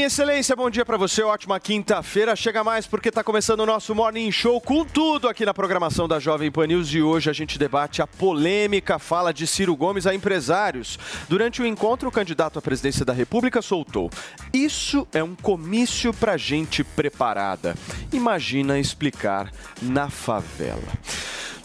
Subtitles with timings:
[0.00, 2.34] Minha excelência, bom dia pra você, ótima quinta-feira.
[2.34, 6.18] Chega mais porque tá começando o nosso Morning Show com tudo aqui na programação da
[6.18, 10.14] Jovem Pan News e hoje a gente debate a polêmica fala de Ciro Gomes a
[10.14, 10.98] empresários.
[11.28, 14.08] Durante o encontro, o candidato à presidência da República soltou:
[14.54, 17.74] Isso é um comício pra gente preparada.
[18.10, 20.80] Imagina explicar na favela.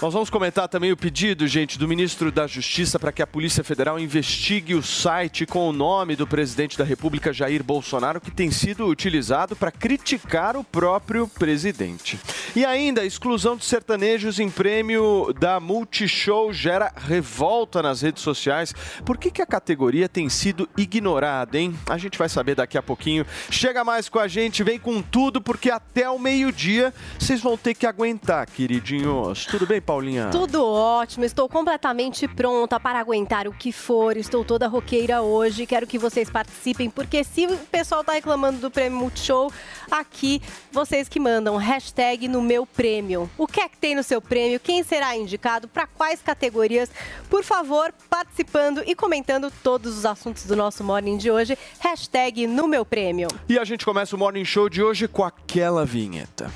[0.02, 3.64] Nós vamos comentar também o pedido, gente, do ministro da Justiça para que a Polícia
[3.64, 8.52] Federal investigue o site com o nome do presidente da República, Jair Bolsonaro, que tem
[8.52, 12.20] sido utilizado para criticar o próprio presidente.
[12.54, 18.74] E ainda, a exclusão de sertanejos em prêmio da Multishow gera revolta nas redes sociais.
[19.06, 21.74] Por que, que a categoria tem sido ignorada, hein?
[21.90, 23.26] A gente vai saber daqui a pouquinho.
[23.50, 27.74] Chega mais com a gente, vem com tudo, porque até o meio-dia vocês vão ter
[27.74, 29.46] que aguentar, queridinhos.
[29.46, 30.30] Tudo bem, Paulinha?
[30.32, 34.18] Tudo ótimo, estou completamente pronta para aguentar o que for.
[34.18, 35.66] Estou toda roqueira hoje.
[35.66, 39.52] Quero que vocês participem, porque se o pessoal tá reclamando do prêmio Multishow,
[39.90, 40.42] aqui
[40.72, 43.30] vocês que mandam hashtag no meu prêmio.
[43.38, 44.60] O que é que tem no seu prêmio?
[44.60, 45.68] Quem será indicado?
[45.68, 46.90] Para quais categorias?
[47.30, 51.58] Por favor, participando e comentando todos os assuntos do nosso Morning de hoje.
[51.80, 53.28] Hashtag no meu prêmio.
[53.48, 56.52] E a gente começa o Morning Show de hoje com aquela vinheta.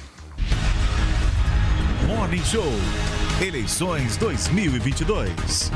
[2.07, 3.18] Morning Show.
[3.41, 5.71] Eleições 2022.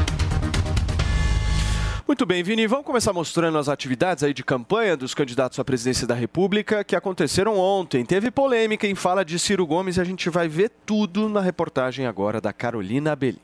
[2.06, 6.06] Muito bem, Vini, vamos começar mostrando as atividades aí de campanha dos candidatos à presidência
[6.06, 8.04] da República que aconteceram ontem.
[8.04, 12.06] Teve polêmica em fala de Ciro Gomes e a gente vai ver tudo na reportagem
[12.06, 13.42] agora da Carolina Abelli.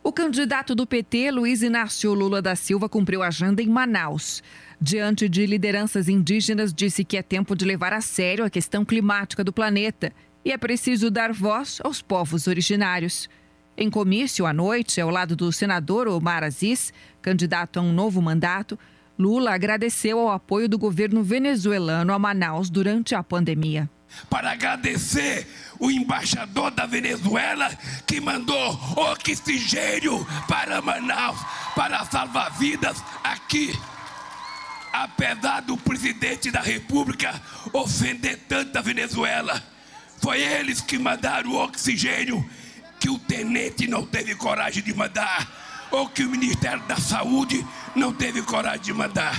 [0.00, 4.40] O candidato do PT, Luiz Inácio Lula da Silva, cumpriu a agenda em Manaus.
[4.80, 9.42] Diante de lideranças indígenas, disse que é tempo de levar a sério a questão climática
[9.42, 10.12] do planeta
[10.44, 13.28] e é preciso dar voz aos povos originários.
[13.76, 18.78] Em comício à noite, ao lado do senador Omar Aziz, candidato a um novo mandato,
[19.18, 23.88] Lula agradeceu ao apoio do governo venezuelano a Manaus durante a pandemia.
[24.30, 25.46] Para agradecer
[25.80, 27.68] o embaixador da Venezuela
[28.06, 31.38] que mandou oxigênio para Manaus
[31.74, 33.76] para salvar vidas aqui.
[34.92, 37.40] Apesar do presidente da República
[37.72, 39.60] ofender tanto a Venezuela,
[40.24, 42.42] foi eles que mandaram o oxigênio
[42.98, 45.46] que o tenente não teve coragem de mandar,
[45.90, 47.62] ou que o Ministério da Saúde
[47.94, 49.38] não teve coragem de mandar.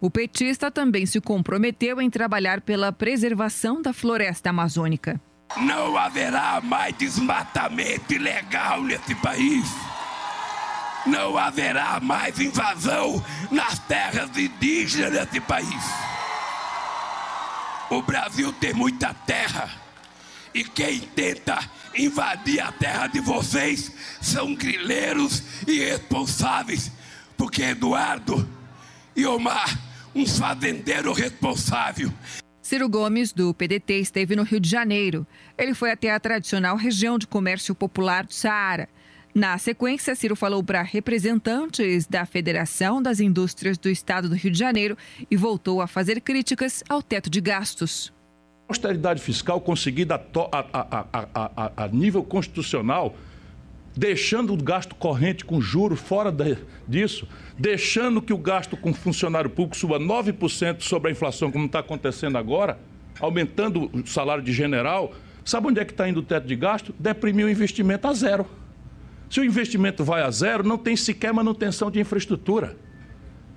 [0.00, 5.20] O petista também se comprometeu em trabalhar pela preservação da floresta amazônica.
[5.58, 9.64] Não haverá mais desmatamento ilegal nesse país.
[11.06, 15.84] Não haverá mais invasão nas terras indígenas desse país.
[17.88, 19.85] O Brasil tem muita terra.
[20.56, 21.58] E quem tenta
[21.94, 26.90] invadir a terra de vocês são grileiros e irresponsáveis.
[27.36, 28.48] Porque Eduardo
[29.14, 29.78] e Omar,
[30.14, 32.10] um fazendeiro responsável.
[32.62, 35.26] Ciro Gomes, do PDT, esteve no Rio de Janeiro.
[35.58, 38.88] Ele foi até a tradicional região de comércio popular do Saara.
[39.34, 44.58] Na sequência, Ciro falou para representantes da Federação das Indústrias do Estado do Rio de
[44.58, 44.96] Janeiro
[45.30, 48.15] e voltou a fazer críticas ao teto de gastos.
[48.68, 50.20] Austeridade fiscal conseguida a,
[50.72, 53.14] a- a- a- nível constitucional,
[53.96, 57.26] deixando o gasto corrente com juros fora da- disso,
[57.58, 62.36] deixando que o gasto com funcionário público suba 9% sobre a inflação, como está acontecendo
[62.36, 62.78] agora,
[63.20, 65.12] aumentando o salário de general.
[65.44, 66.94] Sabe onde é que está indo o teto de gasto?
[66.98, 68.46] Deprimir o investimento a zero.
[69.30, 72.76] Se o investimento vai a zero, não tem sequer manutenção de infraestrutura.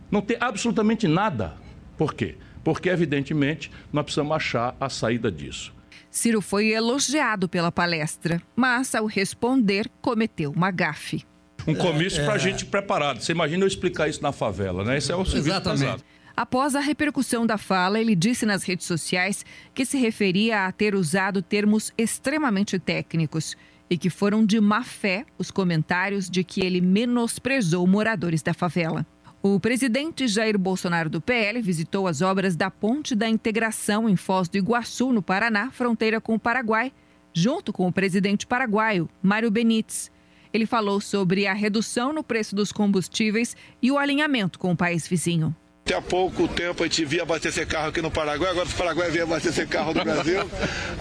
[0.10, 1.56] Não tem absolutamente nada.
[1.98, 2.36] Por quê?
[2.64, 5.74] Porque, evidentemente, nós precisamos achar a saída disso.
[6.12, 11.24] Ciro foi elogiado pela palestra, mas ao responder, cometeu uma gafe.
[11.68, 12.40] um comício É, para é.
[12.40, 13.22] gente preparado.
[13.22, 14.98] Você imagina eu explicar isso na favela, né?
[14.98, 15.82] Esse é o serviço Exatamente.
[15.82, 16.04] pesado.
[16.36, 20.96] Após a repercussão da fala, ele disse nas redes sociais que se referia a ter
[20.96, 23.58] usado termos extremamente técnicos
[23.90, 29.06] e que foram de má fé os comentários de que ele menosprezou moradores da favela.
[29.42, 34.50] O presidente Jair Bolsonaro do PL visitou as obras da Ponte da Integração em Foz
[34.50, 36.92] do Iguaçu, no Paraná, fronteira com o Paraguai,
[37.34, 40.12] junto com o presidente paraguaio, Mário Benítez.
[40.52, 45.08] Ele falou sobre a redução no preço dos combustíveis e o alinhamento com o país
[45.08, 45.56] vizinho.
[45.90, 49.10] Até há pouco tempo a gente via abastecer carro aqui no Paraguai, agora o Paraguai
[49.10, 50.40] vem abastecer carro do Brasil.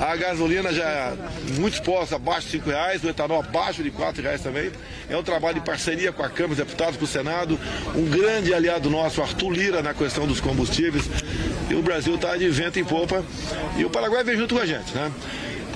[0.01, 1.13] A gasolina já é
[1.59, 4.71] muitos postos abaixo de 5 reais, o etanol abaixo de 4 reais também.
[5.11, 7.61] É um trabalho em parceria com a Câmara dos Deputados, com o Senado.
[7.95, 11.05] Um grande aliado nosso, Arthur Lira, na questão dos combustíveis.
[11.69, 13.23] E o Brasil está de vento em popa.
[13.77, 15.13] E o Paraguai vem junto com a gente, né?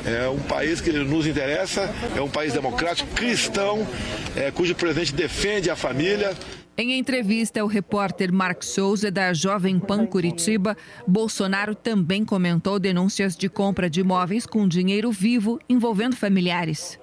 [0.06, 3.86] É um país que nos interessa, é um país democrático, cristão,
[4.34, 6.34] é, cujo presidente defende a família.
[6.76, 10.74] Em entrevista ao repórter Mark Souza, da Jovem Pan Curitiba,
[11.06, 16.98] Bolsonaro também comentou denúncias de compra de imóveis com dinheiro vivo envolvendo familiares.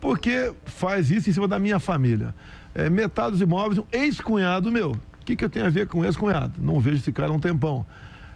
[0.00, 2.34] Porque faz isso em cima da minha família.
[2.74, 4.92] É, metade dos imóveis, um ex-cunhado meu.
[4.92, 6.54] O que, que eu tenho a ver com ex-cunhado?
[6.58, 7.84] Não vejo esse cara há um tempão.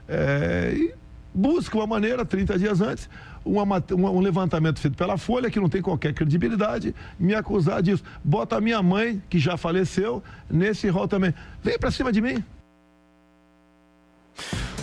[0.06, 0.94] É, e
[1.34, 3.08] busca uma maneira, 30 dias antes,
[3.44, 8.04] uma uma- um levantamento feito pela Folha, que não tem qualquer credibilidade, me acusar disso.
[8.22, 11.34] Bota a minha mãe, que já faleceu, nesse rol também.
[11.62, 12.42] Vem pra cima de mim.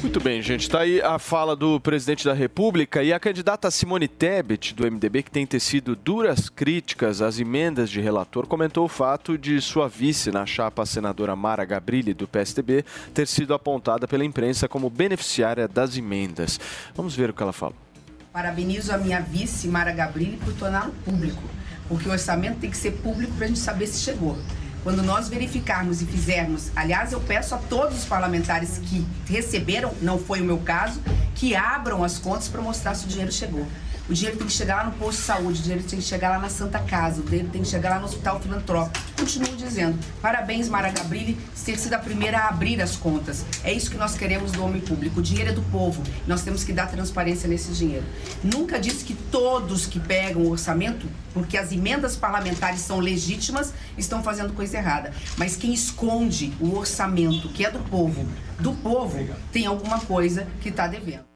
[0.01, 0.62] Muito bem, gente.
[0.62, 5.21] Está aí a fala do presidente da República e a candidata Simone Tebet, do MDB,
[5.21, 10.31] que tem tecido duras críticas às emendas de relator, comentou o fato de sua vice
[10.31, 12.83] na chapa, a senadora Mara Gabrilli, do PSDB,
[13.13, 16.59] ter sido apontada pela imprensa como beneficiária das emendas.
[16.95, 17.75] Vamos ver o que ela falou.
[18.33, 21.44] Parabenizo a minha vice, Mara Gabrilli, por torná-lo público,
[21.88, 24.36] porque o orçamento tem que ser público para a gente saber se chegou.
[24.83, 30.17] Quando nós verificarmos e fizermos, aliás, eu peço a todos os parlamentares que receberam, não
[30.17, 30.99] foi o meu caso,
[31.35, 33.67] que abram as contas para mostrar se o dinheiro chegou.
[34.09, 36.30] O dinheiro tem que chegar lá no posto de saúde, o dinheiro tem que chegar
[36.30, 39.06] lá na Santa Casa, o dinheiro tem que chegar lá no Hospital Filantrópico.
[39.18, 43.45] Continuo dizendo, parabéns, Mara Gabrilli, ter sido a primeira a abrir as contas.
[43.63, 45.19] É isso que nós queremos do homem público.
[45.19, 46.01] O dinheiro é do povo.
[46.27, 48.03] Nós temos que dar transparência nesse dinheiro.
[48.44, 54.24] Nunca disse que todos que pegam o orçamento, porque as emendas parlamentares são legítimas, estão
[54.24, 55.13] fazendo coisa errada.
[55.38, 58.25] Mas quem esconde o orçamento, que é do povo,
[58.59, 59.18] do povo,
[59.51, 61.30] tem alguma coisa que está devendo.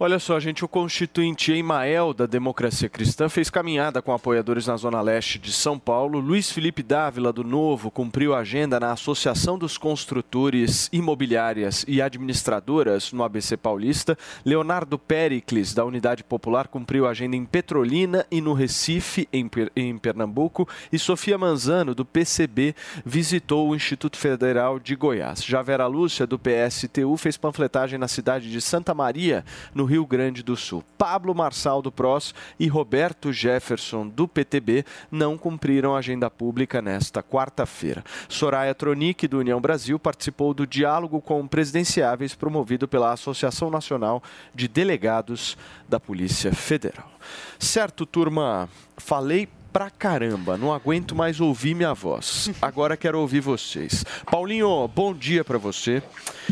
[0.00, 5.00] Olha só, gente, o constituinte Emael da Democracia Cristã fez caminhada com apoiadores na Zona
[5.00, 6.18] Leste de São Paulo.
[6.18, 13.12] Luiz Felipe Dávila, do Novo, cumpriu a agenda na Associação dos Construtores Imobiliárias e Administradoras,
[13.12, 14.18] no ABC Paulista.
[14.44, 19.98] Leonardo Pericles, da Unidade Popular, cumpriu a agenda em Petrolina e no Recife, em, em
[19.98, 20.68] Pernambuco.
[20.90, 22.74] E Sofia Manzano, do PCB,
[23.04, 25.44] visitou o Instituto Federal de Goiás.
[25.44, 29.44] Já Vera Lúcia, do PSTU, fez panfletagem na cidade de Santa Maria,
[29.74, 30.84] no Rio Grande do Sul.
[30.96, 37.22] Pablo Marçal, do PROS, e Roberto Jefferson, do PTB, não cumpriram a agenda pública nesta
[37.22, 38.04] quarta-feira.
[38.28, 44.22] Soraya Tronic, do União Brasil, participou do diálogo com presidenciáveis promovido pela Associação Nacional
[44.54, 45.56] de Delegados
[45.88, 47.10] da Polícia Federal.
[47.58, 52.50] Certo, turma, falei pra caramba, não aguento mais ouvir minha voz.
[52.60, 54.04] Agora quero ouvir vocês.
[54.30, 56.02] Paulinho, bom dia pra você.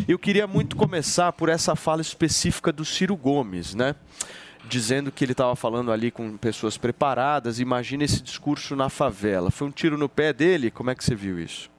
[0.09, 3.95] Eu queria muito começar por essa fala específica do Ciro Gomes, né?
[4.67, 7.61] Dizendo que ele estava falando ali com pessoas preparadas.
[7.61, 9.51] Imagina esse discurso na favela.
[9.51, 10.71] Foi um tiro no pé dele?
[10.71, 11.71] Como é que você viu isso?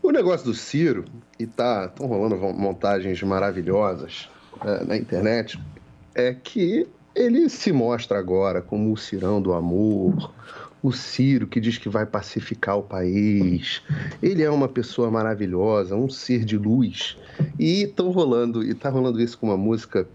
[0.00, 1.04] O negócio do Ciro,
[1.38, 4.28] e tá estão rolando montagens maravilhosas
[4.62, 5.58] né, na internet,
[6.14, 10.32] é que ele se mostra agora como o Cirão do amor,
[10.82, 13.82] o Ciro que diz que vai pacificar o país.
[14.22, 17.16] Ele é uma pessoa maravilhosa, um ser de luz.
[17.58, 20.08] E estão rolando, e tá rolando isso com uma música,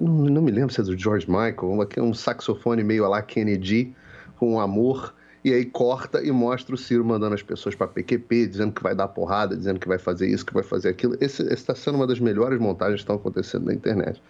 [0.00, 3.08] não, não me lembro se é do George Michael, que é um saxofone meio a
[3.08, 3.94] lá Kennedy,
[4.36, 5.14] com amor.
[5.48, 8.94] E aí corta e mostra o Ciro mandando as pessoas para PQP, dizendo que vai
[8.94, 11.16] dar porrada, dizendo que vai fazer isso, que vai fazer aquilo.
[11.22, 14.22] Esse está sendo uma das melhores montagens que estão acontecendo na internet.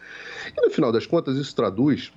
[0.56, 2.12] E no final das contas, isso traduz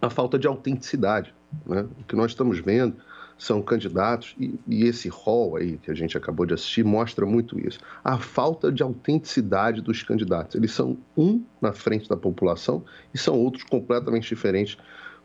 [0.00, 1.34] a falta de autenticidade.
[1.66, 1.86] Né?
[2.00, 2.96] O que nós estamos vendo
[3.36, 7.60] são candidatos, e, e esse rol aí que a gente acabou de assistir mostra muito
[7.60, 7.78] isso.
[8.02, 10.56] A falta de autenticidade dos candidatos.
[10.56, 14.78] Eles são um na frente da população e são outros completamente diferentes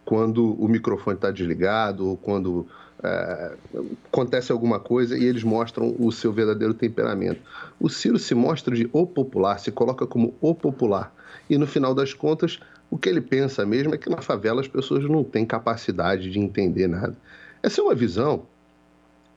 [0.10, 2.66] quando o microfone está desligado ou quando
[3.04, 3.54] é,
[4.12, 7.42] acontece alguma coisa e eles mostram o seu verdadeiro temperamento.
[7.80, 11.14] O Ciro se mostra de o popular, se coloca como o popular.
[11.50, 14.68] E no final das contas, o que ele pensa mesmo é que na favela as
[14.68, 17.16] pessoas não têm capacidade de entender nada.
[17.62, 18.46] Essa é uma visão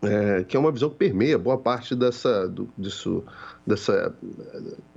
[0.03, 3.23] é, que é uma visão que permeia boa parte dessa, do, disso,
[3.65, 4.13] dessa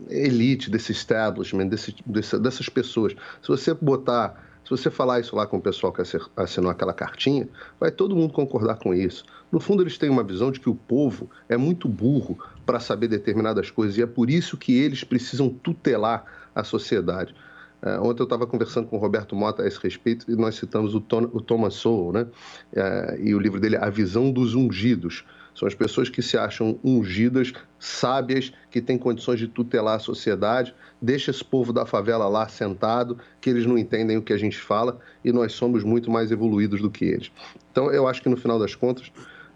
[0.10, 3.16] elite, desse establishment, desse, dessa, dessas pessoas.
[3.42, 6.02] Se você botar, se você falar isso lá com o pessoal que
[6.36, 7.48] assinou aquela cartinha,
[7.80, 9.24] vai todo mundo concordar com isso.
[9.52, 13.08] No fundo, eles têm uma visão de que o povo é muito burro para saber
[13.08, 17.36] determinadas coisas e é por isso que eles precisam tutelar a sociedade.
[17.80, 20.96] É, ontem eu estava conversando com o Roberto Mota a esse respeito e nós citamos
[20.96, 22.28] o, Tom, o Thomas Sowell, né?
[22.74, 25.24] É, e o livro dele, A Visão dos Ungidos.
[25.56, 30.76] São as pessoas que se acham ungidas, sábias, que têm condições de tutelar a sociedade.
[31.02, 34.58] Deixa esse povo da favela lá sentado, que eles não entendem o que a gente
[34.58, 37.32] fala e nós somos muito mais evoluídos do que eles.
[37.72, 39.12] Então, eu acho que no final das contas,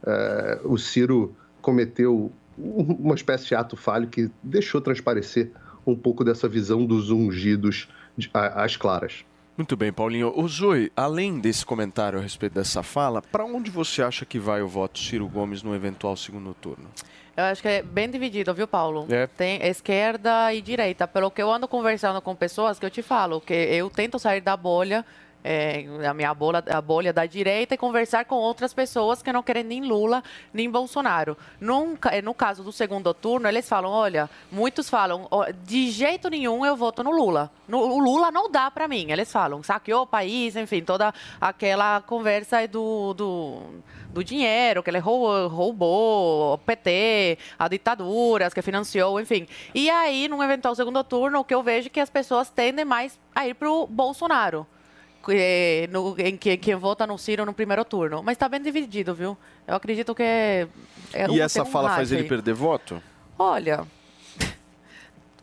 [0.05, 5.51] é, o Ciro cometeu uma espécie de ato falho que deixou transparecer
[5.85, 7.89] um pouco dessa visão dos ungidos
[8.33, 9.25] às claras.
[9.59, 10.31] Muito bem, Paulinho.
[10.37, 14.61] O Zoe, além desse comentário a respeito dessa fala, para onde você acha que vai
[14.61, 16.89] o voto Ciro Gomes no eventual segundo turno?
[17.35, 19.05] Eu acho que é bem dividido, viu, Paulo?
[19.09, 19.27] É.
[19.27, 21.05] Tem esquerda e direita.
[21.05, 24.39] Pelo que eu ando conversando com pessoas, que eu te falo, que eu tento sair
[24.39, 25.05] da bolha
[25.43, 29.41] é, a minha bolha, a bolha da direita e conversar com outras pessoas que não
[29.41, 31.37] querem nem Lula nem Bolsonaro.
[31.59, 35.27] Nunca, no caso do segundo turno, eles falam, olha, muitos falam,
[35.63, 37.51] de jeito nenhum eu voto no Lula.
[37.67, 39.11] No, o Lula não dá para mim.
[39.11, 43.61] Eles falam, saqueou o país, enfim, toda aquela conversa do, do,
[44.09, 49.47] do dinheiro que ele roubou, o PT, a ditadura, que financiou, enfim.
[49.73, 52.83] E aí, num eventual segundo turno, o que eu vejo é que as pessoas tendem
[52.83, 54.67] mais a ir para o Bolsonaro
[55.29, 58.21] é, no, em que quem vota no Ciro no primeiro turno.
[58.23, 59.37] Mas está bem dividido, viu?
[59.67, 60.67] Eu acredito que é.
[61.13, 63.01] é e essa um fala faz ele perder voto?
[63.37, 63.85] Olha,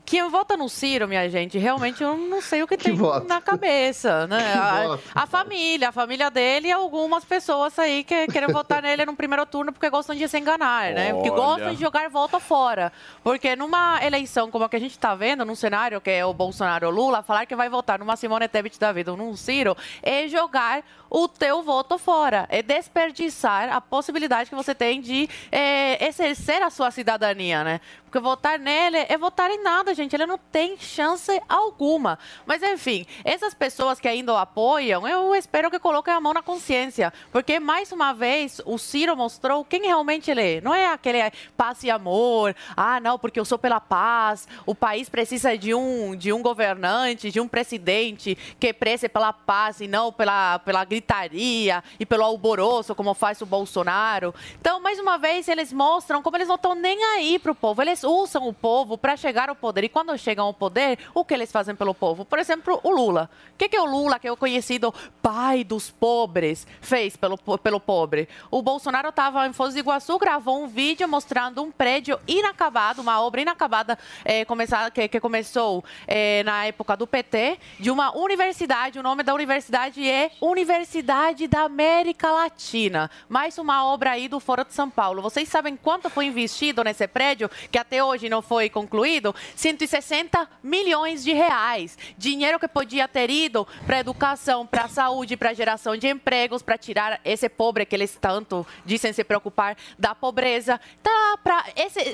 [0.07, 3.27] quem vota no Ciro, minha gente, realmente eu não sei o que, que tem voto?
[3.27, 4.55] na cabeça, né?
[4.55, 9.17] A, a, família, a família dele e algumas pessoas aí que querem votar nele no
[9.17, 11.13] primeiro turno porque gostam de se enganar, né?
[11.13, 12.93] Porque gostam de jogar volta fora.
[13.25, 16.33] Porque numa eleição como a que a gente está vendo, num cenário que é o
[16.33, 19.77] Bolsonaro ou Lula, falar que vai votar numa Simone Tebet da vida ou num Ciro
[20.03, 22.47] é jogar o teu voto fora.
[22.49, 27.81] É desperdiçar a possibilidade que você tem de é, exercer a sua cidadania, né?
[28.17, 30.17] Porque votar nele é votar em nada, gente.
[30.17, 32.19] Ele não tem chance alguma.
[32.47, 36.41] Mas, enfim, essas pessoas que ainda o apoiam, eu espero que coloquem a mão na
[36.41, 37.13] consciência.
[37.31, 40.61] Porque, mais uma vez, o Ciro mostrou quem realmente ele é.
[40.63, 42.57] Não é aquele paz e amor.
[42.75, 44.49] Ah, não, porque eu sou pela paz.
[44.65, 49.83] O país precisa de um, de um governante, de um presidente que preze pela paz
[49.83, 54.35] e não pela, pela gritaria e pelo alboroço, como faz o Bolsonaro.
[54.59, 57.83] Então, mais uma vez, eles mostram como eles não estão nem aí para o povo.
[57.83, 59.85] Eles usam o povo para chegar ao poder.
[59.85, 62.25] E quando chegam ao poder, o que eles fazem pelo povo?
[62.25, 63.29] Por exemplo, o Lula.
[63.55, 67.81] O que, que o Lula, que é o conhecido pai dos pobres, fez pelo, pelo
[67.81, 68.29] pobre?
[68.51, 73.21] O Bolsonaro estava em Foz do Iguaçu, gravou um vídeo mostrando um prédio inacabado, uma
[73.21, 78.99] obra inacabada é, começar, que, que começou é, na época do PT, de uma universidade.
[78.99, 83.11] O nome da universidade é Universidade da América Latina.
[83.29, 85.23] Mais uma obra aí do Foro de São Paulo.
[85.23, 87.51] Vocês sabem quanto foi investido nesse prédio?
[87.71, 91.99] Que até hoje não foi concluído, 160 milhões de reais.
[92.17, 97.21] Dinheiro que podia ter ido para educação, para saúde, para geração de empregos, para tirar
[97.25, 100.81] esse pobre que eles tanto dizem se preocupar da pobreza.
[101.03, 101.65] Tá para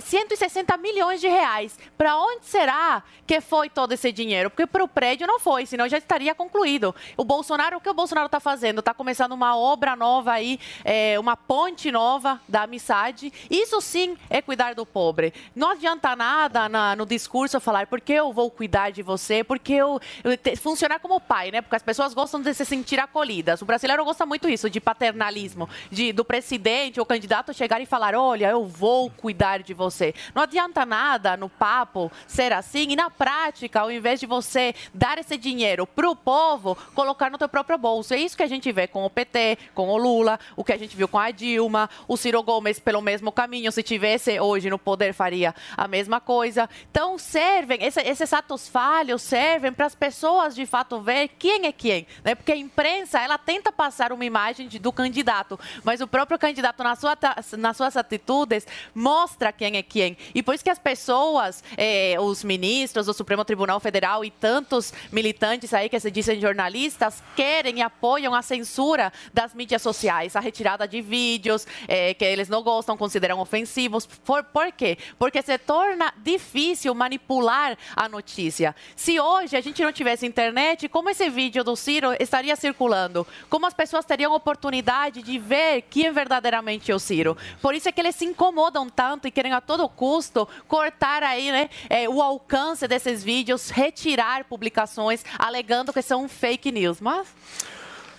[0.03, 1.79] 160 milhões de reais.
[1.97, 4.51] Para onde será que foi todo esse dinheiro?
[4.51, 6.95] Porque para o prédio não foi, senão já estaria concluído.
[7.17, 8.81] O Bolsonaro, o que o Bolsonaro está fazendo?
[8.81, 13.33] Está começando uma obra nova aí, é, uma ponte nova da amizade.
[13.51, 15.33] Isso sim é cuidar do pobre.
[15.63, 20.01] Não adianta nada na, no discurso falar porque eu vou cuidar de você, porque eu,
[20.25, 21.63] eu te, funcionar como pai, né?
[21.63, 23.63] Porque as pessoas gostam de se sentir acolhidas.
[23.63, 28.13] O brasileiro gosta muito isso, de paternalismo, de do presidente ou candidato chegar e falar,
[28.17, 30.13] olha, eu vou cuidar de você.
[30.35, 35.17] Não adianta nada no papo ser assim e na prática, ao invés de você dar
[35.19, 38.13] esse dinheiro para o povo, colocar no teu próprio bolso.
[38.13, 40.77] É isso que a gente vê com o PT, com o Lula, o que a
[40.77, 43.71] gente viu com a Dilma, o Ciro Gomes pelo mesmo caminho.
[43.71, 46.69] Se tivesse hoje no poder, faria a mesma coisa.
[46.91, 51.73] Então, servem, esse, esses atos falhos servem para as pessoas de fato ver quem é
[51.73, 52.07] quem.
[52.25, 52.35] Né?
[52.35, 56.83] Porque a imprensa, ela tenta passar uma imagem de, do candidato, mas o próprio candidato,
[56.83, 57.17] na sua,
[57.59, 60.17] nas suas atitudes, mostra quem é quem.
[60.35, 64.93] E por isso que as pessoas, eh, os ministros do Supremo Tribunal Federal e tantos
[65.11, 70.41] militantes aí que se dizem jornalistas, querem e apoiam a censura das mídias sociais, a
[70.41, 74.07] retirada de vídeos eh, que eles não gostam, consideram ofensivos.
[74.07, 74.97] Por, por quê?
[75.19, 78.75] Porque se torna difícil manipular a notícia.
[78.97, 83.27] Se hoje a gente não tivesse internet, como esse vídeo do Ciro estaria circulando?
[83.49, 87.37] Como as pessoas teriam oportunidade de ver quem é verdadeiramente o Ciro?
[87.61, 91.51] Por isso é que eles se incomodam tanto e querem a todo custo cortar aí
[91.51, 97.01] né, é, o alcance desses vídeos, retirar publicações, alegando que são fake news.
[97.01, 97.29] Mas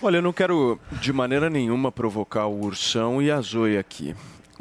[0.02, 4.14] Olha, eu não quero de maneira nenhuma provocar o Ursão e a Zoe aqui.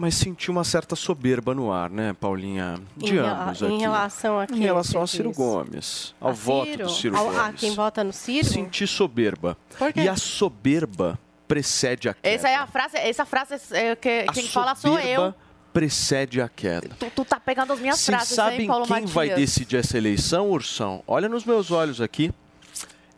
[0.02, 2.80] Mas senti uma certa soberba no ar, né, Paulinha?
[2.96, 3.76] De Em ambos em aqui.
[3.78, 5.30] relação a Em quem relação você a Ciro?
[5.32, 6.12] Gomes.
[6.20, 6.84] Ao A voto Ciro?
[6.86, 7.38] do Ciro Ao- Gomes.
[7.38, 8.44] a quem vota no Ciro?
[8.48, 9.56] Senti soberba.
[9.78, 10.00] Por quê?
[10.00, 11.16] E a soberba
[11.46, 12.34] precede a queda.
[12.34, 14.98] essa é a frase, essa frase é, que A quem fala sou eu.
[14.98, 15.36] soberba
[15.72, 16.90] precede a queda.
[16.98, 19.10] Tu, tu tá pegando as minhas Vocês frases, sabem hein, Paulo quem Matias?
[19.12, 21.00] vai decidir essa eleição, Ursão?
[21.06, 22.32] Olha nos meus olhos aqui.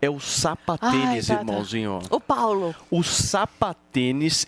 [0.03, 1.51] É o sapatênis, Ai, tá, tá.
[1.51, 1.93] irmãozinho.
[2.11, 2.15] ó.
[2.17, 2.75] O Paulo.
[2.91, 3.84] O sapatênis,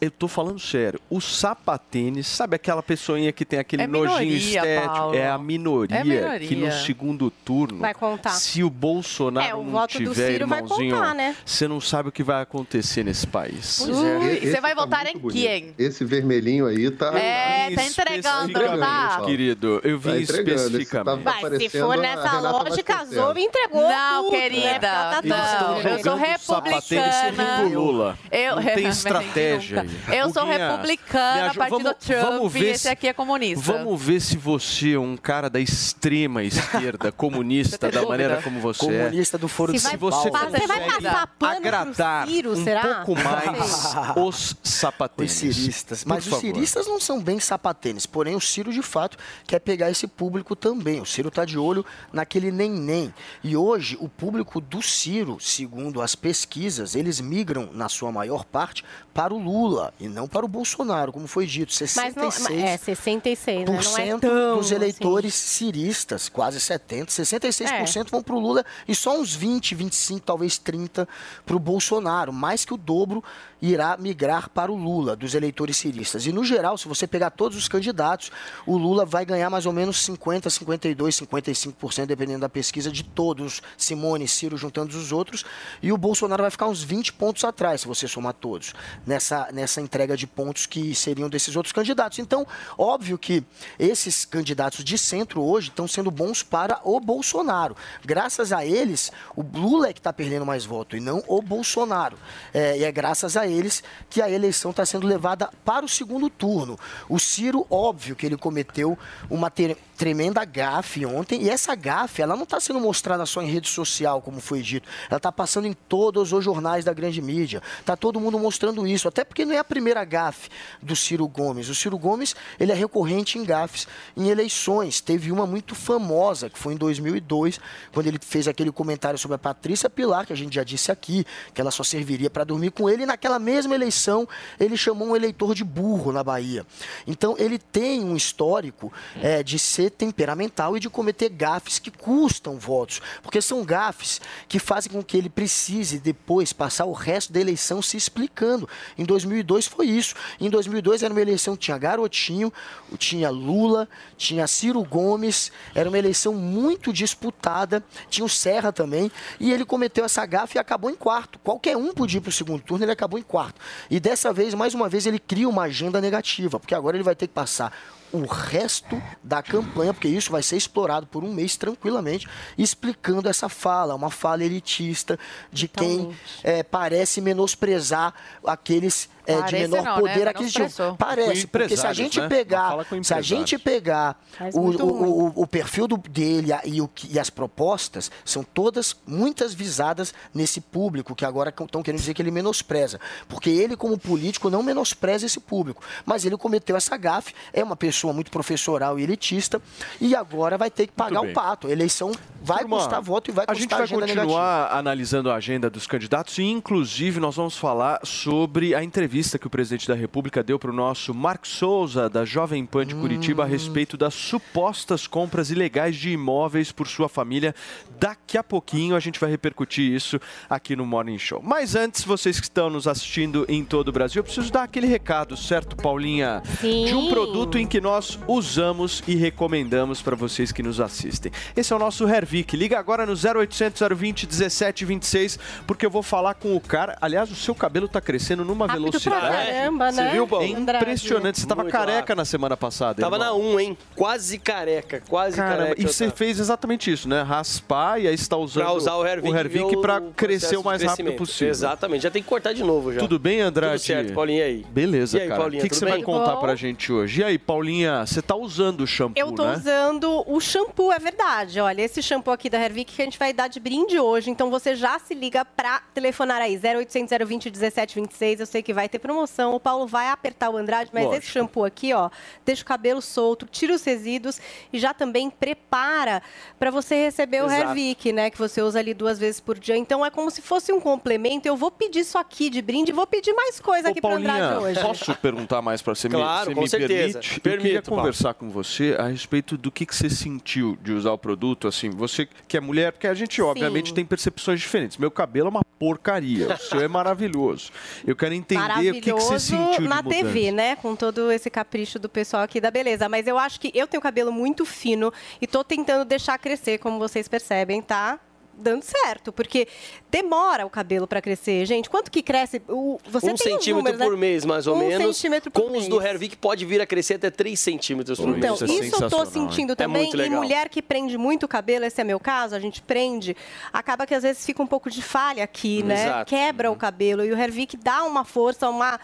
[0.01, 4.39] eu tô falando sério, o sapatênis, sabe aquela pessoinha que tem aquele É nojinho minoria,
[4.39, 4.95] estético?
[4.95, 5.15] Paulo.
[5.17, 6.49] É a minoria, É minoria.
[6.49, 8.31] que no segundo turno, Vai contar.
[8.31, 11.37] se o Bolsonaro É, o não voto do tiver, Ciro vai irmãozinho, contar, né?
[11.45, 13.81] você não sabe o que vai acontecer nesse país.
[13.81, 15.75] Esse você vai tá votar em quem?
[15.79, 17.17] Esse vermelhinho aí tá.
[17.17, 19.23] É, tá entregando, tá?
[19.25, 21.23] Querido, eu vim Tá especificamente.
[21.25, 23.27] tá Mas se for nessa lógica, Vasconcelos.
[23.35, 24.41] Zoe entregou Não, tudo, né?
[24.41, 25.81] querida, Tá Eles estão não.
[25.81, 25.99] Eu
[26.39, 27.57] sou sapatênis republicana.
[27.61, 28.19] pro Lula.
[28.31, 30.19] Eu, não tem estratégia aí.
[30.19, 33.09] Eu sou Guguinha, me republicana, ajuda- partido vamos- Trump, vamos ver e esse se- aqui
[33.09, 33.65] é comunista.
[33.73, 38.09] Vamos ver se você é um cara da extrema esquerda, comunista, da dúvida?
[38.09, 39.05] maneira como você é.
[39.07, 40.31] Comunista do Foro Se de vai, Se você você
[40.67, 43.05] vai consegue passar pano agradar Ciro, um será?
[43.05, 45.33] pouco mais os Os sapatênis.
[45.33, 46.05] ciristas.
[46.05, 46.55] Mas Por os favor.
[46.55, 48.07] ciristas não são bem sapatênis.
[48.07, 49.17] Porém, o Ciro, de fato,
[49.47, 51.01] quer pegar esse público também.
[51.01, 53.13] O Ciro está de olho naquele nem-nem.
[53.43, 58.85] E hoje, o público do Ciro, segundo as pesquisas, eles migram, na sua maior parte,
[59.15, 61.73] para o Lula e não para o Bolsonaro, como foi dito.
[61.97, 63.81] Mas não, 66 é 66, né?
[63.83, 64.75] Não é tão, dos assim.
[64.75, 70.59] eleitores ciristas, quase 70, 66% vão para o Lula e só uns 20, 25, talvez
[70.59, 71.09] 30
[71.45, 73.23] para o Bolsonaro, mais que o dobro
[73.61, 76.27] irá migrar para o Lula dos eleitores ciristas.
[76.27, 78.31] E no geral, se você pegar todos os candidatos,
[78.67, 83.63] o Lula vai ganhar mais ou menos 50, 52, 55%, dependendo da pesquisa de todos,
[83.77, 85.45] Simone, Ciro juntando os outros,
[85.83, 88.75] e o Bolsonaro vai ficar uns 20 pontos atrás, se você somar todos,
[89.07, 92.19] nessa, nessa entrega de pontos que seriam desses outros candidatos.
[92.19, 93.43] Então, óbvio que
[93.79, 97.77] esses candidatos de centro hoje estão sendo bons para o Bolsonaro.
[98.05, 102.19] Graças a eles, o Lula é que está perdendo mais voto e não o Bolsonaro.
[102.53, 106.29] É, e é graças a eles que a eleição está sendo levada para o segundo
[106.29, 106.79] turno.
[107.09, 108.99] O Ciro, óbvio que ele cometeu
[109.31, 109.51] uma
[109.97, 114.21] tremenda gafe ontem, e essa gafe, ela não está sendo mostrada só em rede social,
[114.21, 114.89] como foi dito.
[115.09, 117.63] Ela está passando em todos os jornais da grande mídia.
[117.81, 120.49] Está todo mundo mostrando isso, até porque não é a primeira gafe
[120.83, 121.69] do Ciro Gomes.
[121.69, 125.01] O Ciro Gomes, ele é recorrente em gafes em eleições.
[125.01, 127.59] Teve uma muito famosa, que foi em 2002,
[127.93, 131.27] quando ele fez aquele comentário sobre a Patrícia Pilar, que a gente já disse aqui,
[131.55, 134.29] que ela só serviria para dormir com ele, e naquela mesma eleição,
[134.61, 136.67] ele chamou um eleitor de burro na Bahia.
[137.07, 142.59] Então, ele tem um histórico é, de ser temperamental e de cometer gafes que custam
[142.59, 147.41] votos, porque são gafes que fazem com que ele precise depois passar o resto da
[147.41, 148.69] eleição se explicando.
[148.97, 150.15] Em 2002 foi isso.
[150.41, 152.53] Em 2002 era uma eleição que tinha Garotinho,
[152.99, 159.53] tinha Lula, tinha Ciro Gomes, era uma eleição muito disputada, tinha o Serra também, e
[159.53, 161.39] ele cometeu essa gafe e acabou em quarto.
[161.41, 163.61] Qualquer um podia ir para o segundo turno, ele acabou em quarto.
[163.91, 167.15] E dessa vez, mais uma vez, ele cria uma agenda negativa, porque agora ele vai
[167.15, 167.73] ter que passar
[168.13, 173.49] o resto da campanha, porque isso vai ser explorado por um mês tranquilamente, explicando essa
[173.49, 175.19] fala, uma fala elitista
[175.53, 180.01] de quem é, parece menosprezar aqueles é, de menor não, né?
[180.01, 180.61] poder aquisitivo.
[180.65, 180.97] Menosprezou.
[180.97, 182.29] Parece, porque se a gente né?
[182.29, 184.21] pegar, se a gente pegar
[184.55, 188.43] o, o, o, o perfil do- dele a- e, o que- e as propostas, são
[188.45, 193.01] todas, muitas visadas nesse público que agora estão querendo dizer que ele menospreza.
[193.29, 195.83] Porque ele, como político, não menospreza esse público.
[196.05, 199.61] Mas ele cometeu essa gafe, é uma pessoa muito professoral e elitista,
[200.01, 201.67] e agora vai ter que pagar o pato.
[201.67, 202.13] A eleição
[202.43, 204.23] vai Turma, custar voto e vai A custar gente vai agenda negativa.
[204.27, 209.47] continuar analisando a agenda dos candidatos e, inclusive, nós vamos falar sobre a entrevista que
[209.47, 213.43] o presidente da República deu para o nosso Marcos Souza, da Jovem Pan de Curitiba,
[213.43, 213.47] Hum.
[213.47, 217.55] a respeito das supostas compras ilegais de imóveis por sua família.
[217.99, 221.41] Daqui a pouquinho a gente vai repercutir isso aqui no Morning Show.
[221.43, 224.87] Mas antes, vocês que estão nos assistindo em todo o Brasil, eu preciso dar aquele
[224.87, 226.43] recado, certo, Paulinha?
[226.61, 226.85] Sim.
[226.85, 231.33] De um produto em que nós usamos e recomendamos para vocês que nos assistem.
[231.57, 232.55] Esse é o nosso Hervik.
[232.55, 236.97] Liga agora no 0800 020 1726, porque eu vou falar com o cara.
[237.01, 240.05] Aliás, o seu cabelo tá crescendo numa Rápido pra pra caramba, né?
[240.05, 240.45] Você viu, Paulo?
[240.45, 241.41] É impressionante.
[241.41, 242.17] Você tava Muito careca rápido.
[242.17, 243.01] na semana passada.
[243.01, 243.39] Tava irmão.
[243.39, 243.79] na 1, hein?
[243.95, 245.83] Quase careca, quase Caramba, careca.
[245.83, 247.23] e você fez exatamente isso, né?
[247.23, 250.83] Raspar e aí você tá usando Pra usar o Hervik, o crescer processo o mais
[250.83, 251.51] rápido possível.
[251.51, 253.01] Exatamente, já tem que cortar de novo já.
[253.01, 253.75] Tudo bem, Andrade?
[253.75, 254.67] Tudo certo, Paulinha, e aí?
[254.69, 255.41] Beleza, E aí, cara.
[255.41, 256.05] Paulinha, o que, que você vai bem?
[256.05, 256.41] contar Bom.
[256.41, 257.21] pra gente hoje?
[257.21, 259.55] E aí, Paulinha, você tá usando o shampoo, Eu tô né?
[259.57, 261.61] usando o shampoo, é verdade.
[261.61, 264.31] Olha, esse shampoo aqui da Hervik que a gente vai dar de brinde hoje.
[264.31, 268.41] Então você já se liga pra telefonar aí, 0800 020 1726.
[268.41, 269.55] Eu sei que vai ter promoção.
[269.55, 271.23] O Paulo vai apertar o Andrade, mas Lógico.
[271.25, 272.11] esse shampoo aqui, ó,
[272.45, 274.41] deixa o cabelo solto, tira os resíduos
[274.73, 276.23] e já também prepara
[276.59, 277.51] pra você receber o.
[277.51, 278.31] Hervik, né?
[278.31, 279.77] Que você usa ali duas vezes por dia.
[279.77, 281.47] Então é como se fosse um complemento.
[281.49, 284.11] Eu vou pedir isso aqui de brinde e vou pedir mais coisa Ô, aqui pro
[284.11, 284.81] Andrade hoje.
[284.81, 286.09] posso perguntar mais para você?
[286.09, 287.19] me- Claro, você com me certeza.
[287.21, 287.35] permite?
[287.37, 288.01] eu Permito, queria Paulo.
[288.03, 291.67] conversar com você a respeito do que, que você sentiu de usar o produto.
[291.69, 294.97] Assim, você que é mulher, porque a gente obviamente tem percepções diferentes.
[294.97, 297.71] Meu cabelo é uma porcaria, o seu é maravilhoso.
[298.07, 300.25] Eu quero entender o que, que você sentiu na mudança.
[300.25, 300.77] TV, né?
[300.77, 303.09] Com todo esse capricho do pessoal aqui da beleza.
[303.09, 306.99] Mas eu acho que eu tenho cabelo muito fino e tô tentando deixar crescer, como
[306.99, 308.21] vocês percebem, tá?
[308.59, 309.69] Dando certo, porque
[310.11, 311.91] demora o cabelo para crescer, gente.
[311.91, 312.63] Quanto que cresce?
[312.69, 314.05] O, você um tem os centímetro números, né?
[314.07, 315.15] por mês, mais ou um menos.
[315.17, 315.89] centímetro por Com os mês.
[315.89, 318.71] do Hervik pode vir a crescer até 3 centímetros por Então, mês.
[318.87, 320.05] isso, eu tô sentindo É também.
[320.07, 323.37] muito e mulher que prende muito o cabelo, esse é meu caso, a gente prende,
[323.73, 326.07] acaba que às vezes fica um pouco de falha aqui, né?
[326.07, 326.31] Exato.
[326.31, 327.25] Quebra o cabelo.
[327.25, 328.99] E o Hervik dá uma força, uma,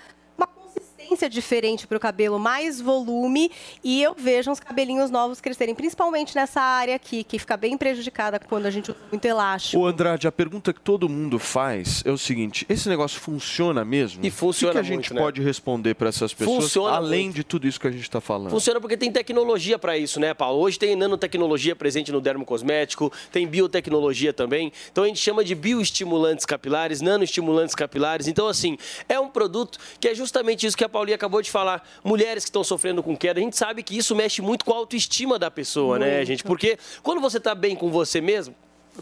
[1.12, 3.50] consistência diferente para o cabelo, mais volume.
[3.84, 8.38] E eu vejo uns cabelinhos novos crescerem, principalmente nessa área aqui, que fica bem prejudicada
[8.40, 9.82] quando a gente usa muito elástico.
[9.82, 14.24] O Andrade, a pergunta que todo mundo faz é o seguinte: esse negócio funciona mesmo?
[14.24, 15.20] E funciona O que, que a gente muito, né?
[15.20, 17.36] pode responder para essas pessoas, Funciona além muito.
[17.36, 18.50] de tudo isso que a gente está falando?
[18.50, 20.60] Funciona porque tem tecnologia para isso, né, Paulo?
[20.60, 24.72] Hoje tem nanotecnologia presente no dermocosmético, tem biotecnologia também.
[24.90, 28.26] Então a gente chama de bioestimulantes capilares, nanoestimulantes capilares.
[28.26, 28.76] Então, assim,
[29.08, 31.86] é um produto que é justamente isso que a Paulinha acabou de falar.
[32.04, 34.76] Mulheres que estão sofrendo com queda, a gente sabe que isso mexe muito com a
[34.76, 36.26] autoestima da pessoa, né, Muito.
[36.28, 36.44] gente?
[36.44, 38.54] Porque quando você tá bem com você mesmo,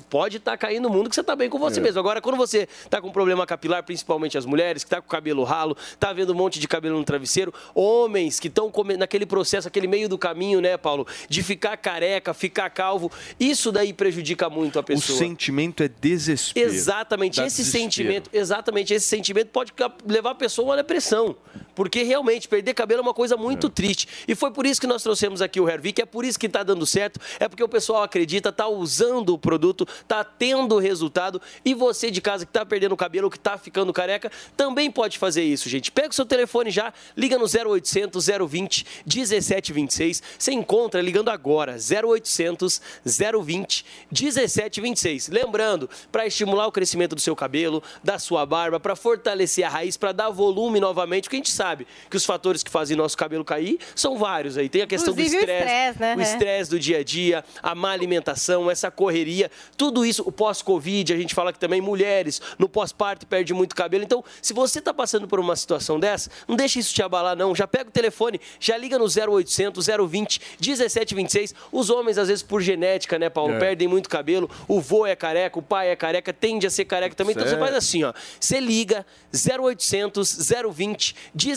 [0.08, 1.82] Pode estar caindo no mundo que você está bem com você É.
[1.82, 1.98] mesmo.
[1.98, 5.42] Agora, quando você está com problema capilar, principalmente as mulheres, que está com o cabelo
[5.42, 9.88] ralo, está vendo um monte de cabelo no travesseiro, homens que estão naquele processo, aquele
[9.88, 13.10] meio do caminho, né, Paulo, de ficar careca, ficar calvo,
[13.40, 15.18] isso daí prejudica muito a O pessoa.
[15.18, 16.70] sentimento é desespero.
[16.72, 17.82] Exatamente, Dá esse desespero.
[17.84, 19.72] sentimento, exatamente, esse sentimento pode
[20.06, 21.34] levar a pessoa a uma depressão.
[21.74, 24.08] Porque realmente perder cabelo é uma coisa muito triste.
[24.26, 26.62] E foi por isso que nós trouxemos aqui o Hervik, é por isso que está
[26.62, 31.40] dando certo, é porque o pessoal acredita, está usando o produto, está tendo resultado.
[31.64, 35.18] E você de casa que está perdendo o cabelo, que está ficando careca, também pode
[35.18, 35.90] fazer isso, gente.
[35.90, 40.22] Pega o seu telefone já, liga no 0800 020 1726.
[40.38, 45.28] Você encontra ligando agora, 0800 020 1726.
[45.28, 49.96] Lembrando, para estimular o crescimento do seu cabelo, da sua barba, para fortalecer a raiz,
[49.96, 53.44] para dar volume novamente, porque a gente sabe que os fatores que fazem nosso cabelo
[53.44, 54.66] cair são vários aí.
[54.66, 56.16] Tem a questão Inclusive do o estresse, né?
[56.16, 61.12] o estresse do dia a dia, a má alimentação, essa correria, tudo isso, o pós-Covid,
[61.12, 64.02] a gente fala que também mulheres no pós-parto perde muito cabelo.
[64.02, 67.54] Então, se você está passando por uma situação dessa, não deixa isso te abalar, não.
[67.54, 71.54] Já pega o telefone, já liga no 0800 020 1726.
[71.70, 73.58] Os homens, às vezes, por genética, né, Paulo, É.
[73.58, 74.48] perdem muito cabelo.
[74.66, 77.32] O vô é careca, o pai é careca, tende a ser careca também.
[77.32, 77.60] Então, você Certo.
[77.60, 78.14] faz assim, ó.
[78.40, 80.38] Você liga 0800
[80.72, 81.49] 020 1726,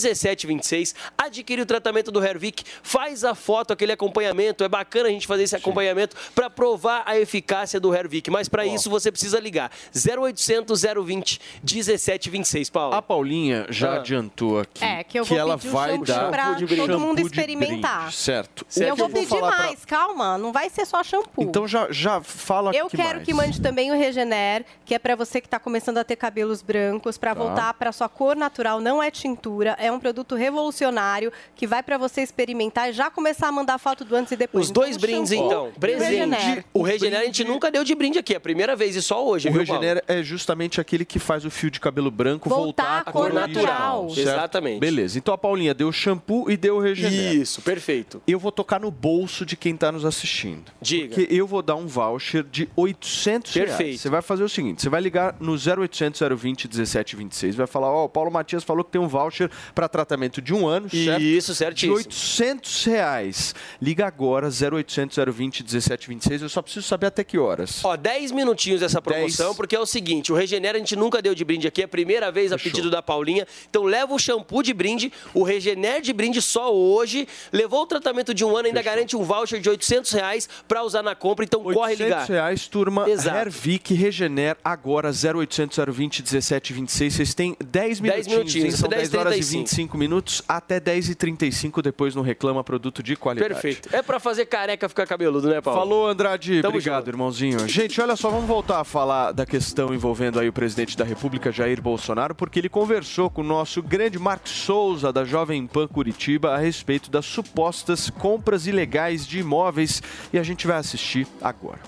[1.17, 4.63] adquire o tratamento do Hervik, faz a foto, aquele acompanhamento.
[4.63, 8.29] É bacana a gente fazer esse acompanhamento para provar a eficácia do Hervik.
[8.29, 12.95] Mas para isso você precisa ligar 0800 020 1726, Paulo.
[12.95, 13.95] A Paulinha já Ah.
[13.97, 17.19] adiantou aqui É, que eu vou ela pedir o vai dar pra de todo mundo
[17.19, 18.11] experimentar.
[18.11, 18.65] certo.
[18.75, 21.43] eu O que vou pedir pra- mais, calma, não vai ser só shampoo.
[21.43, 23.25] Então já, já fala Eu que quero mais.
[23.25, 26.61] que mande também o Regener, que é para você que está começando a ter cabelos
[26.61, 27.41] brancos, para Tá.
[27.41, 31.97] voltar para sua cor natural, não é tintura, é um produto revolucionário que vai para
[31.97, 34.65] você experimentar e já começar a mandar foto do antes e depois.
[34.65, 35.67] Os dois Então, o brindes, shampoo então.
[35.67, 36.09] o Presente.
[36.09, 36.65] Regener.
[36.73, 38.33] O Regener a gente nunca deu de brinde aqui.
[38.33, 39.81] É a primeira vez e só hoje, O viu, Paulo?
[39.81, 42.63] Regenera é justamente aquele que faz o fio de cabelo branco Voltar
[43.03, 44.09] voltar, à cor natural.
[44.09, 44.19] certo?
[44.29, 44.79] Exatamente.
[44.79, 45.17] Beleza.
[45.17, 47.33] Então a Paulinha deu o shampoo e deu o Regener.
[47.35, 48.21] Isso, perfeito.
[48.27, 50.71] Eu vou tocar no bolso de quem está nos assistindo.
[50.81, 51.15] Diga.
[51.15, 53.69] Porque eu vou dar um voucher de 800 reais.
[53.69, 53.99] Perfeito.
[53.99, 58.05] Você vai fazer o seguinte, você vai ligar no 0800 020 1726, vai falar, ó,
[58.05, 61.21] o Paulo Matias falou que tem um voucher para tratamento de um ano, certo?
[61.21, 61.97] Isso, certíssimo.
[61.97, 63.55] De 800 reais.
[63.81, 66.41] Liga agora, 0800 020 1726.
[66.41, 67.83] Eu só preciso saber até que horas.
[67.83, 71.35] Ó, 10 minutinhos essa promoção, porque é o seguinte, o Regenera a gente nunca deu
[71.35, 73.47] de brinde aqui, é a primeira vez a pedido da Paulinha.
[73.69, 77.27] Então leva o shampoo de brinde, o Regener de brinde só hoje.
[77.51, 81.03] Levou o tratamento de um ano, ainda garante um voucher de 800 reais para usar
[81.03, 82.21] na compra, então corre ligar.
[82.21, 83.09] 800 reais, turma.
[83.09, 83.37] Exato.
[83.37, 87.13] Hervik Regener agora 0800 020 1726.
[87.13, 88.27] Vocês têm 10 minutinhos.
[88.27, 88.79] minutinhos, hein?
[88.79, 89.62] São até 10 horas e 10h35.
[89.63, 93.53] 25 minutos até 10 e 35 depois no Reclama Produto de qualidade.
[93.53, 93.89] Perfeito.
[93.95, 95.79] É para fazer careca ficar cabeludo, né, Paulo?
[95.79, 96.61] Falou, Andrade.
[96.61, 97.67] Tamo Obrigado, irmãozinho.
[97.67, 101.51] Gente, olha só, vamos voltar a falar da questão envolvendo aí o presidente da República,
[101.51, 106.53] Jair Bolsonaro, porque ele conversou com o nosso grande Marcos Souza, da Jovem Pan Curitiba,
[106.53, 110.01] a respeito das supostas compras ilegais de imóveis.
[110.31, 111.79] E a gente vai assistir agora.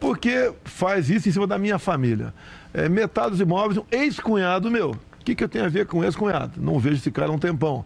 [0.00, 2.32] Porque faz isso em cima da minha família.
[2.72, 4.94] É, metade dos imóveis, um ex-cunhado meu.
[5.28, 6.52] Que, que eu tenho a ver com ex-cunhado?
[6.56, 7.84] Não vejo esse cara há um tempão.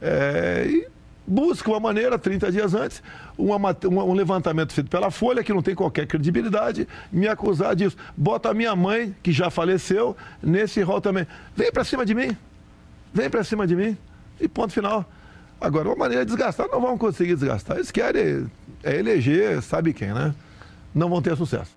[0.00, 0.86] É, e
[1.26, 3.02] busca uma maneira, 30 dias antes,
[3.36, 7.96] uma uma- um levantamento feito pela Folha, que não tem qualquer credibilidade, me acusar disso.
[8.16, 11.26] Bota a minha mãe, que já faleceu, nesse rol também.
[11.56, 12.36] Vem pra cima de mim.
[13.12, 13.96] Vem pra cima de mim.
[14.40, 15.04] E ponto final.
[15.60, 17.78] Agora, uma maneira de desgastar, não vão conseguir desgastar.
[17.78, 18.46] Eles querem
[18.84, 20.32] é eleger, sabe quem, né?
[20.94, 21.75] Não vão ter sucesso.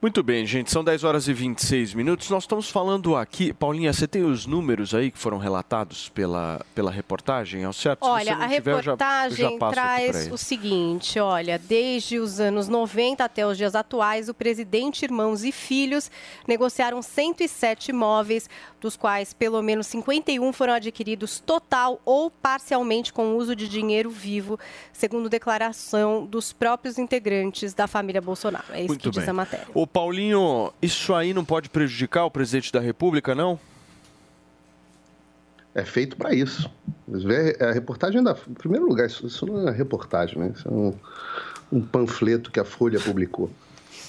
[0.00, 2.28] Muito bem, gente, são 10 horas e 26 minutos.
[2.28, 3.52] Nós estamos falando aqui.
[3.52, 8.04] Paulinha, você tem os números aí que foram relatados pela, pela reportagem, ao certo?
[8.04, 8.96] Olha, a tiver, eu já-
[9.30, 14.34] já reportagem traz o seguinte, olha, desde os anos 90 até os dias atuais, o
[14.34, 16.10] presidente, irmãos e filhos
[16.46, 23.36] negociaram 107 imóveis, dos quais pelo menos 51 foram adquiridos total ou parcialmente com o
[23.38, 24.58] uso de dinheiro vivo,
[24.92, 28.66] segundo declaração dos próprios integrantes da família Bolsonaro.
[28.70, 29.30] É isso Muito que diz bem.
[29.30, 29.66] a matéria.
[29.74, 33.58] Ô, Paulinho, isso aí não pode prejudicar o presidente da República, não?
[35.74, 36.70] É feito para isso.
[37.58, 38.36] A reportagem da.
[38.46, 40.52] Em primeiro lugar, isso, não é reportagem, né?
[40.54, 40.94] Isso é um,
[41.72, 43.50] um panfleto que a Folha publicou.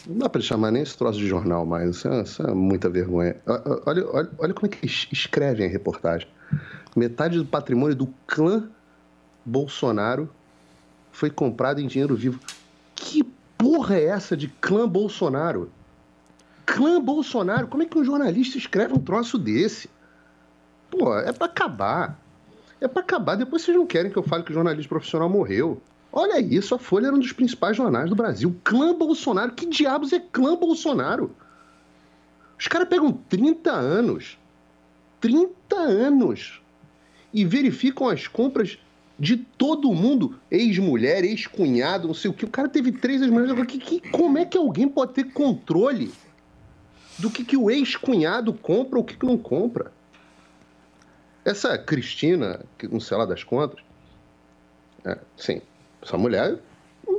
[0.06, 1.95] Não dá para chamar nem esse troço de jornal mais.
[1.95, 3.38] Isso é, isso é muita vergonha.
[3.86, 6.28] Olha, olha, olha como é que es- escrevem a reportagem.
[6.97, 8.69] Metade do patrimônio do clã
[9.45, 10.30] Bolsonaro
[11.13, 12.41] foi comprado em dinheiro vivo.
[12.93, 13.23] Que
[13.58, 15.71] porra é essa de clã Bolsonaro?
[16.67, 17.67] Clã Bolsonaro?
[17.67, 19.89] Como é que um jornalista escreve um troço desse?
[20.91, 22.19] Pô, é pra acabar.
[22.82, 23.36] É pra acabar.
[23.36, 25.82] Depois vocês não querem que eu fale que o jornalista profissional morreu.
[26.12, 28.53] Olha isso, a Folha era um dos principais jornais do Brasil.
[28.65, 29.53] Clã Bolsonaro.
[29.53, 31.34] Que diabos é clã Bolsonaro?
[32.60, 34.38] Os caras pegam 30 anos.
[35.21, 36.62] 30 anos.
[37.34, 38.77] E verificam as compras
[39.17, 40.38] de todo mundo.
[40.51, 42.43] Ex-mulher, ex-cunhado, não sei o que.
[42.43, 43.56] O cara teve três ex-mulheres.
[44.12, 46.12] Como é que alguém pode ter controle
[47.17, 49.91] do que, que o ex-cunhado compra ou o que, que não compra?
[51.43, 53.80] Essa Cristina, que não sei lá das contas,
[55.06, 55.62] é, sim,
[56.01, 56.60] essa mulher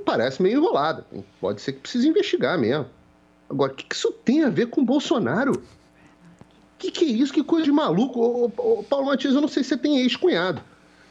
[0.08, 1.06] parece meio enrolada.
[1.38, 2.86] Pode ser que precise investigar mesmo.
[3.48, 5.52] Agora, o que, que isso tem a ver com o Bolsonaro?
[5.52, 7.32] O que, que é isso?
[7.32, 8.18] Que coisa de maluco?
[8.18, 10.62] Ô, ô, ô, Paulo Matias, eu não sei se você tem ex-cunhado.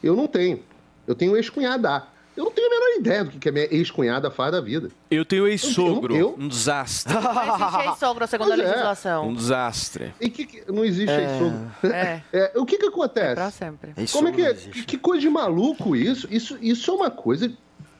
[0.02, 0.64] Eu não tenho.
[1.06, 2.06] Eu tenho ex-cunhada.
[2.38, 4.90] Eu não tenho a menor ideia do que, a minha ex-cunhada faz da vida.
[5.10, 7.12] Eu tenho ex-sogro, Eu- eu- um desastre.
[7.12, 8.70] Não existe ex-sogro segundo a Pois é.
[8.70, 9.28] legislação.
[9.28, 10.14] Um desastre.
[10.20, 11.22] E que, que- não existe É.
[11.24, 11.70] ex-sogro.
[11.92, 12.22] É.
[12.32, 13.34] É, o que que acontece?
[13.34, 13.92] Pra sempre.
[14.12, 16.28] Como é que, que, que coisa de maluco isso?
[16.30, 17.52] Isso, isso é uma coisa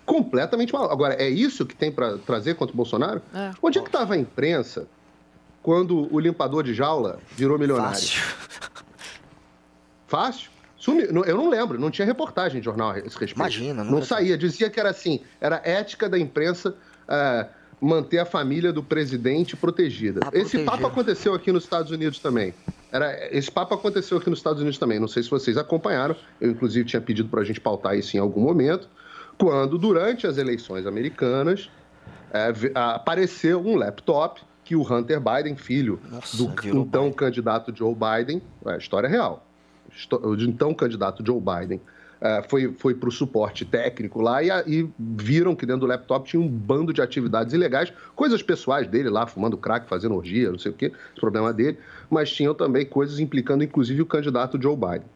[0.07, 0.93] completamente maluca.
[0.93, 3.21] Agora, é isso que tem para trazer contra o Bolsonaro?
[3.35, 3.51] É.
[3.61, 4.87] Onde é que estava a imprensa
[5.65, 7.91] quando o limpador de jaula virou milionário?
[7.99, 8.23] Fácil.
[10.07, 10.51] Fácil?
[10.79, 11.13] Sumiu.
[11.13, 13.37] Não- Eu não lembro, não tinha reportagem de jornal a esse respeito.
[13.37, 16.75] Imagina, Não nunca saía, dizia que era assim, era ética da imprensa
[17.09, 17.47] é,
[17.81, 20.21] manter a família do presidente protegida.
[20.25, 20.65] Ah, esse proteger.
[20.67, 22.55] papo aconteceu aqui nos Estados Unidos também.
[22.93, 24.99] Era, esse papo aconteceu aqui nos Estados Unidos também.
[24.99, 26.17] Não sei se vocês acompanharam.
[26.41, 28.89] Eu, inclusive, tinha pedido para a gente pautar isso em algum momento.
[29.37, 31.69] Quando, durante as eleições americanas,
[32.33, 38.43] é, apareceu um laptop que o Hunter Biden, filho Nossa, do então candidato Joe Biden,
[38.67, 39.47] é história real,
[40.37, 41.81] de então candidato Joe Biden,
[42.21, 46.29] é, foi, foi para o suporte técnico lá e, e viram que dentro do laptop
[46.29, 50.59] tinha um bando de atividades ilegais, coisas pessoais dele lá, fumando crack, fazendo orgia, não
[50.59, 51.79] sei o quê, problema dele,
[52.11, 55.07] mas tinham também coisas implicando inclusive o candidato Joe Biden.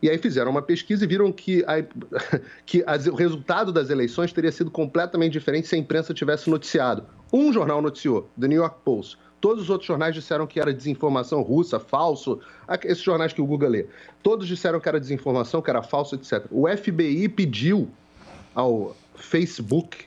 [0.00, 1.84] E aí fizeram uma pesquisa e viram que, a-
[2.64, 7.04] que as- o resultado das eleições teria sido completamente diferente se a imprensa tivesse noticiado.
[7.32, 9.18] Um jornal noticiou, The New York Post.
[9.40, 12.40] Todos os outros jornais disseram que era desinformação russa, falso.
[12.84, 13.86] Esses jornais que o Google lê.
[14.22, 16.44] Todos disseram que era desinformação, que era falso, etc.
[16.50, 17.88] O FBI pediu
[18.54, 20.06] ao Facebook,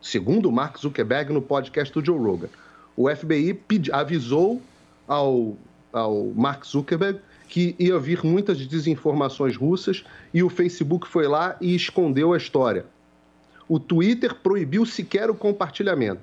[0.00, 2.48] segundo Mark Zuckerberg no podcast do Joe Rogan,
[2.96, 4.60] o FBI pedi- avisou
[5.06, 5.56] ao,
[5.92, 11.74] ao Mark Zuckerberg que ia vir muitas desinformações russas e o Facebook foi lá e
[11.74, 12.86] escondeu a história.
[13.68, 16.20] O Twitter proibiu sequer o compartilhamento.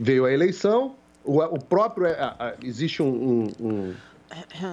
[0.00, 2.06] Veio a eleição, o, o próprio.
[2.06, 3.94] a- a- existe um, um-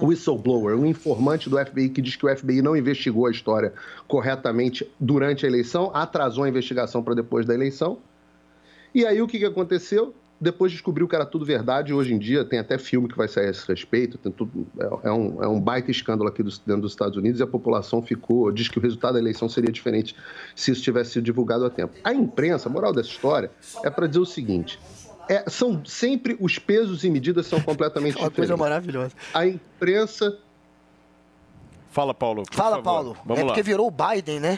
[0.00, 3.72] um whistleblower, um informante do FBI que diz que o FBI não investigou a história
[4.06, 7.98] corretamente durante a eleição, atrasou a investigação para depois da eleição.
[8.94, 10.14] E aí o que, que aconteceu?
[10.40, 11.92] Depois descobriu que era tudo verdade.
[11.92, 14.16] Hoje em dia tem até filme que vai sair a esse respeito.
[14.30, 17.46] tudo- é, é um, é um baita escândalo aqui dentro dos Estados Unidos e a
[17.46, 18.52] população ficou.
[18.52, 20.14] Diz que o resultado da eleição seria diferente
[20.54, 21.94] se isso tivesse sido divulgado a tempo.
[22.04, 23.50] A imprensa, a moral dessa história,
[23.82, 24.78] é para dizer o seguinte:
[25.28, 28.58] é, são sempre os pesos e medidas são completamente Uma coisa diferentes.
[28.58, 29.12] maravilhosa.
[29.34, 30.38] A imprensa
[31.90, 32.42] Fala, Paulo.
[32.44, 32.82] por Fala, favor.
[32.84, 33.16] Paulo.
[33.24, 33.48] Vamos é lá.
[33.48, 34.56] porque virou o Biden, né?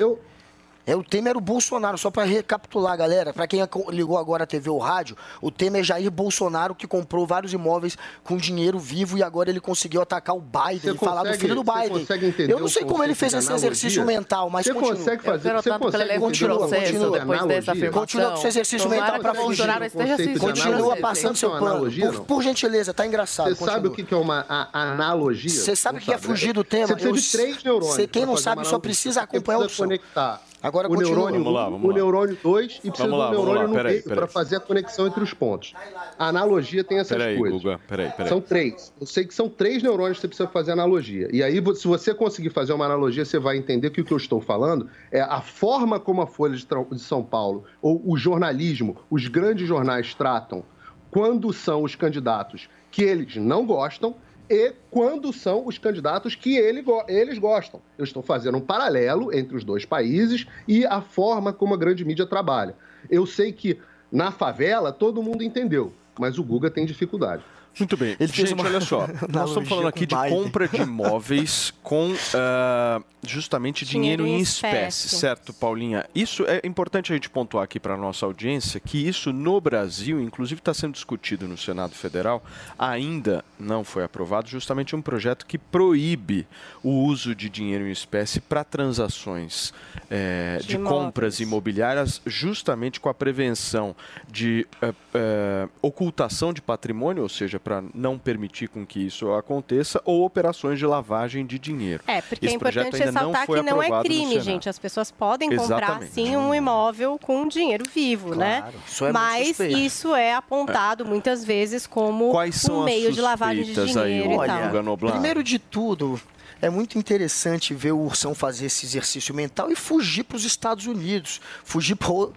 [0.87, 3.33] É, o Temer era o Bolsonaro, só para recapitular, galera.
[3.33, 7.27] Para quem ligou agora a TV ou rádio, o Temer é Jair Bolsonaro que comprou
[7.27, 11.23] vários imóveis com dinheiro vivo e agora ele conseguiu atacar o Biden Você e falar
[11.25, 12.07] do filho do Biden.
[12.49, 14.97] Eu não sei como ele fez esse exercício mental, mas Você continua.
[14.97, 17.91] consegue fazer- você consegue processo conceito de depois dessa analogia?
[17.93, 19.71] Continua com seu exercício Tomara mental para fugir.
[19.71, 20.41] assistindo.
[20.41, 21.91] Continua passando seu uma plano.
[22.13, 23.55] Por, por gentileza, tá engraçado.
[23.55, 24.09] Você sabe o continua.
[24.09, 25.51] que é uma a- analogia?
[25.51, 26.89] Você sabe o que é fugir do tema?
[26.89, 28.07] Você precisa de três neurônios.
[28.11, 29.85] Quem não sabe, só precisa acompanhar o som.
[29.85, 31.15] conectar Agora o continua.
[31.15, 31.95] neurônio Vamos lá, 1, vamos o lá.
[31.95, 35.07] neurônio 2 e precisa lá, do neurônio lá, no peraí, meio para fazer a conexão
[35.07, 35.73] entre os pontos.
[36.19, 37.63] A analogia tem essas Peraí, coisas.
[37.63, 38.29] Guga, peraí, peraí.
[38.29, 38.93] São três.
[39.01, 41.29] Eu sei que são três neurônios que você precisa fazer analogia.
[41.33, 44.19] E aí, se você conseguir fazer uma analogia, você vai entender que o que eu
[44.19, 49.29] estou falando é a forma como a Folha de São Paulo, ou o jornalismo, os
[49.29, 50.63] grandes jornais tratam
[51.11, 54.15] quando são os candidatos que eles não gostam
[54.51, 57.81] e quando são os candidatos que ele eles gostam.
[57.97, 62.05] Eu estou fazendo um paralelo entre os dois países e a forma como a grande
[62.05, 62.75] mídia trabalha.
[63.09, 63.79] Eu sei que
[64.11, 67.45] na favela todo mundo entendeu, mas o Guga tem dificuldade.
[67.79, 68.17] Muito bem.
[68.19, 69.07] Ele Gente, uma olha só.
[69.33, 70.31] Nós estamos falando aqui de Biden.
[70.31, 75.17] compra de imóveis com ah, justamente dinheiro, Dinheiro em espécie, espécie.
[75.17, 76.05] certo, Paulinha?
[76.15, 80.21] Isso é importante a gente pontuar aqui para a nossa audiência que isso no Brasil,
[80.21, 82.43] inclusive está sendo discutido no Senado Federal,
[82.79, 86.47] ainda não foi aprovado justamente um projeto que proíbe
[86.83, 89.73] o uso de dinheiro em espécie para transações
[90.11, 93.95] eh, De de, compras imobiliárias, justamente com a prevenção
[94.29, 100.01] de eh, eh, ocultação de patrimônio, ou seja, para não permitir com que isso aconteça,
[100.05, 102.03] ou operações de lavagem de dinheiro.
[102.07, 104.69] É, porque Esse é importante ressaltar que não é crime, gente.
[104.69, 106.13] As pessoas podem comprar, Exatamente.
[106.13, 108.65] sim, um imóvel com dinheiro vivo, né?
[108.87, 113.75] isso é Mas isso é apontado muitas vezes como Quais um meio de lavagem de
[113.75, 114.97] suspeitas aí, dinheiro e Olha, tal.
[114.97, 116.21] Primeiro de tudo,
[116.63, 120.87] é muito interessante ver o Ursão fazer esse exercício mental e fugir para os Estados
[120.87, 121.97] Unidos, fugir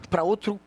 [0.09, 0.59] para outro,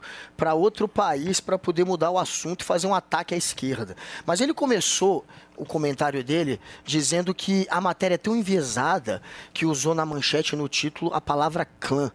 [0.55, 3.97] outro país para poder mudar o assunto e fazer um ataque à esquerda.
[4.27, 5.25] Mas ele começou
[5.57, 9.23] o comentário dele dizendo que a matéria é tão enviesada
[9.55, 12.12] que usou na manchete no título a palavra clã.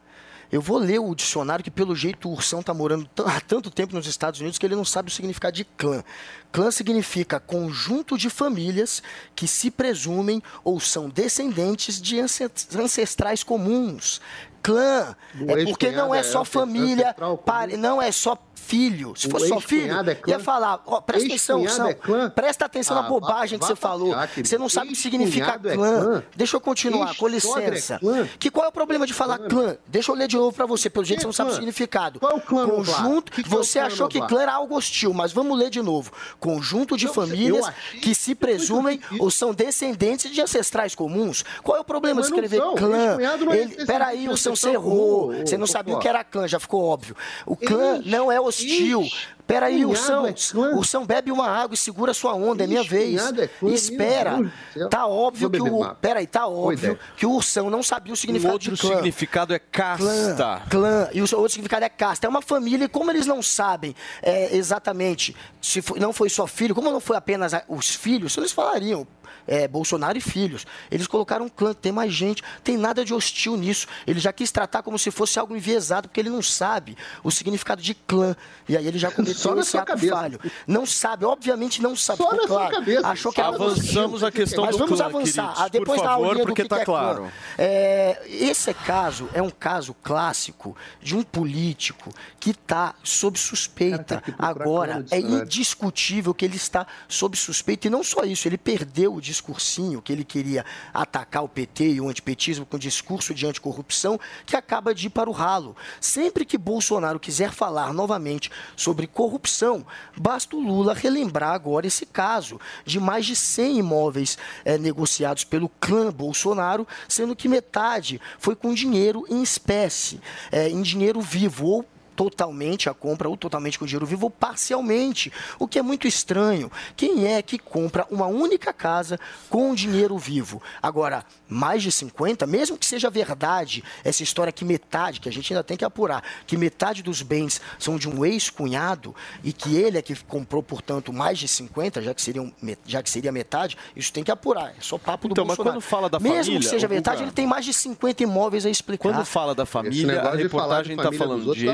[0.52, 3.96] Eu vou ler o dicionário que, pelo jeito, o Ursão está morando há tanto tempo
[3.96, 6.04] nos Estados Unidos que ele não sabe o significado de clã.
[6.52, 9.02] Clã significa conjunto de famílias
[9.34, 14.20] que se presumem ou são descendentes de ance- ancestrais comuns.
[14.62, 17.46] Clã O é porque não é só é família, ancestral comum.
[17.46, 19.13] pare- não é só filho.
[19.15, 20.34] Se O fosse só filho, é clã?
[20.34, 22.30] ia falar, ó, presta atenção, Ursão, é clã?
[22.30, 24.15] presta atenção Ah, na bobagem vá- que vá você falou.
[24.43, 25.76] Você não sabe o que significa é clã.
[25.76, 26.24] clã?
[26.36, 28.00] Deixa eu continuar, com é licença.
[28.00, 28.28] clã?
[28.39, 29.78] Que qual é o problema de falar clã?
[29.88, 32.19] Deixa eu ler de novo pra você, pelo jeito Que você não sabe o significado.
[32.19, 32.67] Qual é o clã?
[32.67, 35.58] Conjunto, Que que é o você clã, achou que clã era algo hostil, mas vamos
[35.58, 36.12] ler de novo.
[36.39, 41.43] Conjunto de Eu- famílias eu que se presumem ou são descendentes de ancestrais comuns.
[41.63, 43.17] Qual é o problema de escrever clã?
[43.52, 45.34] É Ele- Peraí, o seu você errou.
[45.45, 47.15] Você não sabia o que era clã, já ficou óbvio.
[47.45, 49.10] O clã não é hostil.
[49.48, 50.28] Peraí, ex-cunhado Ursão.
[50.28, 50.34] é
[50.70, 50.78] clã?
[50.78, 53.22] Ursão, bebe uma água e segura sua onda, é minha vez.
[53.38, 54.52] É clã, Espera.
[54.90, 55.96] Tá óbvio Vou que o.
[55.96, 58.96] Peraí, tá óbvio que o Ursão não sabia o O significado outro de clã.
[58.96, 60.06] significado é casta.
[60.06, 61.10] Clã, clã.
[61.12, 62.26] E o seu outro significado é casta.
[62.28, 66.48] É uma família, e como eles não sabem é, exatamente se foi- não foi só
[66.48, 69.06] filho, como não foi apenas os filhos, eles falariam.
[69.52, 70.66] É, Bolsonaro e filhos.
[70.90, 73.86] Eles colocaram um clã, tem mais gente, tem nada de hostil nisso.
[74.08, 77.82] Ele já quis tratar como se fosse algo enviesado, porque ele não sabe o significado
[77.82, 78.34] de clã.
[78.70, 80.16] E aí ele já Só cometeu na esse sua ato cabeça.
[80.16, 80.40] falho.
[80.66, 82.20] Não sabe, obviamente não sabe.
[82.24, 82.76] Só na sua claro.
[82.76, 83.08] cabeça.
[83.08, 85.42] Achou que era Avançamos a questão Mas do vamos clã, avançar.
[85.48, 87.32] queridos, Ah, depois por da favor, do porque que tá que é claro.
[87.58, 92.10] É, esse caso é um caso clássico de um político
[92.40, 94.24] que está sob suspeita.
[94.40, 95.44] Agora, é dicionário.
[95.44, 97.88] indiscutível que ele está sob suspeita.
[97.88, 102.02] E não só isso, ele perdeu o discursinho que ele queria atacar o PT e
[102.02, 105.76] o antipetismo com discurso de anticorrupção que acaba de ir para o ralo.
[106.00, 112.60] Sempre que Bolsonaro quiser falar novamente sobre corrupção, basta o Lula relembrar agora esse caso
[112.86, 118.74] de mais de 100 imóveis eh, negociados pelo clã Bolsonaro, sendo que metade foi com
[118.74, 120.22] dinheiro em espécie,
[120.52, 121.86] eh, em dinheiro vivo ou
[122.22, 126.72] totalmente a compra ou totalmente com dinheiro vivo ou parcialmente, o que é muito estranho.
[126.95, 129.19] Quem é que compra uma única casa
[129.49, 130.61] com dinheiro vivo?
[130.84, 135.51] Agora, mais de 50, mesmo que seja verdade essa história que metade, que a gente
[135.51, 139.97] ainda tem que apurar, que metade dos bens são de um ex-cunhado e que ele
[139.97, 142.53] é que comprou, portanto, mais de 50, já que, seriam,
[142.86, 144.69] já que seria metade, isso tem que apurar.
[144.78, 145.82] É só papo do Então, mas Bolsonaro.
[145.82, 148.63] quando fala da mesmo família, que seja metade, Guga- ele tem mais de 50 imóveis
[148.65, 149.11] a explicar.
[149.11, 151.74] Quando fala da família, a reportagem está falando de dá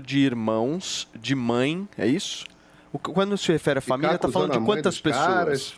[0.00, 2.44] de irmãos, de mãe, é isso?
[2.92, 5.26] O Quando se refere à família, está falando de quantas pessoas?
[5.26, 5.74] caras.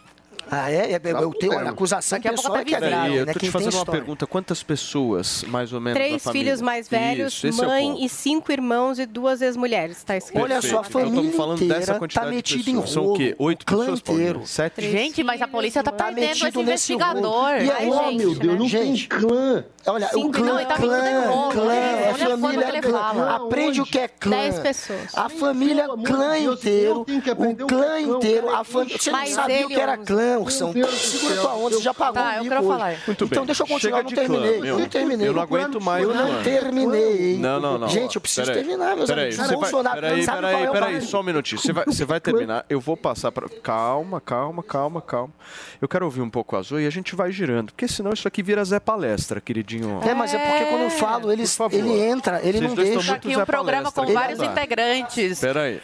[0.51, 0.93] Ah, é?
[0.93, 3.33] é eu tenho uma acusação Daqui a pouco tá é é grave, Peraí, eu né?
[3.33, 4.27] tô Quem te fazendo uma pergunta.
[4.27, 6.45] Quantas pessoas, mais ou menos, Três família?
[6.45, 8.05] filhos mais velhos, Isso, esse é o mãe ponto.
[8.05, 10.43] e cinco irmãos e duas ex-mulheres, está escrito.
[10.43, 10.81] Olha só, a.
[10.81, 12.91] Então, família estamos falando inteira dessa tá quantidade de metida em pessoas.
[12.91, 13.35] São o rolo, quê?
[13.39, 14.29] Oito o clã pessoas, Paulinho?
[14.29, 14.47] inteiro.
[14.47, 14.91] Sete?
[14.91, 17.33] Gente, mas a polícia tá, perdendo esse metido nesse investigador.
[17.33, 17.63] rolo.
[17.63, 18.59] E Ai, é, oh, gente, meu Deus, né?
[18.59, 19.65] não tem clã.
[19.87, 21.53] Olha, o Cinco, clã, não, tá metido em clã, rolo.
[21.53, 22.99] clã, Olha é a forma família, que ele clã.
[22.99, 23.37] fala.
[23.37, 24.37] Aprende o que é clã.
[24.37, 25.17] Dez pessoas.
[25.17, 28.99] A família clã inteiro, o clã inteiro, a família.
[28.99, 30.73] Você não sabia o que era clã, Ursão.
[30.73, 32.51] Segura tua onda, você já pagou Tá, eu hoje.
[32.51, 32.95] falar.
[33.07, 33.47] Muito Então bem.
[33.47, 34.61] deixa eu continuar, Chega não clã, terminei.
[34.61, 34.79] meu.
[34.79, 35.29] não terminei.
[35.29, 37.39] Eu não aguento mais Eu o não terminei.
[37.39, 37.89] Não, não, não.
[37.89, 39.51] Gente, eu preciso terminar, meus peraí, amigos.
[39.51, 41.61] Bolsonaro peraí, peraí, é o peraí, só um minutinho.
[41.61, 42.65] Você vai, você vai terminar.
[42.69, 43.49] Eu vou passar para.
[43.63, 45.33] Calma, calma, calma, calma.
[45.81, 47.73] Eu quero ouvir um pouco a Zoe e a gente vai girando.
[47.73, 50.01] Porque senão isso aqui vira Zé Palestra, queridinho.
[50.07, 53.01] É, mas é porque quando eu falo, eles, ele entra, ele Vocês não dois estão
[53.01, 53.13] deixa.
[53.13, 55.41] muito Aqui um programa Palestra com vários integrantes.
[55.41, 55.81] Peraí.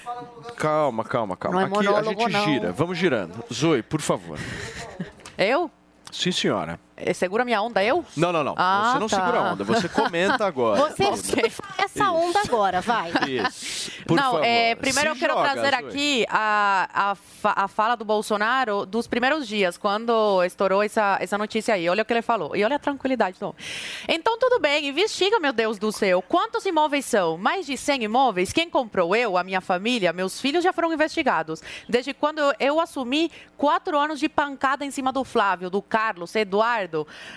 [0.57, 1.63] Calma, calma, calma.
[1.63, 2.45] É Aqui a gente não.
[2.45, 2.73] gira.
[2.73, 3.33] Vamos girando.
[3.53, 4.39] Zoe, por favor.
[5.39, 5.71] Eu?
[6.11, 6.81] Sim, senhora.
[6.97, 8.05] Eh, Segura minha onda, eu?
[8.17, 8.55] Não, não, não.
[8.57, 9.17] Ah, você não tá.
[9.17, 9.65] segura a onda.
[9.65, 10.81] Você comenta agora.
[10.81, 13.11] Você surfa essa onda agora, vai.
[13.29, 13.91] Isso.
[14.07, 14.45] Por não, favor.
[14.45, 15.85] é, primeiro Se eu quero joga, trazer Zoe.
[15.89, 21.75] aqui a, a, a fala do Bolsonaro dos primeiros dias, quando estourou essa, essa notícia
[21.75, 21.89] aí.
[21.89, 22.57] Olha o que ele falou.
[22.57, 23.37] E olha a tranquilidade.
[23.43, 23.57] homem.
[24.09, 26.23] Então, tudo bem, investiga, meu Deus do céu.
[26.23, 27.37] Quantos imóveis são?
[27.37, 28.53] Mais de 100 imóveis?
[28.53, 29.15] Quem comprou?
[29.15, 31.63] Eu, a minha família, meus filhos já foram investigados.
[31.89, 36.86] Desde quando eu assumi quatro anos de pancada em cima do Flávio, do Carlos, Eduardo,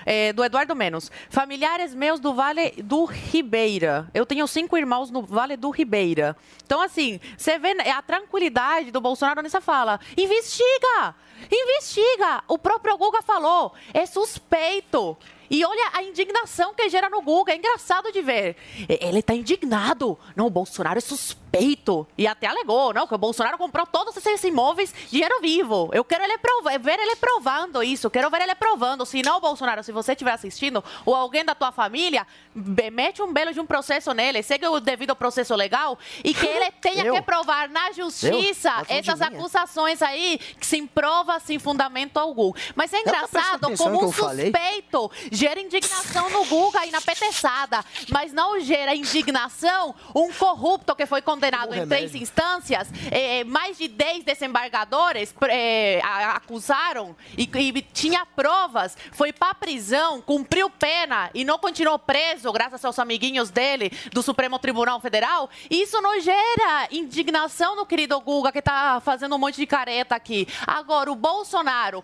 [0.05, 1.11] eh, do Eduardo menos.
[1.29, 4.07] Familiares meus do Vale do Ribeira.
[4.13, 6.35] Eu tenho cinco irmãos no Vale do Ribeira.
[6.65, 9.99] Então, assim, você vê a tranquilidade do Bolsonaro nessa fala.
[10.17, 11.15] Investiga!
[11.51, 12.43] Investiga!
[12.47, 13.73] O próprio Guga falou.
[13.93, 15.17] É suspeito.
[15.49, 17.51] E olha a indignação que gera no Guga.
[17.53, 18.55] É engraçado de ver.
[18.87, 20.17] Ele tá indignado.
[20.35, 22.07] Não, o Bolsonaro é suspeito.
[22.17, 25.89] E até alegou, não, que o Bolsonaro comprou todos esses imóveis dinheiro vivo.
[25.93, 28.05] Eu quero ele prova- ver ele provando isso.
[28.07, 29.05] Eu Quero ver ele provando.
[29.05, 33.51] Se não, Bolsonaro, se você estiver assistindo, ou alguém da tua família, mete um belo
[33.53, 37.13] de um processo nele, segue o devido processo legal, e que ele tenha Eu?
[37.15, 38.97] que provar na justiça Eu?
[38.97, 42.51] Essas acusações aí, que sem prova, sem fundamento algum.
[42.75, 48.59] Mas é engraçado como um suspeito gera indignação no Guga e na peteçada, mas não
[48.59, 55.33] gera indignação um corrupto que foi condenado em três instâncias, eh, mais de 10 desembargadores
[55.47, 62.51] eh, acusaram e, e tinha provas, foi para prisão, cumpriu pena e não continuou preso,
[62.51, 65.49] graças aos amiguinhos dele do Supremo Tribunal Federal.
[65.69, 70.45] Isso não gera indignação no querido Guga, que está fazendo um monte de careta aqui.
[70.67, 72.03] Agora, o Bolsonaro,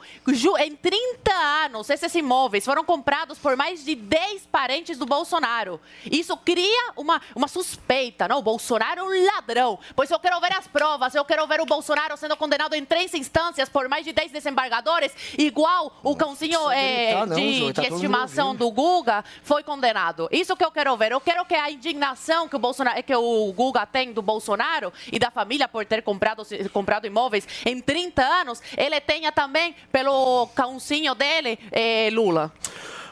[0.60, 1.34] em 30
[1.66, 5.80] anos, esses imóveis foram comprados por mais de 10 parentes do Bolsonaro.
[6.10, 8.40] Isso cria uma, uma suspeita, não?
[8.40, 9.80] O Bolsonaro é um ladrão.
[9.96, 13.14] Pois eu quero ver as provas, eu quero ver o Bolsonaro sendo condenado em três
[13.14, 17.82] instâncias por mais de 10 desembargadores, igual o cãozinho precisa eh, gritar, não, de, tá
[17.82, 20.28] de estimação do Guga foi condenado.
[20.32, 21.12] Isso que eu quero ver.
[21.12, 25.20] Eu quero que a indignação que o, Bolsonaro, que o Guga tem do Bolsonaro e
[25.20, 31.16] da família por ter comprado, comprado imóveis em 30 anos, ele tenha também pelo cãozinho
[31.16, 32.52] dele, eh, Lula.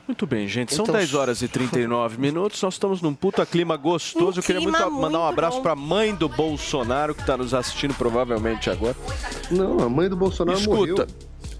[0.08, 0.74] Muito bem, gente.
[0.76, 2.62] São Então, 10 horas e 39 minutos.
[2.62, 4.38] Nós estamos num puta clima gostoso.
[4.38, 5.64] Um Eu queria muito clima mandar um muito abraço bom.
[5.64, 8.96] pra mãe do Bolsonaro, que está nos assistindo provavelmente agora.
[9.50, 10.78] Não, a mãe do Bolsonaro Escuta.
[10.78, 11.08] morreu.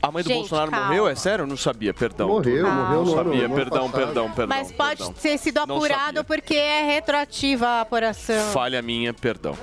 [0.02, 0.88] A mãe do Gente, Bolsonaro calma.
[0.88, 1.08] morreu?
[1.08, 1.44] É sério?
[1.44, 2.28] Eu não sabia, perdão.
[2.28, 4.06] Morreu, Não morreu ano- sabia, ano perdão, passado.
[4.06, 4.48] perdão, perdão.
[4.58, 5.14] Mas pode perdão.
[5.14, 8.52] ter sido Não apurado porque é retroativa a apuração.
[8.52, 9.56] Falha minha, perdão.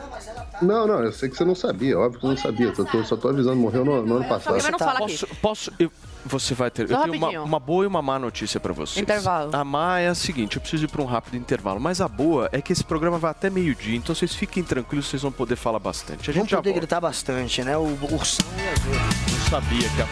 [0.63, 2.67] Não, não, eu sei que você não sabia, óbvio que eu não sabia.
[2.69, 4.57] Eu tô- só tô avisando, morreu no, no ano passado.
[4.57, 5.19] Também não fala aqui.
[5.19, 5.93] Posso, posso eu-
[6.25, 6.89] você vai ter.
[6.89, 9.03] Só eu tenho uma, uma boa e uma má notícia pra vocês.
[9.03, 9.51] Intervalo.
[9.55, 11.81] A má é a seguinte: eu preciso ir pra um rápido intervalo.
[11.81, 15.23] Mas a boa é que esse programa vai até meio-dia, então vocês fiquem tranquilos, vocês
[15.23, 16.31] vão poder falar bastante.
[16.31, 16.81] A gente Vamos já poder volta.
[16.81, 17.77] gritar bastante, né?
[17.77, 18.99] O Ursão e a Zoe.
[19.33, 20.09] Não sabia que a.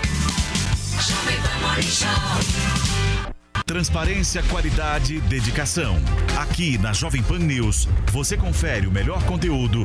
[3.65, 5.97] Transparência, qualidade, dedicação.
[6.39, 9.85] Aqui na Jovem Pan News, você confere o melhor conteúdo.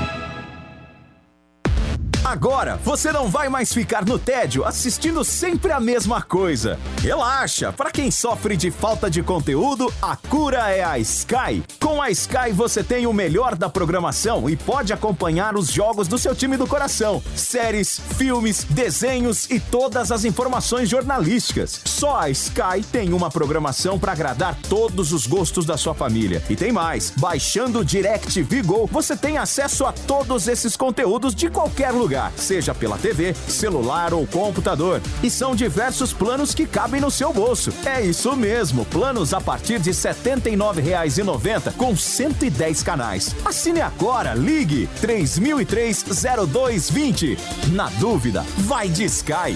[2.31, 6.79] Agora você não vai mais ficar no tédio assistindo sempre a mesma coisa.
[7.01, 11.61] Relaxa, para quem sofre de falta de conteúdo, a cura é a Sky.
[11.77, 16.17] Com a Sky você tem o melhor da programação e pode acompanhar os jogos do
[16.17, 21.81] seu time do coração, séries, filmes, desenhos e todas as informações jornalísticas.
[21.83, 26.41] Só a Sky tem uma programação para agradar todos os gostos da sua família.
[26.49, 31.49] E tem mais, baixando o DirecTV Go, você tem acesso a todos esses conteúdos de
[31.49, 35.01] qualquer lugar seja pela TV, celular ou computador.
[35.23, 37.71] E são diversos planos que cabem no seu bolso.
[37.85, 43.33] É isso mesmo, planos a partir de R$ 79,90 com 110 canais.
[43.45, 47.37] Assine agora, ligue 3003-0220.
[47.71, 49.55] Na dúvida, vai de Sky.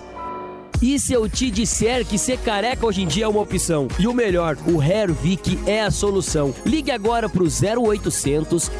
[0.81, 3.87] E se eu te disser que ser careca hoje em dia é uma opção?
[3.99, 6.55] E o melhor, o Hervik é a solução.
[6.65, 8.71] Ligue agora pro 0800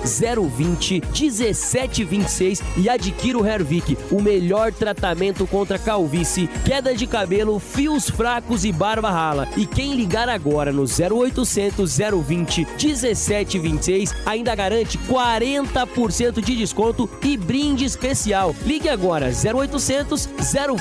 [0.57, 8.09] 020 1726 e adquira o Hervik, o melhor tratamento contra calvície, queda de cabelo, fios
[8.09, 9.47] fracos e barba rala.
[9.55, 17.85] E quem ligar agora no 0800 020 1726 ainda garante 40% de desconto e brinde
[17.85, 18.55] especial.
[18.65, 20.27] Ligue agora 0800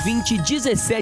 [0.03, 0.39] 020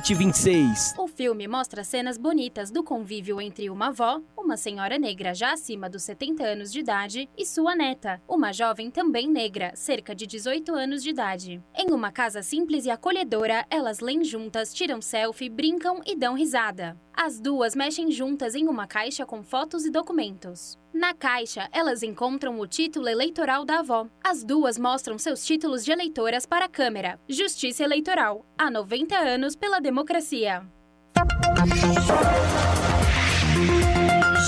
[0.10, 0.96] 1726.
[0.98, 5.88] O filme mostra cenas bonitas do convívio entre uma avó, uma senhora negra já acima
[5.88, 10.74] dos 70 anos de idade, e sua neta, uma jovem também negra, cerca de 18
[10.74, 11.62] anos de idade.
[11.76, 16.98] Em uma casa simples e acolhedora, elas leem juntas, tiram selfie, brincam e dão risada.
[17.14, 20.80] As duas mexem juntas em uma caixa com fotos e documentos.
[20.94, 24.08] Na caixa, elas encontram o título eleitoral da avó.
[24.24, 27.20] As duas mostram seus títulos de eleitoras para a câmera.
[27.30, 28.44] Justiça Eleitoral.
[28.58, 30.64] Há 90 anos pela democracia.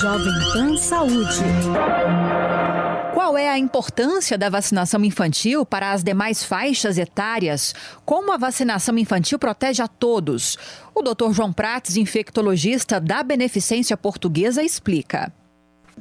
[0.02, 1.44] Jovem Pan Saúde.
[3.14, 7.76] Qual é a importância da vacinação infantil para as demais faixas etárias?
[8.04, 10.58] Como a vacinação infantil protege a todos?
[10.96, 11.32] O Dr.
[11.34, 15.32] João Prates, infectologista da Beneficência Portuguesa, explica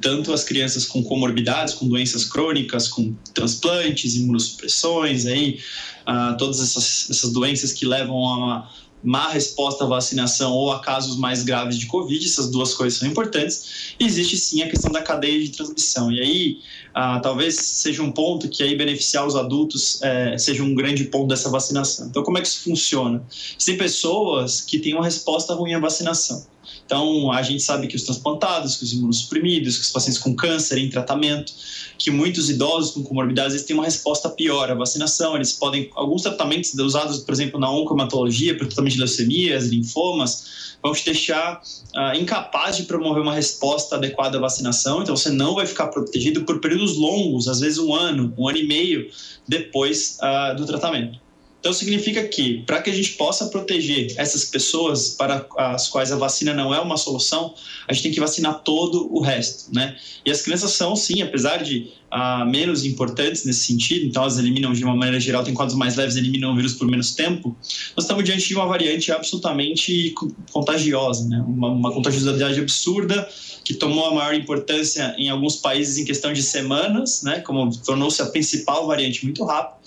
[0.01, 5.59] tanto as crianças com comorbidades, com doenças crônicas, com transplantes, imunossupressões, aí,
[6.05, 8.71] ah, todas essas, essas doenças que levam a uma
[9.03, 13.07] má resposta à vacinação ou a casos mais graves de Covid, essas duas coisas são
[13.07, 13.95] importantes.
[13.99, 16.11] E existe sim a questão da cadeia de transmissão.
[16.11, 16.57] E aí,
[16.93, 21.27] ah, talvez seja um ponto que aí beneficiar os adultos eh, seja um grande ponto
[21.27, 22.07] dessa vacinação.
[22.07, 23.23] Então, como é que isso funciona?
[23.63, 26.45] Tem pessoas que têm uma resposta ruim à vacinação.
[26.85, 30.77] Então, a gente sabe que os transplantados, que os imunossuprimidos, que os pacientes com câncer
[30.77, 31.53] em tratamento,
[31.97, 35.35] que muitos idosos com comorbidades eles têm uma resposta pior à vacinação.
[35.35, 40.93] Eles podem, alguns tratamentos usados, por exemplo, na oncomatologia, para tratamento de leucemias, linfomas, vão
[40.93, 41.61] te deixar
[41.95, 45.03] uh, incapaz de promover uma resposta adequada à vacinação.
[45.03, 48.57] Então, você não vai ficar protegido por períodos longos, às vezes um ano, um ano
[48.57, 49.09] e meio
[49.47, 51.20] depois uh, do tratamento.
[51.61, 56.15] Então, significa que, para que a gente possa proteger essas pessoas para as quais a
[56.15, 57.53] vacina não é uma solução,
[57.87, 59.95] a gente tem que vacinar todo o resto, né?
[60.25, 64.73] E as crianças são, sim, apesar de ah, menos importantes nesse sentido, então elas eliminam
[64.73, 67.55] de uma maneira geral, tem quadros mais leves, eliminam o vírus por menos tempo,
[67.95, 70.15] nós estamos diante de uma variante absolutamente
[70.51, 71.45] contagiosa, né?
[71.47, 73.29] Uma, uma contagiosidade absurda
[73.63, 77.39] que tomou a maior importância em alguns países em questão de semanas, né?
[77.41, 79.79] Como tornou-se a principal variante muito rápido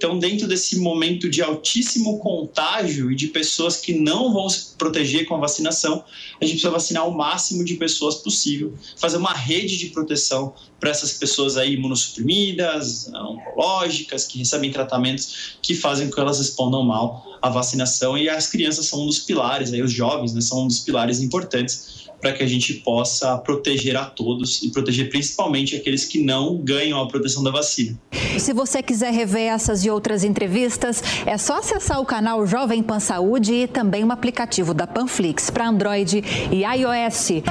[0.00, 5.26] Então, dentro desse momento de altíssimo contágio e de pessoas que não vão se proteger
[5.26, 6.02] com a vacinação,
[6.40, 10.88] a gente precisa vacinar o máximo de pessoas possível, fazer uma rede de proteção para
[10.88, 17.38] essas pessoas aí imunossuprimidas, oncológicas, que recebem tratamentos que fazem com que elas respondam mal
[17.42, 18.16] à vacinação.
[18.16, 21.20] E as crianças são um dos pilares, aí os jovens né, são um dos pilares
[21.20, 26.58] importantes para que a gente possa proteger a todos e proteger principalmente aqueles que não
[26.58, 27.98] ganham a proteção da vacina.
[28.38, 33.00] Se você quiser rever essas e outras entrevistas, é só acessar o canal Jovem Pan
[33.00, 37.42] Saúde e também o aplicativo da Panflix para Android e iOS.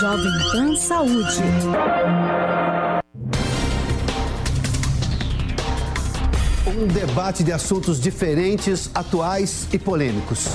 [0.00, 1.42] Jovem Pan Saúde.
[6.66, 10.46] Um debate de assuntos diferentes, atuais e polêmicos.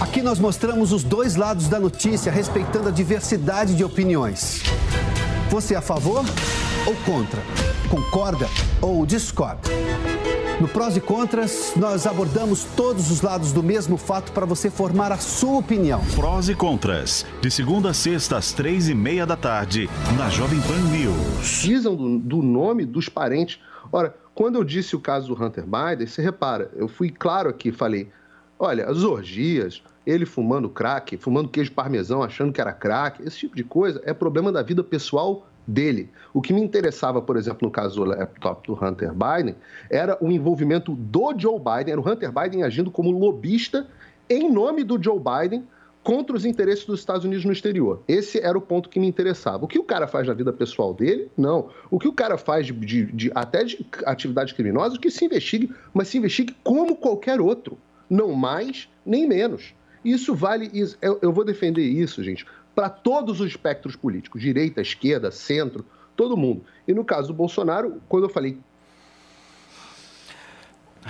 [0.00, 4.62] Aqui nós mostramos os dois lados da notícia, respeitando a diversidade de opiniões.
[5.50, 6.24] Você é a favor
[6.86, 7.42] ou contra?
[7.90, 8.46] Concorda
[8.80, 9.68] ou discorda?
[10.60, 15.10] No Prós e Contras, nós abordamos todos os lados do mesmo fato para você formar
[15.10, 16.00] a sua opinião.
[16.14, 20.60] Prós e Contras, de segunda a sexta às três e meia da tarde, na Jovem
[20.60, 21.38] Pan News.
[21.38, 23.58] Precisam do, do nome dos parentes.
[23.90, 27.72] Ora, quando eu disse o caso do Hunter Biden, você repara, eu fui claro aqui,
[27.72, 28.10] falei,
[28.58, 33.54] olha, as orgias, ele fumando crack, fumando queijo parmesão, achando que era crack, esse tipo
[33.54, 36.10] de coisa é problema da vida pessoal dele.
[36.32, 39.54] O que me interessava, por exemplo, no caso do laptop do Hunter Biden,
[39.90, 43.86] era o envolvimento do Joe Biden, era o Hunter Biden agindo como lobista
[44.30, 45.66] em nome do Joe Biden
[46.02, 48.02] contra os interesses dos Estados Unidos no exterior.
[48.08, 49.66] Esse era o ponto que me interessava.
[49.66, 51.30] O que o cara faz na vida pessoal dele?
[51.36, 51.68] Não.
[51.90, 55.70] O que o cara faz de, de, de até de atividade criminosa, que se investigue,
[55.92, 57.76] mas se investigue como qualquer outro.
[58.08, 59.74] Não mais nem menos.
[60.04, 60.70] Isso vale.
[61.02, 65.84] Eu, eu vou defender isso, gente, para todos os espectros políticos, direita, esquerda, centro,
[66.16, 66.64] todo mundo.
[66.86, 68.58] E no caso do Bolsonaro, quando eu falei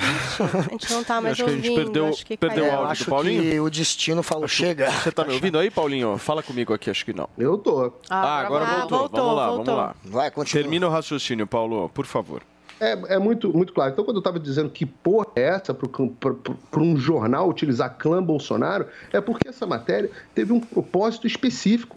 [0.01, 1.61] a gente não tá mais acho ouvindo.
[1.63, 3.43] Que a gente perdeu, acho que perdeu o áudio acho do Paulinho.
[3.43, 4.91] que o destino falou, chega.
[4.93, 6.17] Você tá me ouvindo aí, Paulinho?
[6.19, 7.29] Fala comigo aqui, acho que não.
[7.37, 7.93] Eu tô.
[8.09, 8.99] Ah, agora Ah, voltou.
[8.99, 9.65] voltou, Vamos lá, voltou.
[9.77, 9.97] vamos lá.
[10.05, 10.63] Vai, continua.
[10.63, 12.43] Termina o raciocínio, Paulo, por favor.
[12.81, 13.93] É, é muito, muito claro.
[13.93, 18.87] Então, quando eu estava dizendo que porra é essa para um jornal utilizar clã Bolsonaro,
[19.13, 21.97] é porque essa matéria teve um propósito específico.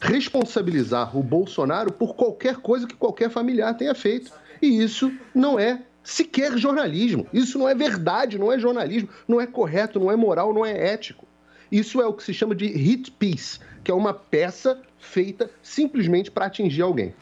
[0.00, 4.32] Responsabilizar o Bolsonaro por qualquer coisa que qualquer familiar tenha feito.
[4.60, 7.26] E isso não é sequer jornalismo.
[7.32, 10.92] Isso não é verdade, não é jornalismo, não é correto, não é moral, não é
[10.92, 11.26] ético.
[11.70, 16.30] Isso é o que se chama de hit piece, que é uma peça feita simplesmente
[16.30, 17.14] para atingir alguém.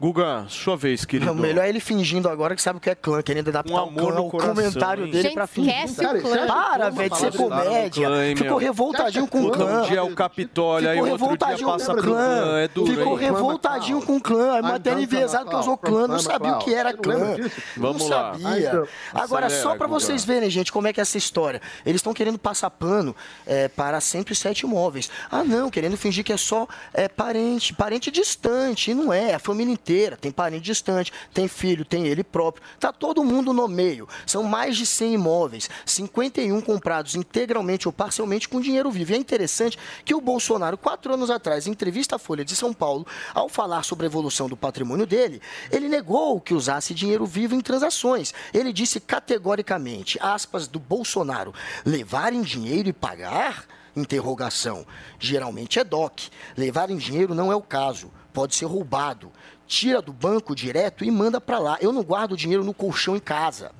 [0.00, 1.30] Guga, sua vez, querido.
[1.30, 3.76] O melhor é ele fingindo agora que sabe o que é clã, querendo adaptar Um
[3.76, 5.10] amor o clã, no o coração, comentário hein?
[5.10, 5.74] dele Gente, pra fingir.
[5.84, 6.30] esquece o Cara, clã.
[6.30, 8.06] você acha Para, velho, de ser Falaram comédia.
[8.06, 9.82] clã, hein, Ficou revoltadinho com o Um clã.
[9.82, 12.58] dia é o Capitólio, aí Ficou outro dia revoltadinho passa com o pro clã.
[12.60, 13.26] É duro, Ficou hein?
[13.26, 14.58] revoltadinho com o clã.
[14.58, 17.36] A matéria enviesada que usou clã, não sabia o que era clã.
[17.76, 18.32] Vamos não lá.
[18.38, 18.84] sabia.
[19.12, 21.60] Agora, só pra vocês verem, gente, como é que é essa história.
[21.84, 23.14] Eles estão querendo passar pano
[23.46, 25.10] é, para 107 imóveis.
[25.30, 28.92] Ah, não, querendo fingir que é só é, parente, parente distante.
[28.92, 29.89] E não é, é a família inteira.
[30.20, 32.64] Tem parente distante, tem filho, tem ele próprio.
[32.78, 34.08] Tá todo mundo no meio.
[34.26, 39.12] São mais de 100 imóveis, 51 comprados integralmente ou parcialmente com dinheiro vivo.
[39.12, 42.72] E é interessante que o Bolsonaro, quatro anos atrás, em entrevista à Folha de São
[42.72, 47.54] Paulo, ao falar sobre a evolução do patrimônio dele, ele negou que usasse dinheiro vivo
[47.54, 48.32] em transações.
[48.52, 53.64] Ele disse categoricamente, aspas, do Bolsonaro, levar em dinheiro e pagar?
[53.96, 54.86] Interrogação.
[55.18, 56.30] Geralmente é DOC.
[56.56, 58.10] Levar em dinheiro não é o caso.
[58.32, 59.32] Pode ser roubado.
[59.70, 61.78] Tira do banco direto e manda para lá.
[61.80, 63.70] Eu não guardo dinheiro no colchão em casa.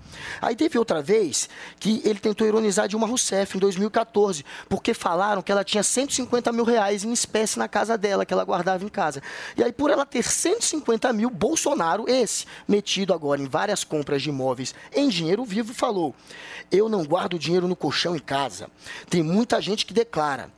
[0.41, 1.49] Aí teve outra vez
[1.81, 6.63] que ele tentou ironizar Dilma Rousseff em 2014, porque falaram que ela tinha 150 mil
[6.63, 9.21] reais em espécie na casa dela, que ela guardava em casa.
[9.57, 14.29] E aí, por ela ter 150 mil, Bolsonaro, esse, metido agora em várias compras de
[14.29, 16.15] imóveis em dinheiro vivo, falou:
[16.71, 18.71] Eu não guardo dinheiro no colchão em casa.
[19.09, 20.53] Tem muita gente que declara.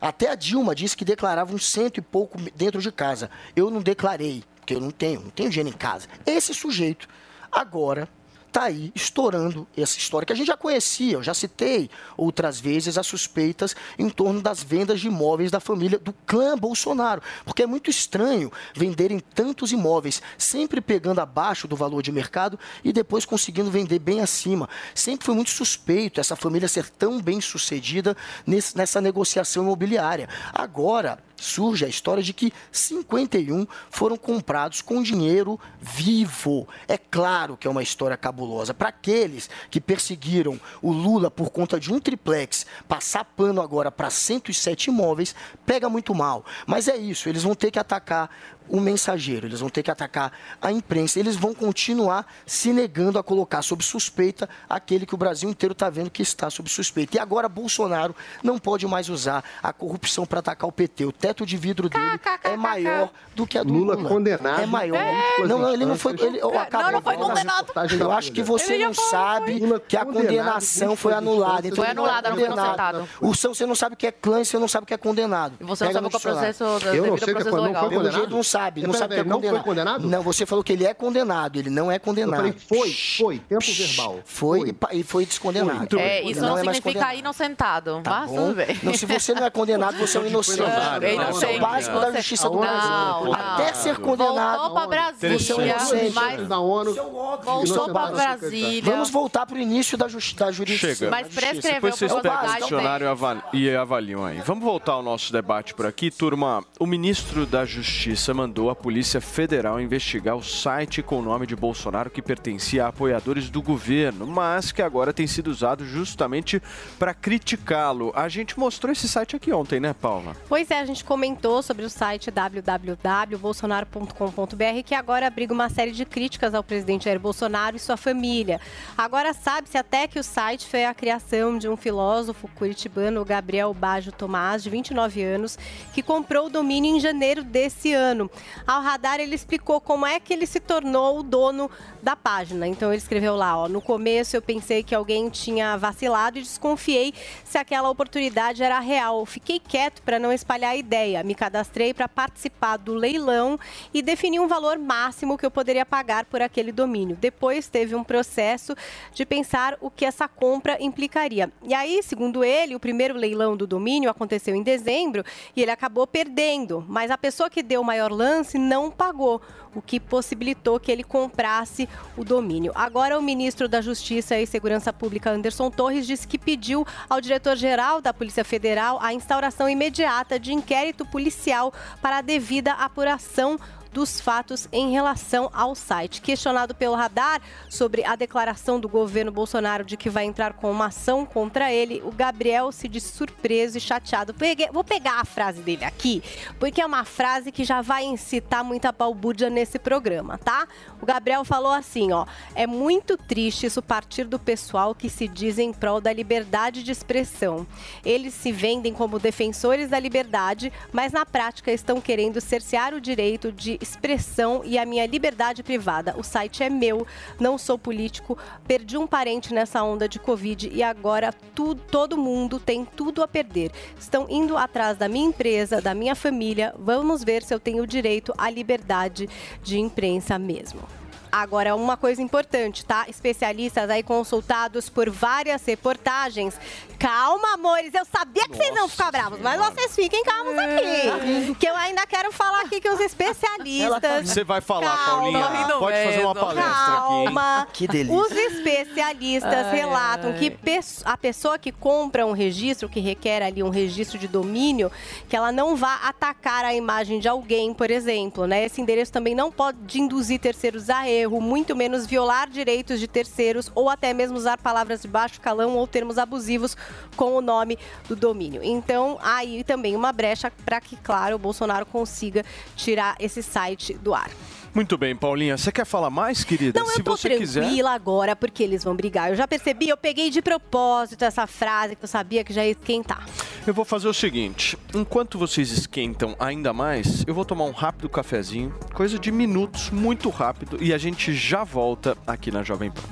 [0.00, 3.30] Até a Dilma disse que declarava um cento e pouco dentro de casa.
[3.54, 6.06] Eu não declarei, porque eu não tenho, não tenho dinheiro em casa.
[6.24, 7.08] Esse sujeito
[7.50, 8.08] agora
[8.46, 11.88] está aí estourando essa história que a gente já conhecia, eu já citei
[12.18, 17.22] outras vezes as suspeitas em torno das vendas de imóveis da família do clã Bolsonaro,
[17.46, 22.92] porque é muito estranho venderem tantos imóveis, sempre pegando abaixo do valor de mercado e
[22.92, 24.68] depois conseguindo vender bem acima.
[24.94, 28.14] Sempre foi muito suspeito essa família ser tão bem sucedida
[28.46, 30.28] nessa negociação imobiliária.
[30.52, 36.68] Agora, surge a história de que 51 foram comprados com dinheiro vivo.
[36.86, 38.72] É claro que é uma história cabulosa.
[38.72, 44.10] Para aqueles que perseguiram o Lula por conta de um triplex, passar pano agora para
[44.10, 45.34] 107 imóveis,
[45.66, 46.44] pega muito mal.
[46.66, 48.30] Mas é isso, eles vão ter que atacar
[48.68, 53.22] o mensageiro, eles vão ter que atacar a imprensa, eles vão continuar se negando a
[53.22, 57.16] colocar sob suspeita aquele que o Brasil inteiro está vendo que está sob suspeita.
[57.16, 61.04] E agora Bolsonaro não pode mais usar a corrupção para atacar o PT.
[61.04, 63.94] O teto de vidro dele é maior do que a do Lula.
[63.94, 64.60] Lula condenado.
[64.62, 64.96] É maior.
[64.96, 65.46] É.
[65.46, 66.12] Não, não, ele não foi.
[66.20, 66.86] Ele, oh, acabou.
[66.86, 67.72] não, não foi condenado.
[67.98, 71.68] Eu acho que você Ele não sabe que a condenação foi anulada.
[71.68, 73.08] Foi não é anulada, não foi condenado.
[73.20, 74.94] O São, você não sabe o que é clã e você não sabe o que
[74.94, 75.54] é condenado.
[75.60, 76.54] E você não Pega sabe no qual é o dicionário.
[76.54, 78.12] processo da- Eu não sei ao que processo não foi Pelo condenado?
[78.14, 79.64] jeito não sabe, não sabe o que é peraí, não foi condenado.
[79.64, 80.08] condenado?
[80.08, 82.36] Não, você falou que ele é condenado, ele não é Eu condenado.
[82.36, 84.20] falei, foi, foi, tempo verbal.
[84.24, 85.78] Foi e pa- e foi descondenado.
[85.78, 86.04] Muito bem.
[86.04, 87.18] É, isso Não não, é mais significa condenado.
[87.18, 88.00] inocentado.
[88.02, 88.36] Tá mas bom?
[88.36, 88.78] tudo bem.
[88.82, 90.60] Não, se você não é condenado, você é um inocente.
[90.60, 91.60] Não, é Isso é o inocente.
[91.60, 92.90] básico da justiça do Não, Brasil.
[93.24, 93.32] não.
[93.34, 94.58] Até ser condenado.
[94.72, 96.12] Voltou Brasília, Você é um inocente.
[96.14, 96.94] mas da ONU.
[97.42, 98.82] voltou pra Brasília.
[98.92, 100.94] Vamos voltar para o início da, justi da jurisdição.
[100.94, 101.10] Chega.
[101.10, 104.40] Mas prescreveu Depois vocês pegam o dicionário e avali- e avaliam aí.
[104.40, 106.64] Vamos voltar ao nosso debate por aqui, turma.
[106.78, 111.54] O ministro da Justiça mandou a Polícia Federal investigar o site com o nome de
[111.54, 116.60] Bolsonaro que pertencia a apoiadores do governo, mas que agora tem sido usado justamente
[116.98, 118.10] para criticá-lo.
[118.16, 120.34] A gente mostrou esse site aqui ontem, né, Paula?
[120.48, 126.04] Pois é, a gente comentou sobre o site www.bolsonaro.com.br que agora abriga uma série de
[126.04, 128.60] críticas ao presidente Jair Bolsonaro e sua família.
[128.98, 134.10] Agora sabe-se até que o site foi a criação de um filósofo curitibano, Gabriel Baggio
[134.10, 135.56] Tomás, de 29 anos,
[135.94, 138.28] que comprou o domínio em janeiro desse ano.
[138.66, 141.70] Ao radar, ele explicou como é que ele se tornou o dono
[142.02, 142.66] da página.
[142.66, 147.14] Então ele escreveu lá, ó, no começo eu pensei que alguém tinha vacilado e desconfiei
[147.44, 149.24] se aquela oportunidade era real.
[149.24, 151.22] Fiquei quieto para não espalhar a ideia.
[151.22, 153.58] Me cadastrei para participar do leilão
[153.94, 157.16] e defini um valor máximo que eu poderia pagar por aquele domínio.
[157.16, 158.74] Depois teve um processo
[159.14, 161.52] de pensar o que essa compra implicaria.
[161.62, 165.24] E aí, segundo ele, o primeiro leilão do domínio aconteceu em dezembro
[165.54, 169.40] e ele acabou perdendo, mas a pessoa que deu o maior lance não pagou,
[169.74, 172.72] o que possibilitou que ele comprasse o domínio.
[172.74, 178.00] Agora, o ministro da Justiça e Segurança Pública, Anderson Torres, disse que pediu ao diretor-geral
[178.00, 183.58] da Polícia Federal a instauração imediata de inquérito policial para a devida apuração
[183.92, 186.20] dos fatos em relação ao site.
[186.20, 190.86] Questionado pelo radar sobre a declaração do governo Bolsonaro de que vai entrar com uma
[190.86, 194.32] ação contra ele, o Gabriel se disse surpreso e chateado.
[194.34, 196.22] Peguei- vou pegar a frase dele aqui,
[196.58, 200.66] porque é uma frase que já vai incitar muita balbúrdia nesse programa, tá?
[201.00, 205.58] O Gabriel falou assim, ó: "É muito triste isso partir do pessoal que se diz
[205.58, 207.66] em prol da liberdade de expressão.
[208.04, 213.52] Eles se vendem como defensores da liberdade, mas na prática estão querendo cercear o direito
[213.52, 216.14] de expressão e a minha liberdade privada.
[216.16, 217.06] O site é meu,
[217.38, 222.60] não sou político, perdi um parente nessa onda de Covid e agora tu, todo mundo
[222.60, 223.72] tem tudo a perder.
[223.98, 226.74] Estão indo atrás da minha empresa, da minha família.
[226.78, 229.28] Vamos ver se eu tenho direito à liberdade
[229.62, 231.01] de imprensa mesmo.
[231.32, 233.06] Agora, uma coisa importante, tá?
[233.08, 236.54] Especialistas aí consultados por várias reportagens.
[236.98, 241.54] Calma, amores, eu sabia que vocês não ficar bravos, mas vocês fiquem calmos aqui.
[241.58, 244.28] Que eu ainda quero falar aqui que os especialistas.
[244.28, 245.40] Você vai falar, Calma.
[245.40, 245.78] Paulinha.
[245.78, 247.12] Pode fazer uma palestra aqui.
[247.14, 247.24] hein?
[247.24, 247.68] Calma.
[247.72, 248.14] Que delícia.
[248.16, 250.38] Os especialistas Ai, relatam ai.
[250.38, 250.56] que
[251.04, 254.90] a pessoa que compra um registro, que requer ali um registro de domínio,
[255.28, 258.64] que ela não vá atacar a imagem de alguém, por exemplo, né?
[258.64, 263.70] Esse endereço também não pode induzir terceiros a erro, muito menos violar direitos de terceiros
[263.74, 266.76] ou até mesmo usar palavras de baixo calão ou termos abusivos
[267.16, 268.62] com o nome do domínio.
[268.62, 272.44] Então, aí também uma brecha para que, claro, o Bolsonaro consiga
[272.76, 274.30] tirar esse site do ar.
[274.74, 275.56] Muito bem, Paulinha.
[275.58, 276.80] Você quer falar mais, querida?
[276.80, 277.86] Não, Se eu tô você tranquila quiser.
[277.86, 279.28] agora, porque eles vão brigar.
[279.30, 282.70] Eu já percebi, eu peguei de propósito essa frase que eu sabia que já ia
[282.72, 283.26] esquentar.
[283.66, 288.08] Eu vou fazer o seguinte: enquanto vocês esquentam ainda mais, eu vou tomar um rápido
[288.08, 293.02] cafezinho, coisa de minutos, muito rápido, e a gente já volta aqui na Jovem Pan.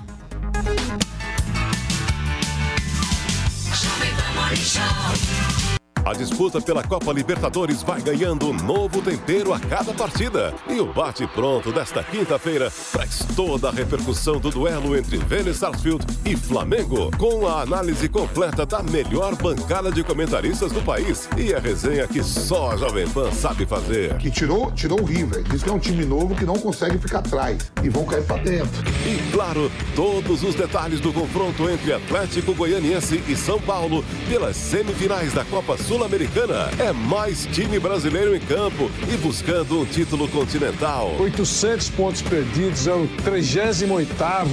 [3.75, 5.60] Jovem Pan Morning Show.
[6.05, 10.55] A disputa pela Copa Libertadores vai ganhando um novo tempero a cada partida.
[10.69, 16.35] E o bate-pronto desta quinta-feira traz toda a repercussão do duelo entre Vélez Sarsfield e
[16.35, 22.09] Flamengo, com a análise completa da melhor bancada de comentaristas do país e a resenha
[22.09, 24.17] que só a Jovem Pan sabe fazer.
[24.17, 25.43] Que tirou, tirou o River.
[25.45, 27.71] Diz que é um time novo que não consegue ficar atrás.
[27.83, 28.71] E vão cair pra dentro.
[29.07, 35.35] E claro, todos os detalhes do confronto entre Atlético Goianiense e São Paulo pelas semifinais
[35.35, 36.71] da Copa Sul-Americana.
[36.79, 41.17] É mais time brasileiro em campo e buscando um título continental.
[41.19, 44.07] 800 pontos perdidos, é o 38º.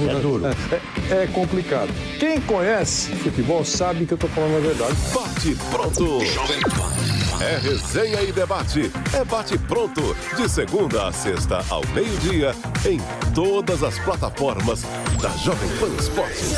[0.08, 0.42] É duro.
[0.46, 1.90] É, é complicado.
[2.18, 4.96] Quem conhece futebol sabe que eu tô falando a verdade.
[5.14, 6.24] Bate pronto.
[6.24, 7.44] Jovem Pan.
[7.44, 8.90] É resenha e debate.
[9.14, 10.16] É bate pronto.
[10.36, 12.52] De segunda a sexta ao meio-dia.
[12.84, 12.98] Em
[13.32, 14.82] todas as plataformas
[15.22, 16.54] da Jovem Pan Esportes.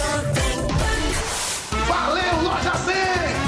[1.86, 3.29] Valeu, Loja 100!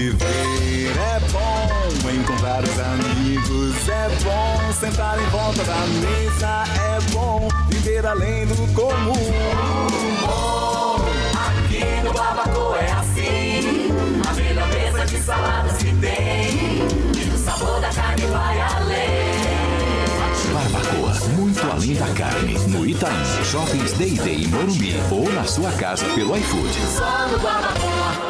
[0.00, 7.46] Viver é bom, encontrar os amigos é bom, sentar em volta da mesa é bom,
[7.68, 9.12] viver além do comum.
[10.22, 13.90] Bom, aqui no Barbacoa é assim.
[14.26, 16.78] A melhor mesa de saladas que tem.
[17.22, 19.20] E o sabor da carne vai além.
[20.50, 22.54] Barbacoa, muito além da carne.
[22.68, 26.72] No Itaim, Shoppings Day Day em Morumbi ou na sua casa pelo iFood.
[26.96, 28.29] Só no Barbacoa.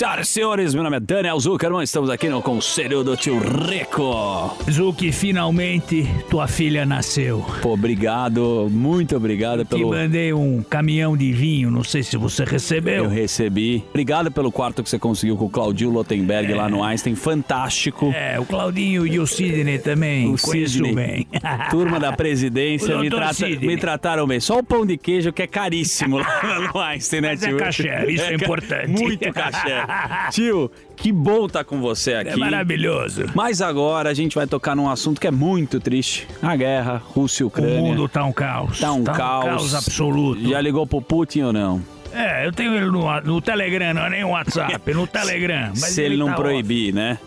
[0.00, 4.56] Senhoras e senhores, meu nome é Daniel Zuckerman, estamos aqui no Conselho do Tio Rico.
[4.70, 7.44] Zuki, finalmente tua filha nasceu.
[7.60, 9.90] Pô, obrigado, muito obrigado Te pelo...
[9.90, 13.04] mandei um caminhão de vinho, não sei se você recebeu.
[13.04, 13.84] Eu recebi.
[13.90, 18.10] Obrigado pelo quarto que você conseguiu com o Claudio Lotenberg lá no Einstein, fantástico.
[18.16, 20.94] É, o Claudinho e o Sidney também, O conheço Sidney.
[20.94, 21.26] bem.
[21.68, 23.66] Turma da presidência me, trata- Sidney.
[23.68, 24.40] me trataram bem.
[24.40, 27.58] Só o pão de queijo que é caríssimo lá no Einstein, né, Mas é tio?
[27.58, 28.88] caché, isso é ca- importante.
[29.02, 29.89] Muito caché.
[30.30, 32.30] Tio, que bom estar com você aqui.
[32.30, 33.24] É maravilhoso.
[33.34, 36.26] Mas agora a gente vai tocar num assunto que é muito triste.
[36.42, 37.80] A guerra, Rússia e Ucrânia.
[37.80, 38.80] O mundo tá um caos.
[38.80, 39.44] Tá um Tá um caos.
[39.44, 40.48] caos absoluto.
[40.48, 41.82] Já ligou pro Putin ou não?
[42.12, 45.68] É, eu tenho ele no, no Telegram, não é nem no WhatsApp, no Telegram.
[45.68, 47.18] Mas Se ele, não tá proibir, né?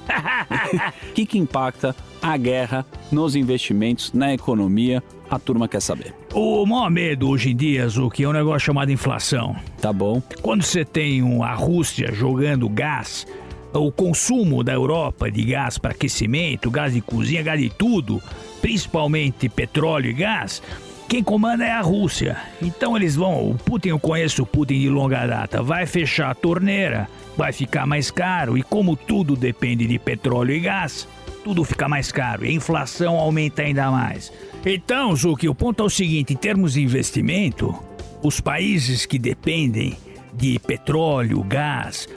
[1.10, 5.02] O que, que impacta a guerra nos investimentos, na economia?
[5.30, 6.14] A turma quer saber.
[6.36, 9.56] O maior medo hoje em dia, Zuki, é um negócio chamado inflação.
[9.80, 10.20] Tá bom.
[10.42, 13.28] Quando você tem a Rússia jogando gás,
[13.72, 18.20] o consumo da Europa de gás para aquecimento, gás de cozinha, gás de tudo,
[18.62, 20.60] principalmente petróleo e gás,
[21.08, 22.36] quem comanda é a Rússia.
[22.60, 26.36] Então eles vão, o Putin, eu conheço o Putin de longa data, vai fechar a
[26.36, 27.08] torneira,
[27.38, 31.08] vai ficar mais caro e como tudo depende de petróleo e gás,
[31.44, 34.32] tudo fica mais caro e a inflação aumenta ainda mais.
[34.66, 37.78] Então, Zuki, o ponto é o seguinte, em termos de investimento,
[38.22, 39.98] os países que dependem
[40.34, 42.08] de petróleo, gás,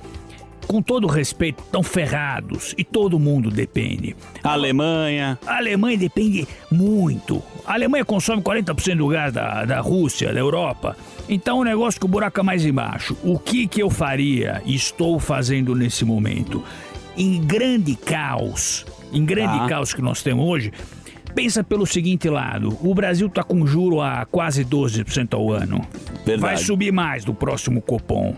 [0.66, 4.16] com todo respeito, estão ferrados e todo mundo depende.
[4.42, 5.38] A Alemanha.
[5.46, 7.42] A Alemanha depende muito.
[7.64, 10.96] A Alemanha consome 40% do gás da, da Rússia, da Europa.
[11.28, 13.16] Então o negócio que o buraco é mais embaixo.
[13.22, 16.62] O que, que eu faria e estou fazendo nesse momento?
[17.16, 19.68] Em grande caos, em grande Tá.
[19.68, 20.72] caos que nós temos hoje,
[21.34, 25.80] pensa pelo seguinte lado: o Brasil está com juro a quase 12% ao ano.
[26.24, 26.40] Verdade.
[26.40, 28.34] Vai subir mais do próximo Copom.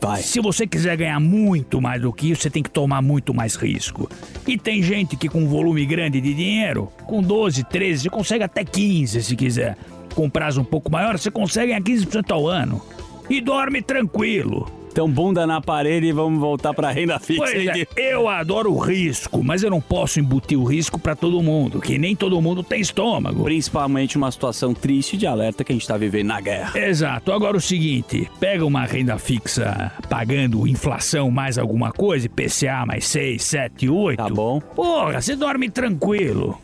[0.00, 0.20] Vai.
[0.22, 3.54] Se você quiser ganhar muito mais do que isso, você tem que tomar muito mais
[3.56, 4.08] risco.
[4.46, 8.44] E tem gente que com um volume grande de dinheiro, com 12, 13, você consegue
[8.44, 9.76] até 15 se quiser.
[10.14, 12.82] Com prazo um pouco maior, você consegue ganhar 15% ao ano.
[13.30, 14.70] E dorme tranquilo.
[14.94, 17.42] Então, bunda na parede e vamos voltar pra renda fixa.
[17.42, 21.42] Pois é, eu adoro o risco, mas eu não posso embutir o risco pra todo
[21.42, 23.42] mundo, que nem todo mundo tem estômago.
[23.42, 26.78] Principalmente uma situação triste de alerta que a gente tá vivendo na guerra.
[26.78, 27.32] Exato.
[27.32, 33.42] Agora o seguinte, pega uma renda fixa pagando inflação mais alguma coisa, IPCA mais 6,
[33.42, 34.16] 7, 8.
[34.16, 34.60] Tá bom.
[34.60, 36.56] Porra, você dorme tranquilo.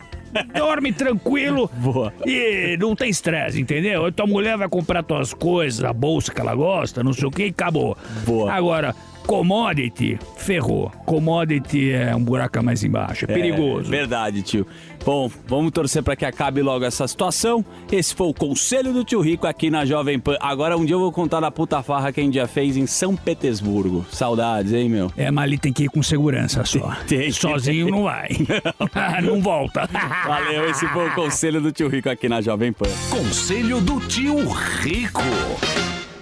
[0.55, 2.13] Dorme tranquilo Boa.
[2.25, 4.11] e não tem estresse, entendeu?
[4.11, 7.45] Tua mulher vai comprar tuas coisas, a bolsa que ela gosta, não sei o que,
[7.45, 7.97] e acabou.
[8.25, 8.51] Boa.
[8.51, 10.91] Agora, Commodity, ferrou.
[11.05, 13.87] Commodity é um buraco mais embaixo, é perigoso.
[13.87, 14.67] É, verdade, tio.
[15.05, 17.65] Bom, vamos torcer para que acabe logo essa situação.
[17.91, 20.37] Esse foi o conselho do tio Rico aqui na Jovem Pan.
[20.39, 22.85] Agora um dia eu vou contar da puta farra que a gente já fez em
[22.85, 24.05] São Petersburgo.
[24.11, 25.11] Saudades, hein, meu?
[25.17, 26.91] É, mas ali tem que ir com segurança só.
[27.07, 27.95] Tem, Sozinho tem.
[27.95, 28.29] não vai.
[29.23, 29.89] não volta.
[30.25, 32.89] Valeu, esse foi o conselho do tio Rico aqui na Jovem Pan.
[33.09, 35.21] Conselho do tio Rico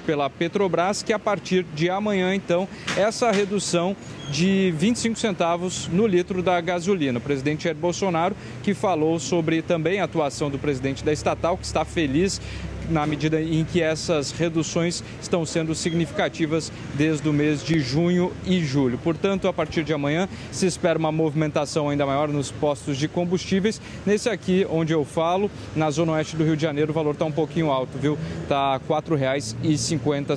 [0.09, 3.95] pela Petrobras, que a partir de amanhã, então, essa redução
[4.31, 7.19] de 25 centavos no litro da gasolina.
[7.19, 11.63] O presidente Jair Bolsonaro, que falou sobre também a atuação do presidente da estatal, que
[11.63, 12.41] está feliz
[12.89, 18.63] na medida em que essas reduções estão sendo significativas desde o mês de junho e
[18.63, 18.97] julho.
[18.97, 23.81] Portanto, a partir de amanhã se espera uma movimentação ainda maior nos postos de combustíveis.
[24.05, 27.25] Nesse aqui, onde eu falo, na zona oeste do Rio de Janeiro, o valor está
[27.25, 28.17] um pouquinho alto, viu?
[28.43, 30.29] Está R$ 4,50.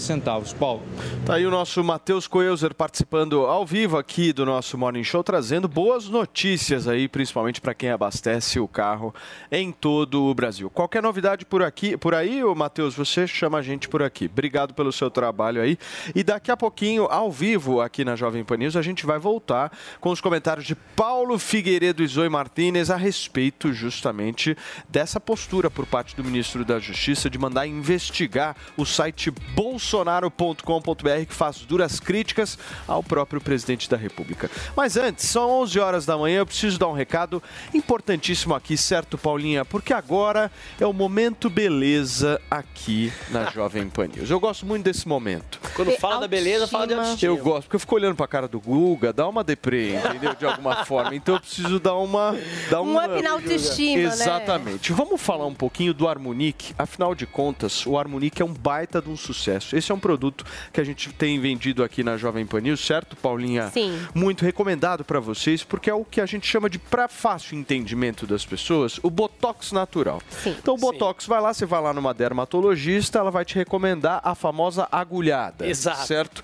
[0.59, 0.83] Paulo.
[1.25, 5.69] Tá aí o nosso Matheus Coelzer participando ao vivo aqui do nosso Morning Show, trazendo
[5.69, 9.15] boas notícias aí, principalmente para quem abastece o carro
[9.51, 10.71] em todo o Brasil.
[10.71, 14.27] Qualquer novidade por aqui, por aí, ô Matheus, você chama a gente por aqui.
[14.27, 15.79] Obrigado pelo seu trabalho aí.
[16.15, 19.73] E daqui a pouquinho, ao vivo, aqui na Jovem Pan News, a gente vai voltar
[20.01, 24.57] com os comentários de Paulo Figueiredo e Zoe Martinez a respeito justamente
[24.89, 31.35] dessa postura por parte do ministro da Justiça de mandar investigar o site bolsonaro.com.br que
[31.35, 34.51] faz duras críticas ao próprio presidente da República.
[34.77, 37.43] Mas antes, são 11 horas da manhã, eu preciso dar um recado
[37.75, 39.65] importantíssimo aqui, certo, Paulinha?
[39.65, 44.31] Porque agora é o momento beleza aqui na Jovem Pan News.
[44.31, 45.61] Eu gosto muito desse momento.
[45.75, 47.33] Quando fala da beleza, fala de autoestima.
[47.33, 50.35] Eu gosto, porque eu fico olhando pra cara do Guga, dá uma deprê, entendeu?
[50.35, 51.15] De alguma forma.
[51.15, 52.37] Então eu preciso dar uma.
[52.71, 54.09] Dar Um up na autoestima, né?
[54.09, 54.93] Exatamente.
[54.93, 56.75] Vamos falar um pouquinho do Harmonic.
[56.79, 59.77] Afinal de contas, o Harmonic é um baita de um sucesso.
[59.77, 63.17] Esse é um produto que a gente tem vendido aqui na Jovem Pan News, certo,
[63.17, 63.71] Paulinha?
[63.71, 63.99] Sim.
[64.15, 68.27] Muito recomendado pra vocês, porque é o que a gente chama de, pra fácil entendimento
[68.27, 70.21] das pessoas, o Botox natural.
[70.47, 74.35] Então o Botox vai lá, você vai lá numa dermatologista, ela vai te recomendar a
[74.35, 75.67] famosa agulhada.
[75.67, 76.07] Exato.
[76.07, 76.43] Certo?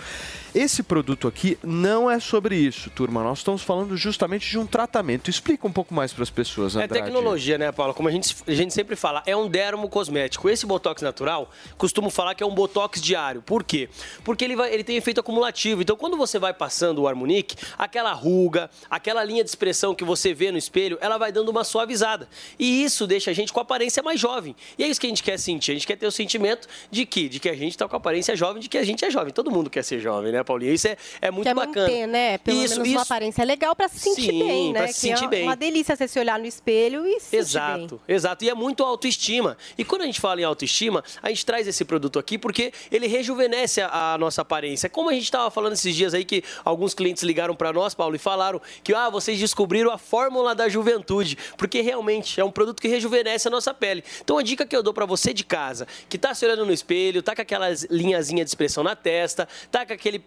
[0.58, 3.22] Esse produto aqui não é sobre isso, turma.
[3.22, 5.30] Nós estamos falando justamente de um tratamento.
[5.30, 7.04] Explica um pouco mais para as pessoas, É Andrade.
[7.04, 7.94] tecnologia, né, Paulo?
[7.94, 10.50] Como a gente, a gente sempre fala, é um dermo cosmético.
[10.50, 13.40] Esse Botox natural, costumo falar que é um Botox diário.
[13.40, 13.88] Por quê?
[14.24, 15.80] Porque ele, vai, ele tem efeito acumulativo.
[15.80, 20.34] Então, quando você vai passando o Harmonic, aquela ruga, aquela linha de expressão que você
[20.34, 22.28] vê no espelho, ela vai dando uma suavizada.
[22.58, 24.56] E isso deixa a gente com a aparência mais jovem.
[24.76, 25.70] E é isso que a gente quer sentir.
[25.70, 27.98] A gente quer ter o sentimento de que, de que a gente está com a
[27.98, 29.32] aparência jovem, de que a gente é jovem.
[29.32, 30.72] Todo mundo quer ser jovem, né, Paulinha?
[30.72, 31.86] Isso é, é muito Quer bacana.
[31.86, 32.38] manter, né?
[32.38, 33.02] Pelo isso, menos uma isso.
[33.02, 34.78] aparência legal pra se sentir Sim, bem, né?
[34.80, 35.42] pra se que sentir é bem.
[35.44, 37.40] uma delícia você se olhar no espelho e se sentir bem.
[37.40, 38.44] Exato, exato.
[38.44, 39.56] E é muito autoestima.
[39.76, 43.06] E quando a gente fala em autoestima, a gente traz esse produto aqui porque ele
[43.06, 44.88] rejuvenesce a, a nossa aparência.
[44.88, 48.16] Como a gente estava falando esses dias aí que alguns clientes ligaram para nós, Paulo,
[48.16, 52.80] e falaram que ah, vocês descobriram a fórmula da juventude, porque realmente é um produto
[52.80, 54.02] que rejuvenesce a nossa pele.
[54.22, 56.72] Então a dica que eu dou para você de casa, que tá se olhando no
[56.72, 60.18] espelho, tá com aquelas linhazinha de expressão na testa, tá com aquele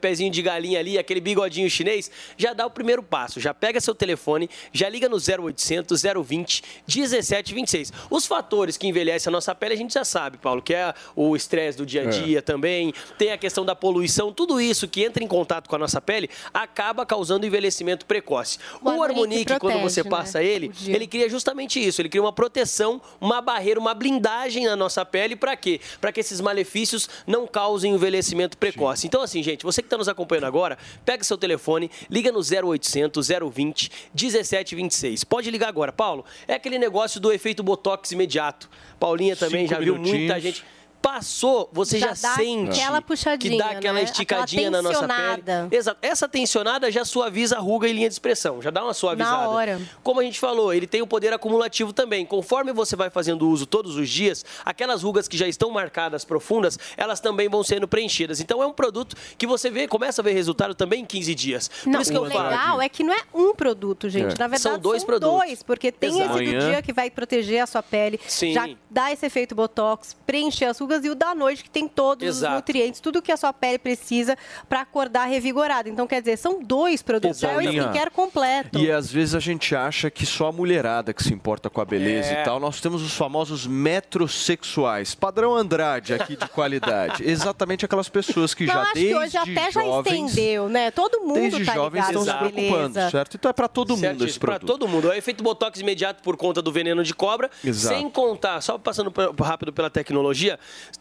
[0.00, 3.94] pezinho de galinha ali, aquele bigodinho chinês, já dá o primeiro passo, já pega seu
[3.94, 7.92] telefone, já liga no 0800 020 1726.
[8.10, 11.34] Os fatores que envelhecem a nossa pele a gente já sabe, Paulo, que é o
[11.36, 15.22] estresse do dia a dia também, tem a questão da poluição, tudo isso que entra
[15.22, 18.58] em contato com a nossa pele acaba causando envelhecimento precoce.
[18.82, 20.10] O, O Harmonic Harmonic, quando protege, você né?
[20.10, 20.94] passa ele, O dia.
[20.94, 25.36] ele cria justamente isso, ele cria uma proteção, uma barreira, uma blindagem na nossa pele
[25.36, 25.80] para quê?
[26.00, 29.06] Para que esses malefícios não causem envelhecimento precoce.
[29.06, 33.28] Então assim, gente, você que está nos acompanhando agora, pega seu telefone, liga no 0800
[33.28, 35.24] 020 1726.
[35.24, 36.24] Pode ligar agora, Paulo.
[36.48, 38.68] É aquele negócio do efeito botox imediato.
[38.98, 40.64] Paulinha também Cinco já viu muita gente
[41.04, 43.02] Passou, você já, Já sente aquela
[43.38, 44.04] que dá aquela né?
[44.04, 45.12] esticadinha Aquela na nossa pele.
[45.42, 45.68] tensionada.
[45.70, 45.98] Exato.
[46.00, 49.36] Essa tensionada já suaviza a ruga e linha de expressão, já dá uma suavizada.
[49.42, 49.80] Na hora.
[50.02, 52.24] Como a gente falou, ele tem o poder acumulativo também.
[52.24, 56.78] Conforme você vai fazendo uso todos os dias, aquelas rugas que já estão marcadas profundas,
[56.96, 58.40] elas também vão sendo preenchidas.
[58.40, 61.68] Então é um produto que você vê, começa a ver resultado também em 15 dias.
[61.68, 62.48] Por Não, isso que o eu falo.
[62.48, 64.34] legal é que não é um produto, gente.
[64.36, 64.38] É.
[64.38, 65.36] Na verdade, São dois produtos.
[65.38, 66.40] dois, porque tem Exato.
[66.40, 68.54] esse do dia que vai proteger a sua pele, Sim.
[68.54, 72.26] já dá esse efeito botox, preencher as rugas, e o da noite que tem todos
[72.26, 72.52] Exato.
[72.52, 74.36] os nutrientes, tudo que a sua pele precisa
[74.68, 75.88] para acordar revigorada.
[75.88, 77.42] Então, quer dizer, são dois produtos.
[77.42, 78.78] É o skincare completo.
[78.78, 81.84] E às vezes a gente acha que só a mulherada que se importa com a
[81.84, 82.42] beleza É.
[82.42, 82.60] e tal.
[82.60, 85.14] Nós temos os famosos metrosexuais.
[85.14, 87.22] Padrão Andrade aqui de qualidade.
[87.28, 90.90] Exatamente aquelas pessoas que Não, já acho desde que hoje até já jovens, estendeu, né?
[90.90, 93.10] Todo mundo desde tá jovens estão se preocupando, beleza.
[93.10, 93.36] certo?
[93.36, 94.68] Então é para todo mundo Certíssimo, esse Pra produto.
[94.78, 95.08] todo mundo.
[95.08, 97.50] É o efeito botox imediato por conta do veneno de cobra.
[97.64, 97.94] Exato.
[97.96, 100.58] Sem contar, só passando rápido pela tecnologia,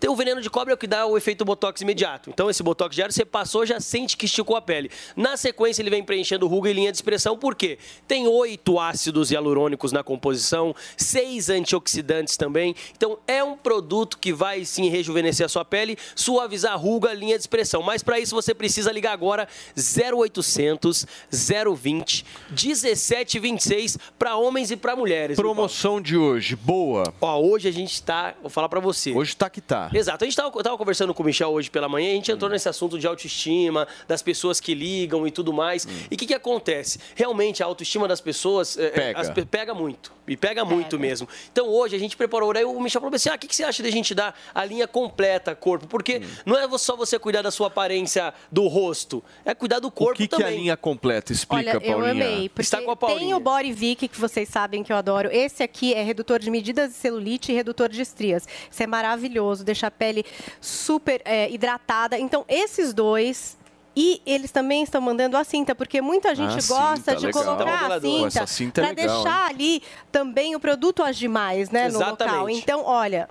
[0.08, 2.30] o veneno de cobra é o que dá o efeito botox imediato.
[2.30, 4.92] Então, esse botox diário, você passou, já sente que esticou a pele.
[5.16, 7.78] Na sequência, ele vem preenchendo ruga e linha de expressão, por quê?
[8.08, 12.76] Tem oito ácidos hialurônicos na composição, seis antioxidantes também.
[12.96, 17.36] Então, é um produto que vai sim rejuvenescer a sua pele, suavizar a ruga, linha
[17.36, 17.82] de expressão.
[17.82, 25.36] Mas para isso, você precisa ligar agora 0800 020 1726 para homens e para mulheres.
[25.36, 27.14] Promoção de hoje, boa.
[27.20, 29.12] Ó, hoje a gente tá, vou falar para você.
[29.12, 29.90] Hoje tá que tá.
[29.94, 30.24] Exato.
[30.24, 32.50] A gente tava, tava conversando com o Michel hoje pela manhã e a gente entrou
[32.50, 35.88] nesse assunto de autoestima, das pessoas que ligam e tudo mais.
[36.10, 37.00] E o que, que acontece?
[37.16, 39.20] Realmente, a autoestima das pessoas é, é, Pega.
[39.22, 40.12] as pe- pega muito.
[40.26, 41.28] E pega muito mesmo.
[41.52, 42.54] Então hoje a gente preparou.
[42.54, 44.64] Daí o Michel falou assim: ah, o que, que você acha da gente dar a
[44.64, 45.86] linha completa corpo?
[45.86, 50.14] Porque não é só você cuidar da sua aparência do rosto, é cuidar do corpo
[50.14, 50.54] O que, que é também.
[50.54, 51.34] a linha completa?
[51.34, 52.12] Explica, Olha, eu Paulinha.
[52.12, 52.48] amei.
[52.48, 53.36] Porque Está com a tem Paulinha.
[53.36, 55.28] o Body Vic, que vocês sabem que eu adoro.
[55.30, 58.48] Esse aqui é redutor de medidas de celulite e redutor de estrias.
[58.72, 60.26] Isso é maravilhoso, deixa a pele
[60.62, 62.18] super é, hidratada.
[62.18, 63.62] Então, esses dois...
[63.96, 67.44] E eles também estão mandando a cinta, porque muita gente Ah, gosta cinta, de legal.
[67.44, 72.00] colocar a cinta, cinta é para deixar ali também o produto agir mais, né, no
[72.00, 72.16] local.
[72.16, 72.60] Exatamente.
[72.60, 73.30] Então, olha,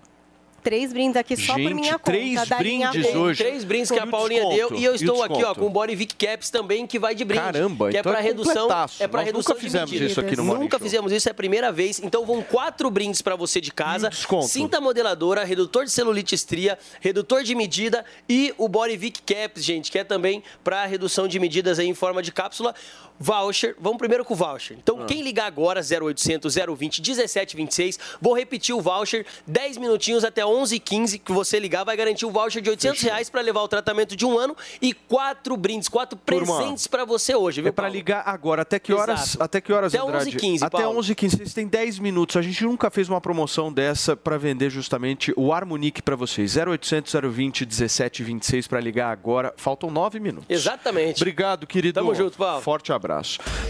[0.62, 2.46] três brindes aqui só por Gente, minha três conta.
[2.50, 3.42] da linha brindes hoje.
[3.42, 5.70] Três brindes que E a Paulinha deu e eu E estou aqui ó, com o
[5.70, 7.42] Body Vic Caps também que vai de brinde.
[7.42, 10.10] Caramba, que é então para é redução, é para Nós redução nunca fizemos de medidas.
[10.12, 10.84] isso aqui no Nunca Show.
[10.86, 12.00] fizemos isso, é a primeira vez.
[12.02, 14.08] Então vão quatro brindes para você de casa.
[14.10, 14.48] desconto.
[14.48, 19.64] Cinta modeladora, redutor de celulite e estria, redutor de medida e o Body Vic Caps,
[19.64, 22.74] gente, que é também para redução de medidas aí em forma de cápsula.
[23.18, 24.76] Voucher, vamos primeiro com o voucher.
[24.82, 25.06] Então, Ah.
[25.06, 31.32] quem ligar agora, 0800 020 1726, vou repetir o voucher, 10 minutinhos até 11h15 que
[31.32, 34.38] você ligar, vai garantir o voucher de 800 reais para levar o tratamento de um
[34.38, 38.62] ano e quatro brindes, quatro presentes para você hoje, viu, É para ligar agora.
[38.62, 39.28] Até que horas?
[39.30, 39.42] Exato.
[39.44, 40.30] Até que horas, Até Andrade?
[40.30, 40.98] 11h15, Até Paulo.
[41.00, 41.36] 11h15.
[41.36, 42.36] Vocês têm 10 minutos.
[42.36, 46.56] A gente nunca fez uma promoção dessa para vender justamente o Harmonique para vocês.
[46.56, 49.52] 0800 020 1726 para ligar agora.
[49.56, 50.46] Faltam 9 minutos.
[50.48, 51.22] Exatamente.
[51.22, 51.94] Obrigado, querido.
[52.00, 52.60] Tamo junto, Paulo.
[52.62, 53.11] Forte abraço.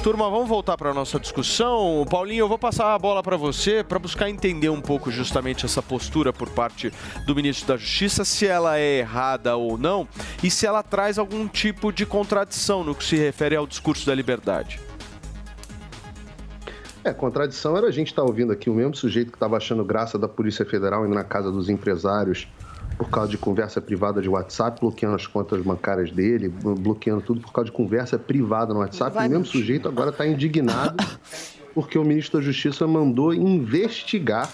[0.02, 2.04] Turma, vamos voltar para nossa discussão.
[2.08, 5.82] Paulinho, eu vou passar a bola para você para buscar entender um pouco justamente essa
[5.82, 6.92] postura por parte
[7.26, 10.06] do ministro da Justiça, se ela é errada ou não
[10.42, 14.14] e se ela traz algum tipo de contradição no que se refere ao discurso da
[14.14, 14.80] liberdade.
[17.04, 20.16] É, contradição era a gente estar ouvindo aqui o mesmo sujeito que estava achando graça
[20.16, 22.46] da Polícia Federal indo na casa dos empresários
[23.02, 27.52] por causa de conversa privada de WhatsApp, bloqueando as contas bancárias dele, bloqueando tudo por
[27.52, 29.12] causa de conversa privada no WhatsApp.
[29.12, 31.04] Vai, o mesmo sujeito agora está indignado
[31.74, 34.48] porque o ministro da Justiça mandou investigar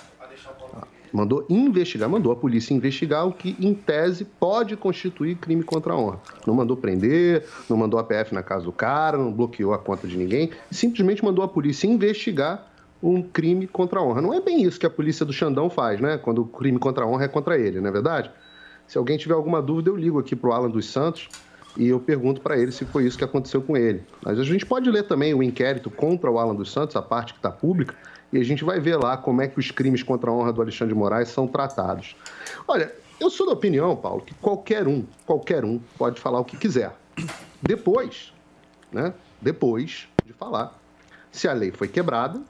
[1.11, 5.97] mandou investigar, mandou a polícia investigar o que, em tese, pode constituir crime contra a
[5.97, 6.21] honra.
[6.47, 10.07] Não mandou prender, não mandou a PF na casa do cara, não bloqueou a conta
[10.07, 12.68] de ninguém, simplesmente mandou a polícia investigar
[13.03, 14.21] um crime contra a honra.
[14.21, 16.19] Não é bem isso que a polícia do Xandão faz, né?
[16.19, 18.31] Quando o crime contra a honra é contra ele, não é verdade?
[18.87, 21.29] Se alguém tiver alguma dúvida, eu ligo aqui pro Alan dos Santos
[21.77, 24.03] e eu pergunto para ele se foi isso que aconteceu com ele.
[24.23, 27.35] Mas a gente pode ler também o inquérito contra o Alan dos Santos, a parte
[27.35, 27.95] que está pública,
[28.33, 30.61] e a gente vai ver lá como é que os crimes contra a honra do
[30.61, 32.17] Alexandre de Moraes são tratados.
[32.67, 36.57] Olha, eu sou da opinião, Paulo, que qualquer um, qualquer um pode falar o que
[36.57, 36.95] quiser.
[37.63, 38.33] Depois,
[38.93, 39.13] né?
[39.41, 40.79] Depois de falar
[41.31, 42.41] se a lei foi quebrada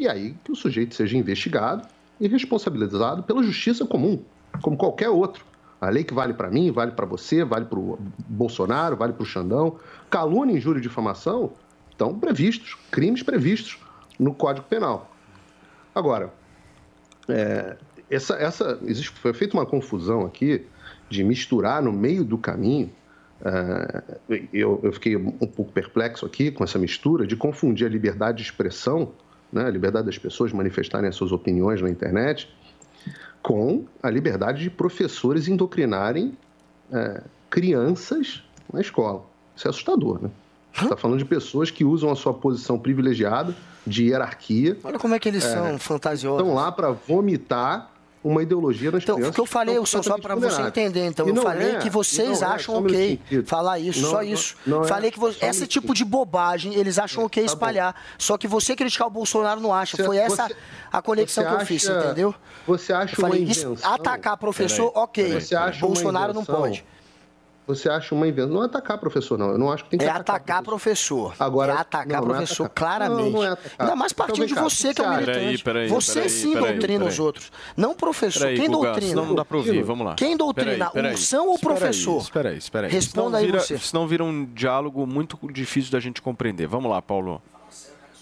[0.00, 1.86] e aí que o sujeito seja investigado
[2.18, 4.22] e responsabilizado pela justiça comum,
[4.62, 5.44] como qualquer outro.
[5.78, 7.98] A lei que vale para mim, vale para você, vale para o
[8.28, 9.78] Bolsonaro, vale para o Xandão.
[10.10, 11.52] Calúnia, injúria e difamação
[11.90, 13.78] estão previstos, crimes previstos
[14.18, 15.10] no Código Penal.
[15.94, 16.32] Agora,
[17.28, 17.76] é,
[18.10, 20.66] essa, essa, existe, foi feita uma confusão aqui
[21.08, 22.90] de misturar no meio do caminho.
[23.44, 24.02] é,
[24.52, 28.44] eu, eu fiquei um pouco perplexo aqui com essa mistura de confundir a liberdade de
[28.44, 29.12] expressão,
[29.52, 32.48] né, a liberdade das pessoas manifestarem as suas opiniões na internet,
[33.42, 36.36] com a liberdade de professores indoctrinarem
[36.92, 38.42] é, crianças
[38.72, 39.24] na escola.
[39.56, 40.30] Isso é assustador, né?
[40.72, 43.54] Você está falando de pessoas que usam a sua posição privilegiada
[43.86, 44.78] de hierarquia.
[44.84, 46.40] Olha como é que eles são fantasiosos.
[46.40, 47.89] Estão lá para vomitar
[48.22, 49.32] uma ideologia nas Então, crianças.
[49.32, 51.78] o que eu falei, Wilson, só para você entender, então, E eu não falei é,
[51.78, 54.56] que vocês não é, acham um ok falar isso, Não, só não, isso.
[54.66, 57.48] não é, falei que vo- só um esse tipo de bobagem eles acham ok Tá
[57.48, 57.54] bom.
[57.54, 57.94] espalhar.
[58.18, 59.96] Só que você criticar o Bolsonaro não acha.
[59.96, 60.56] Você- Foi essa você-
[60.92, 62.34] a conexão você que eu fiz, entendeu?
[62.66, 63.92] Você acha Eu falei, uma isso- invenção...
[63.94, 65.40] atacar professor, ok.
[65.40, 66.84] Você acha uma Bolsonaro não pode.
[67.74, 68.52] Você acha uma invenção...
[68.54, 69.50] Não é atacar professor, não.
[69.50, 70.36] Eu não acho que tem que É atacar.
[70.36, 71.34] atacar professor.
[71.38, 72.98] Agora, é atacar não, não é professor, atacar.
[72.98, 73.22] claramente.
[73.24, 73.74] Não, não é atacar.
[73.86, 75.20] Ainda mais partindo Então, de cá, você, o que é um acha?
[75.20, 75.40] militante.
[75.40, 77.12] Peraí, peraí, você peraí, sim peraí, doutrina peraí.
[77.12, 77.52] os outros.
[77.76, 78.40] Não professor.
[78.40, 79.08] Peraí, Quem Guga, doutrina?
[79.10, 80.14] senão não dá pra ouvir, vamos lá.
[80.14, 80.90] Quem doutrina?
[80.90, 81.14] Peraí.
[81.14, 82.20] O são ou o professor?
[82.20, 82.92] Espera aí, espera aí.
[82.92, 83.78] Responda aí vira, você.
[83.78, 86.66] Senão vira um diálogo muito difícil da gente compreender.
[86.66, 87.40] Vamos lá, Paulo.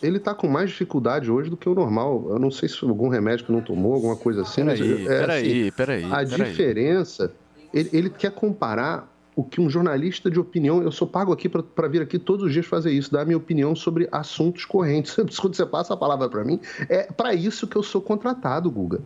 [0.03, 2.27] ele tá com mais dificuldade hoje do que o normal.
[2.31, 4.63] Eu não sei se algum remédio que não tomou, alguma coisa assim.
[4.63, 6.51] mas Peraí, é, peraí, assim, peraí, A peraí.
[6.51, 7.33] diferença,
[7.75, 9.09] ele, ele quer comparar
[9.39, 12.53] o que um jornalista de opinião, eu sou pago aqui para vir aqui todos os
[12.53, 15.15] dias fazer isso, dar minha opinião sobre assuntos correntes.
[15.39, 16.59] Quando você passa a palavra para mim,
[16.89, 19.01] é para isso que eu sou contratado, Guga.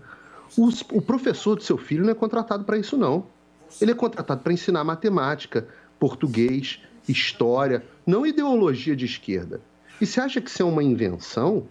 [0.56, 3.26] Os- o professor do seu filho não é contratado para isso, não.
[3.78, 5.68] Ele é contratado para ensinar matemática,
[6.00, 9.60] português, história, não ideologia de esquerda.
[10.00, 11.64] E você acha que isso é uma invenção?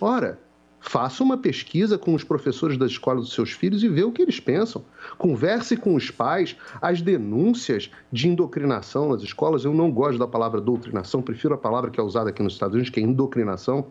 [0.00, 0.40] Ora,
[0.86, 4.20] faça uma pesquisa com os professores das escolas dos seus filhos e vê o que
[4.20, 4.84] eles pensam.
[5.16, 6.56] Converse com os pais.
[6.80, 11.90] As denúncias de indoctrinação nas escolas, eu não gosto da palavra doutrinação, prefiro a palavra
[11.90, 13.86] que é usada aqui nos Estados Unidos, que é indoctrinação.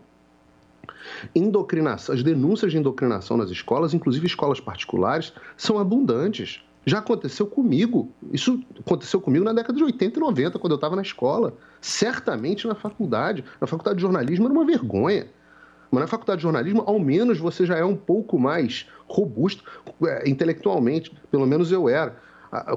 [1.34, 6.62] Indoctrinação, as denúncias de indoctrinação nas escolas, inclusive escolas particulares, são abundantes.
[6.86, 8.12] Já aconteceu comigo.
[8.32, 11.54] Isso aconteceu comigo na década de 80 e 90, quando eu estava na escola.
[11.80, 13.44] Certamente na faculdade.
[13.60, 15.26] Na faculdade de jornalismo era uma vergonha.
[15.94, 19.64] Mas na faculdade de jornalismo, ao menos você já é um pouco mais robusto
[20.04, 21.12] é, intelectualmente.
[21.30, 22.16] Pelo menos eu era.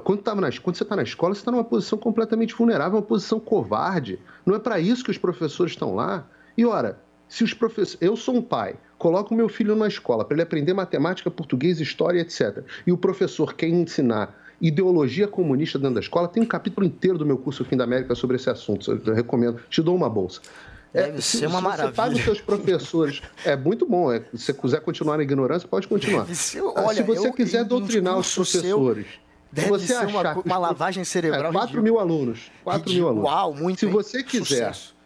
[0.02, 3.04] Quando, tava na, quando você está na escola, você está numa posição completamente vulnerável, uma
[3.04, 4.18] posição covarde.
[4.44, 6.26] Não é para isso que os professores estão lá.
[6.56, 7.98] E ora, se os professores.
[8.00, 12.20] Eu sou um pai, coloco meu filho numa escola para ele aprender matemática, português, história,
[12.20, 12.64] etc.
[12.86, 17.24] E o professor quer ensinar ideologia comunista dentro da escola, tem um capítulo inteiro do
[17.24, 18.90] meu curso Fim da América sobre esse assunto.
[18.90, 20.40] Eu recomendo, te dou uma bolsa.
[20.92, 21.92] Deve se, ser uma se Você maravilha.
[21.94, 23.20] paga os seus professores.
[23.44, 24.10] É muito bom.
[24.12, 26.26] É, se você quiser continuar na ignorância, pode continuar.
[26.34, 29.06] Ser- Ah, olha, se você eu- quiser em- doutrinar os curso seu, professores.
[29.52, 31.82] deve se você ser uma os uma lavagem cerebral É, 4 ridícula.
[31.82, 32.50] mil alunos.
[32.64, 33.24] 4 mil alunos.
[33.24, 33.92] Uau, muito, Se hein?
[33.92, 34.44] você quiser.
[34.74, 34.96] Sucesso.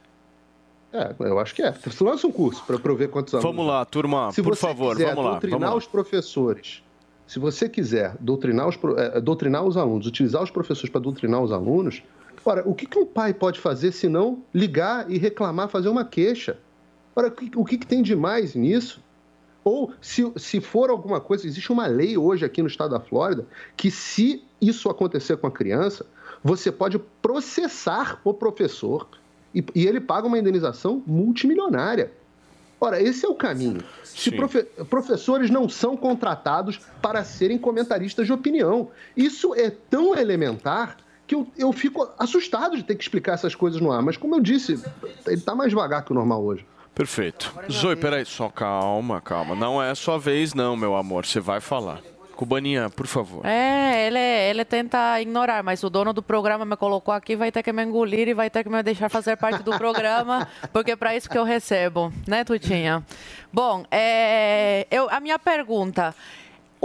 [0.92, 1.72] É, eu acho que é.
[1.72, 3.50] Você lança um curso para eu ver quantos alunos.
[3.50, 5.30] Vamos lá, turma, Se por você favor, quiser vamos lá.
[5.32, 5.78] doutrinar Vamos lá.
[5.78, 6.82] os professores,
[7.26, 11.50] se você quiser doutrinar os, eh, doutrinar os alunos, utilizar os professores para doutrinar os
[11.50, 12.02] alunos,
[12.44, 16.04] ora, o que, que um pai pode fazer se não ligar e reclamar, fazer uma
[16.04, 16.58] queixa?
[17.14, 19.02] Ora, o que, que tem de mais nisso?
[19.64, 23.46] Ou, se, se for alguma coisa, existe uma lei hoje aqui no estado da Flórida
[23.76, 26.04] que, se isso acontecer com a criança,
[26.42, 29.06] você pode processar o professor
[29.54, 32.10] e, e ele paga uma indenização multimilionária.
[32.80, 33.84] Ora, esse é o caminho.
[34.02, 38.90] Se profe- professores não são contratados para serem comentaristas de opinião.
[39.16, 40.96] Isso é tão elementar
[41.32, 44.02] que eu, eu fico assustado de ter que explicar essas coisas no ar.
[44.02, 44.82] Mas, como eu disse,
[45.26, 46.66] ele está mais devagar que o normal hoje.
[46.94, 47.54] Perfeito.
[47.70, 49.54] Zoe, peraí, só calma, calma.
[49.54, 51.24] Não é sua vez, não, meu amor.
[51.24, 52.00] Você vai falar.
[52.36, 53.46] Cubaninha, por favor.
[53.46, 57.62] É, ele, ele tenta ignorar, mas o dono do programa me colocou aqui, vai ter
[57.62, 60.96] que me engolir e vai ter que me deixar fazer parte do programa, porque é
[60.96, 63.04] para isso que eu recebo, né, Tutinha?
[63.52, 66.14] Bom, é, eu, a minha pergunta.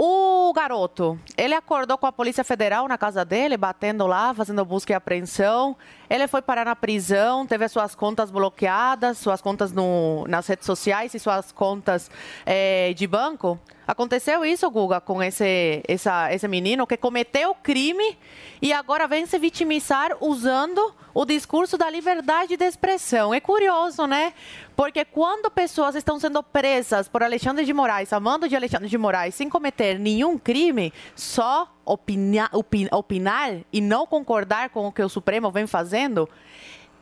[0.00, 4.92] O garoto, ele acordou com a Polícia Federal na casa dele, batendo lá, fazendo busca
[4.92, 5.76] e apreensão.
[6.08, 10.66] Ele foi parar na prisão, teve as suas contas bloqueadas, suas contas no, nas redes
[10.66, 12.10] sociais e suas contas
[12.46, 13.58] eh, de banco.
[13.86, 18.18] Aconteceu isso, Guga, com esse, essa, esse menino que cometeu crime
[18.60, 23.32] e agora vem se vitimizar usando o discurso da liberdade de expressão.
[23.32, 24.34] É curioso, né?
[24.76, 29.34] Porque quando pessoas estão sendo presas por Alexandre de Moraes, amando de Alexandre de Moraes,
[29.34, 35.08] sem cometer nenhum crime, só opina- opin- opinar e não concordar com o que o
[35.08, 36.28] Supremo vem fazendo,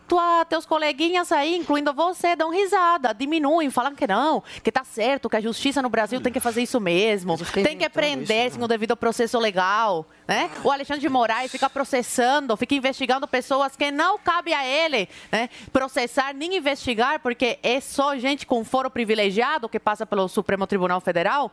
[0.09, 5.29] tua, teus coleguinhas aí, incluindo você, dão risada, diminuem, falam que não, que tá certo,
[5.29, 8.69] que a justiça no Brasil tem que fazer isso mesmo, tem que prender sem o
[8.69, 10.51] devido processo legal, né?
[10.65, 15.49] O Alexandre de Moraes fica processando, fica investigando pessoas que não cabe a ele, né?
[15.73, 21.01] Processar nem investigar, porque é só gente com foro privilegiado que passa pelo Supremo Tribunal
[21.01, 21.53] Federal.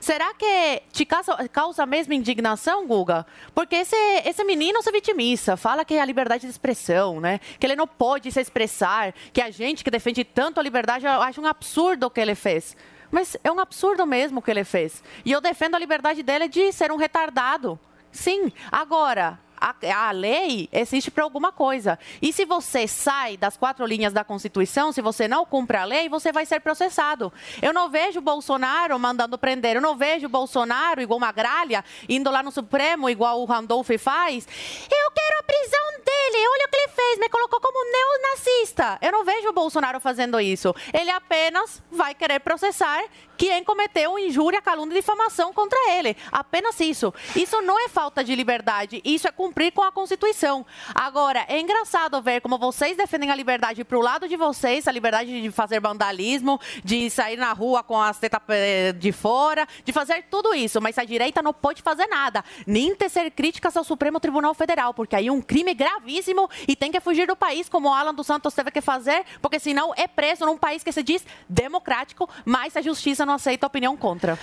[0.00, 3.26] Será que te causa, causa a mesma indignação, Guga?
[3.54, 7.40] Porque esse, esse menino se vitimiza, fala que é a liberdade de expressão, né?
[7.58, 11.40] Que ele não pode se expressar, que a gente que defende tanto a liberdade acha
[11.40, 12.76] um absurdo o que ele fez.
[13.10, 15.02] Mas é um absurdo mesmo o que ele fez.
[15.24, 17.78] E eu defendo a liberdade dele de ser um retardado.
[18.10, 21.98] Sim, agora, a, a lei existe para alguma coisa.
[22.20, 26.08] E se você sai das quatro linhas da Constituição, se você não cumpre a lei,
[26.08, 27.32] você vai ser processado.
[27.60, 32.42] Eu não vejo Bolsonaro mandando prender, eu não vejo Bolsonaro igual uma gralha, indo lá
[32.42, 34.46] no Supremo, igual o Randolph faz.
[34.90, 38.98] Eu quero a prisão dele, olha o que ele fez, me colocou como neonazista.
[39.00, 40.74] Eu não vejo o Bolsonaro fazendo isso.
[40.92, 43.04] Ele apenas vai querer processar
[43.36, 46.16] quem cometeu injúria, calúnia e difamação contra ele.
[46.32, 47.14] Apenas isso.
[47.36, 50.64] Isso não é falta de liberdade, isso é cumprir com a Constituição.
[50.94, 54.92] Agora, é engraçado ver como vocês defendem a liberdade para o lado de vocês, a
[54.92, 59.90] liberdade de fazer vandalismo, de sair na rua com as tetas eh, de fora, de
[59.90, 64.20] fazer tudo isso, mas a direita não pode fazer nada, nem tecer críticas ao Supremo
[64.20, 67.88] Tribunal Federal, porque aí é um crime gravíssimo e tem que fugir do país, como
[67.88, 71.02] o Alan dos Santos teve que fazer, porque senão é preso num país que se
[71.02, 74.38] diz democrático, mas a justiça não aceita opinião contra.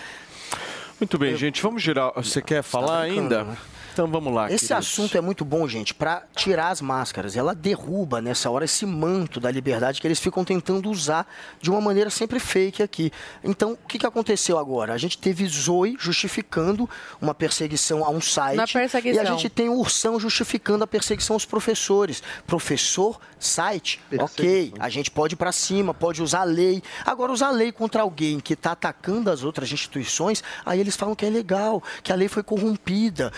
[1.00, 2.12] Muito bem, gente, vamos girar.
[2.16, 3.46] Você quer falar ainda?
[3.96, 4.52] Então vamos lá.
[4.52, 4.90] Esse queridos.
[4.90, 7.38] assunto é muito bom, gente, para tirar as máscaras.
[7.38, 11.26] Ela derruba nessa hora esse manto da liberdade que eles ficam tentando usar
[11.62, 13.10] de uma maneira sempre fake aqui.
[13.42, 14.92] Então, o que, que aconteceu agora?
[14.92, 16.90] A gente teve Zoe justificando
[17.22, 18.58] uma perseguição a um site.
[18.58, 19.24] Na perseguição.
[19.24, 22.22] E a gente tem o Ursão justificando a perseguição aos professores.
[22.46, 24.74] Professor, site, ok.
[24.78, 26.84] A gente pode ir para cima, pode usar a lei.
[27.06, 31.16] Agora, usar a lei contra alguém que está atacando as outras instituições, aí eles falam
[31.16, 33.32] que é legal, que a lei foi corrompida.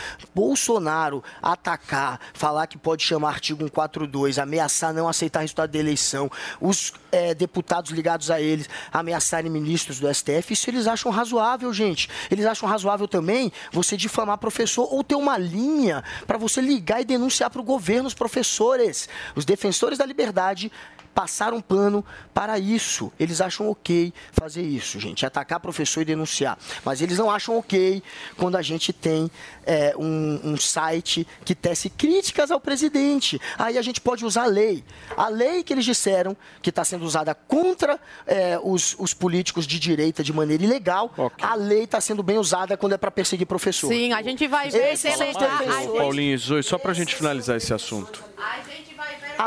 [0.48, 6.94] Bolsonaro atacar, falar que pode chamar artigo 142, ameaçar não aceitar resultado da eleição, os
[7.12, 12.10] eh, deputados ligados a eles ameaçarem ministros do STF, isso eles acham razoável, gente.
[12.32, 17.06] Eles acham razoável também você difamar professor ou ter uma linha para você ligar e
[17.06, 19.10] denunciar para o governo os professores.
[19.36, 20.72] Os defensores da liberdade
[21.18, 23.12] passaram um plano para isso.
[23.20, 26.60] Eles acham ok fazer isso, gente, atacar professor e denunciar.
[26.86, 28.04] Mas eles não acham ok
[28.38, 29.32] quando a gente tem
[29.66, 33.42] é, um, um site que tece críticas ao presidente.
[33.58, 34.84] Aí a gente pode usar a lei.
[35.18, 39.80] A lei que eles disseram que está sendo usada contra é, os, os políticos de
[39.80, 41.12] direita de maneira ilegal,
[41.42, 43.88] a lei está sendo bem usada quando é para perseguir professor.
[43.88, 45.98] Sim, a gente vai ver os delegar- defensores.
[45.98, 48.24] Paulinho e Zoe, só para a gente finalizar esse assunto.
[48.38, 48.60] A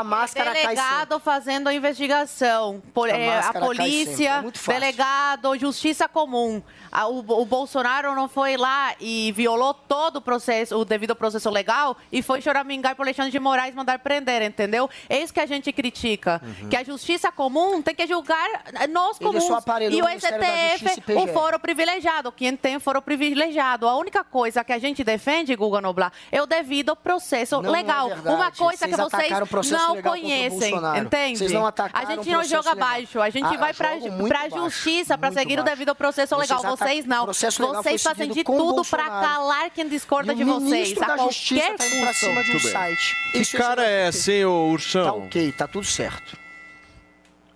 [0.03, 6.07] máscara cai delegado fazendo a investigação, Pol- A é, a, máscara polícia, é delegado, justiça
[6.07, 6.61] comum.
[6.91, 11.49] A- o, o Bolsonaro não foi lá e violou todo o processo, o devido processo
[11.49, 14.89] legal e foi choramingar para Alexandre de Moraes mandar prender, entendeu?
[15.09, 18.47] É isso que a gente critica, que a justiça comum tem que julgar
[18.89, 19.31] nós Uhum.
[19.31, 19.63] Ele comuns
[19.93, 23.87] e o STF, o foro privilegiado, quem tem foro privilegiado.
[23.87, 27.75] A única coisa que a gente defende, Guga Noblar, é o devido processo Não, não
[27.75, 28.07] é legal.
[28.09, 28.35] verdade.
[28.35, 29.41] Uma coisa que Vocês
[29.87, 31.39] não legal conhecem, entende?
[31.39, 32.89] Vocês não atacaram a gente não joga legal.
[32.89, 34.09] baixo, a gente Ah, vai pra baixo,
[34.49, 36.61] justiça para seguir o devido processo legal.
[36.61, 37.25] Vocês não.
[37.27, 40.91] Vocês fazem de tudo para calar quem discorda de vocês.
[41.01, 42.55] A qualquer tá custo.
[42.55, 43.15] um site.
[43.31, 44.11] Que Isso cara é
[44.45, 45.03] ô Ursão?
[45.05, 46.37] Tá ok, tá tudo certo.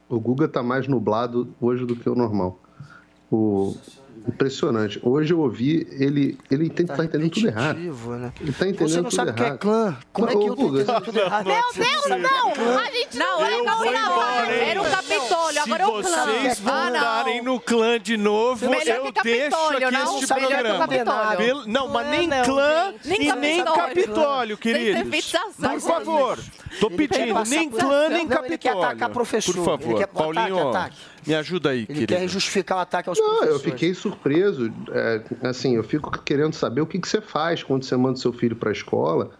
[0.08, 2.60] O Guga tá mais nublado hoje do que o normal.
[3.32, 3.76] O...
[4.28, 5.00] Impressionante.
[5.04, 6.38] Hoje eu ouvi ele.
[6.50, 7.78] Ele entende, tá, entendendo tudo errado.
[7.78, 8.34] né?
[8.42, 9.60] Ele tá entendendo Você não tudo sabe o que é errado.
[9.60, 9.98] clã?
[10.12, 11.46] Como é que eu tô entendendo tudo errado?
[11.46, 12.80] Meu Deus, não!
[12.80, 14.12] A gente não, é não, vou não.
[14.12, 14.52] embora?
[14.52, 16.26] Era o Capitólio, agora é o Se clã.
[16.26, 17.54] vocês Ah, voltarem não.
[17.54, 20.16] no clã de novo, Melhor eu deixo Capitólio, aqui não?
[20.20, 20.80] este programa.
[20.88, 21.64] Capitólio.
[21.68, 23.28] Não, mas nem Não, clã e nem
[23.64, 23.76] Capitólio.
[23.76, 25.34] Capitólio, queridos.
[25.62, 26.40] Por favor,
[26.80, 28.84] tô pedindo, nem clã, nem Não, ele quer Capitólio.
[28.84, 30.72] atacar professor, Por favor, Paulinho.
[31.26, 32.14] Me ajuda aí, Ele querido.
[32.14, 33.54] quer justificar o ataque aos Não, professores.
[33.54, 34.72] eu fiquei surpreso.
[34.92, 38.32] é, assim, eu fico querendo saber o que, que você faz quando você manda seu
[38.34, 39.32] filho para a escola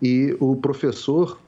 [0.00, 1.38] e o professor.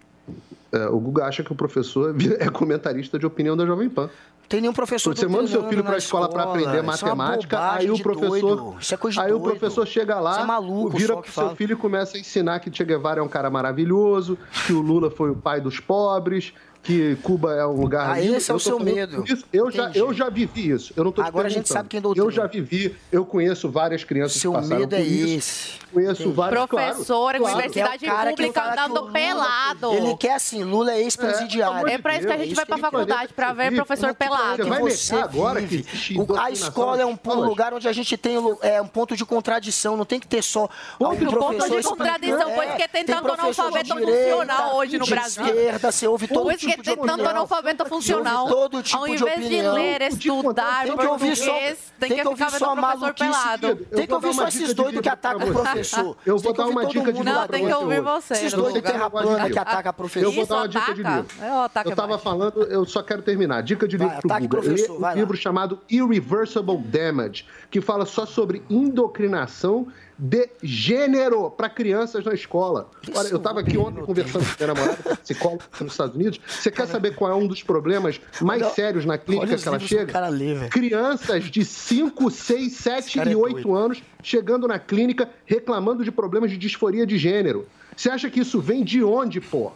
[0.73, 4.11] é, o Guga acha que o professor é comentarista de opinião da Jovem Pan.
[4.49, 7.73] Tem nenhum professor Você manda seu filho na para a escola para aprender é matemática,
[7.73, 11.57] aí o professor, é aí o professor chega lá, é maluco vira pro seu fala.
[11.57, 14.37] filho e começa a ensinar que Che Guevara é um cara maravilhoso,
[14.67, 16.53] que o Lula foi o pai dos pobres,
[16.85, 18.37] que Cuba é um lugar Ah, lindo.
[18.37, 19.25] esse é o seu medo.
[19.27, 19.99] isso, Eu já, Entendi.
[19.99, 20.93] eu já vivi isso.
[20.97, 22.27] Eu não tô Agora a gente sabe quem doutrina.
[22.27, 25.35] Eu já vivi, eu conheço várias crianças Seu que passaram medo por é isso.
[25.39, 25.85] esse.
[25.95, 27.55] Conheço vários, Professor, claro, claro.
[27.59, 29.93] universidade é o cara que pública andando Lula- pelado.
[29.95, 31.89] Ele quer assim, Lula é ex-presidiário.
[31.89, 34.57] É pra isso que a gente vai pra faculdade, pra ver professor pelado.
[34.65, 35.85] Você vai Você agora vive.
[35.85, 39.97] que a escola é um, lugar onde a gente tem é, um ponto de contradição,
[39.97, 40.65] não tem que ter só
[41.01, 45.45] um Ponto professor de contradição, pois que tem tanto analfabeto funcional hoje no Brasil.
[45.47, 46.51] esquerda, você ouve todo
[46.83, 47.31] tipo de opinião.
[47.31, 48.49] analfabeto funcional.
[48.49, 49.75] Todo tipo Ao de invés de opinião.
[49.75, 51.61] ler, estudar Tem que ouvir só,
[51.99, 53.77] tem que ouvir só professor pelado.
[53.77, 56.17] Tem que ouvir só esses de doidos que atacam o professor.
[56.25, 58.35] Eu vou dar uma dica de Não, tem que ouvir você.
[58.35, 58.93] Esses doidos lugar.
[58.93, 60.29] terra plana que ataca professor.
[60.29, 61.27] Eu vou dar uma dica de livro.
[61.41, 62.23] O Eu tava mais.
[62.23, 63.63] falando, eu só quero terminar.
[63.63, 68.63] Dica de livro professor, Lê vai um livro chamado Irreversible Damage, que fala só sobre
[68.69, 69.87] indoctrinação
[70.19, 72.89] de gênero para crianças na escola.
[73.15, 76.41] Olha, eu estava aqui ontem conversando com minha namorada, que é psicóloga nos Estados Unidos.
[76.47, 79.79] Você quer saber qual é um dos problemas mais Olha- sérios na clínica que ela
[79.79, 80.13] chega?
[80.13, 80.69] cara lê.
[80.69, 83.75] Crianças de 5, 6, 7 cara é e 8 doido.
[83.75, 87.67] anos chegando na clínica reclamando de problemas de disforia de gênero.
[87.97, 89.73] Você acha que isso vem de onde, pô?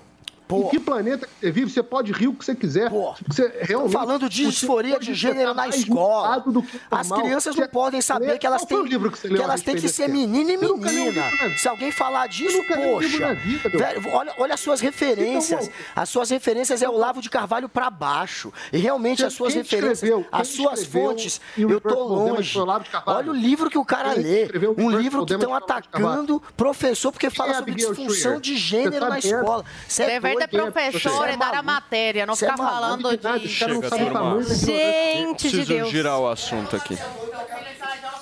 [0.51, 2.91] Em que planeta que você vive, você pode rir o que você quiser.
[3.27, 6.43] Você realmente, falando de você disforia de gênero na escola.
[6.43, 9.43] que As crianças Você não podem saber lê- que elas têm, que você que a
[9.45, 11.23] elas têm que ser menino e Você menina.
[11.31, 11.59] vida.
[11.59, 13.35] Se alguém falar disso, poxa.
[13.35, 15.67] vida, velho, olha, olha as suas referências.
[15.67, 18.53] Então, As suas referências é o Lavo de Carvalho pra baixo.
[18.73, 22.59] E realmente as suas referências, escreveu- as suas fontes, eu tô longe.
[23.07, 24.49] Olha o livro que o cara lê.
[24.77, 29.17] Um livro que estão atacando professor porque fala é sobre disfunção de Você gênero na
[29.17, 29.19] é?
[29.19, 29.65] escola.
[29.89, 31.65] Cê Dever doido, de professor Cê é dar a maluco.
[31.65, 33.49] matéria, não é ficar falando de...
[33.49, 34.43] Chega, turma.
[34.43, 35.91] Gente de Preciso Deus.
[35.91, 36.97] girar o assunto aqui.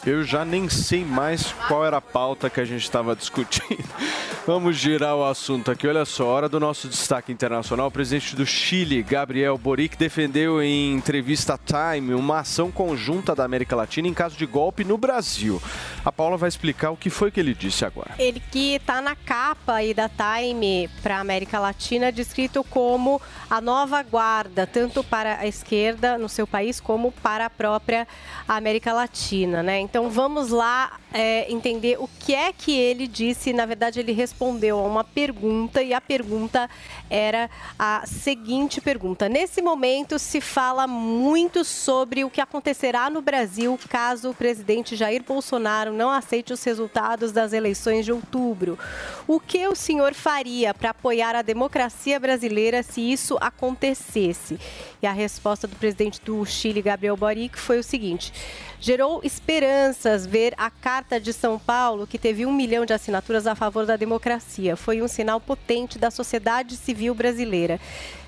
[0.06, 3.84] Eu já nem sei mais qual era a pauta que a gente estava discutindo.
[4.46, 5.88] Vamos girar o assunto aqui.
[5.88, 7.88] Olha só, hora do nosso destaque internacional.
[7.88, 13.44] O presidente do Chile, Gabriel Boric, defendeu em entrevista à Time uma ação conjunta da
[13.44, 15.60] América Latina em caso de golpe no Brasil.
[16.04, 18.14] A Paula vai explicar o que foi que ele disse agora.
[18.20, 23.20] Ele que está na capa aí da Time para a América Latina, descrito como
[23.50, 28.06] a nova guarda, tanto para a esquerda no seu país como para a própria
[28.46, 29.80] América Latina, né?
[29.80, 33.50] Então vamos lá é, entender o que é que ele disse.
[33.54, 36.68] Na verdade, ele respondeu a uma pergunta e a pergunta
[37.08, 37.48] era
[37.78, 44.28] a seguinte pergunta: Nesse momento se fala muito sobre o que acontecerá no Brasil caso
[44.28, 48.78] o presidente Jair Bolsonaro não aceite os resultados das eleições de outubro.
[49.26, 54.60] O que o senhor faria para apoiar a democracia brasileira se isso acontecesse?
[55.00, 58.32] E a resposta do presidente do Chile, Gabriel Boric, foi o seguinte:
[58.78, 63.54] gerou esperanças ver a Carta de São Paulo, que teve um milhão de assinaturas a
[63.54, 64.76] favor da democracia.
[64.76, 67.80] Foi um sinal potente da sociedade civil brasileira.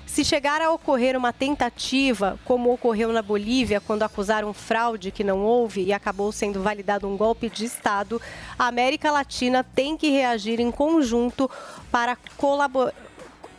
[0.05, 5.43] Se chegar a ocorrer uma tentativa, como ocorreu na Bolívia, quando acusaram fraude que não
[5.43, 8.19] houve e acabou sendo validado um golpe de Estado,
[8.57, 11.49] a América Latina tem que reagir em conjunto
[11.91, 13.08] para colaborar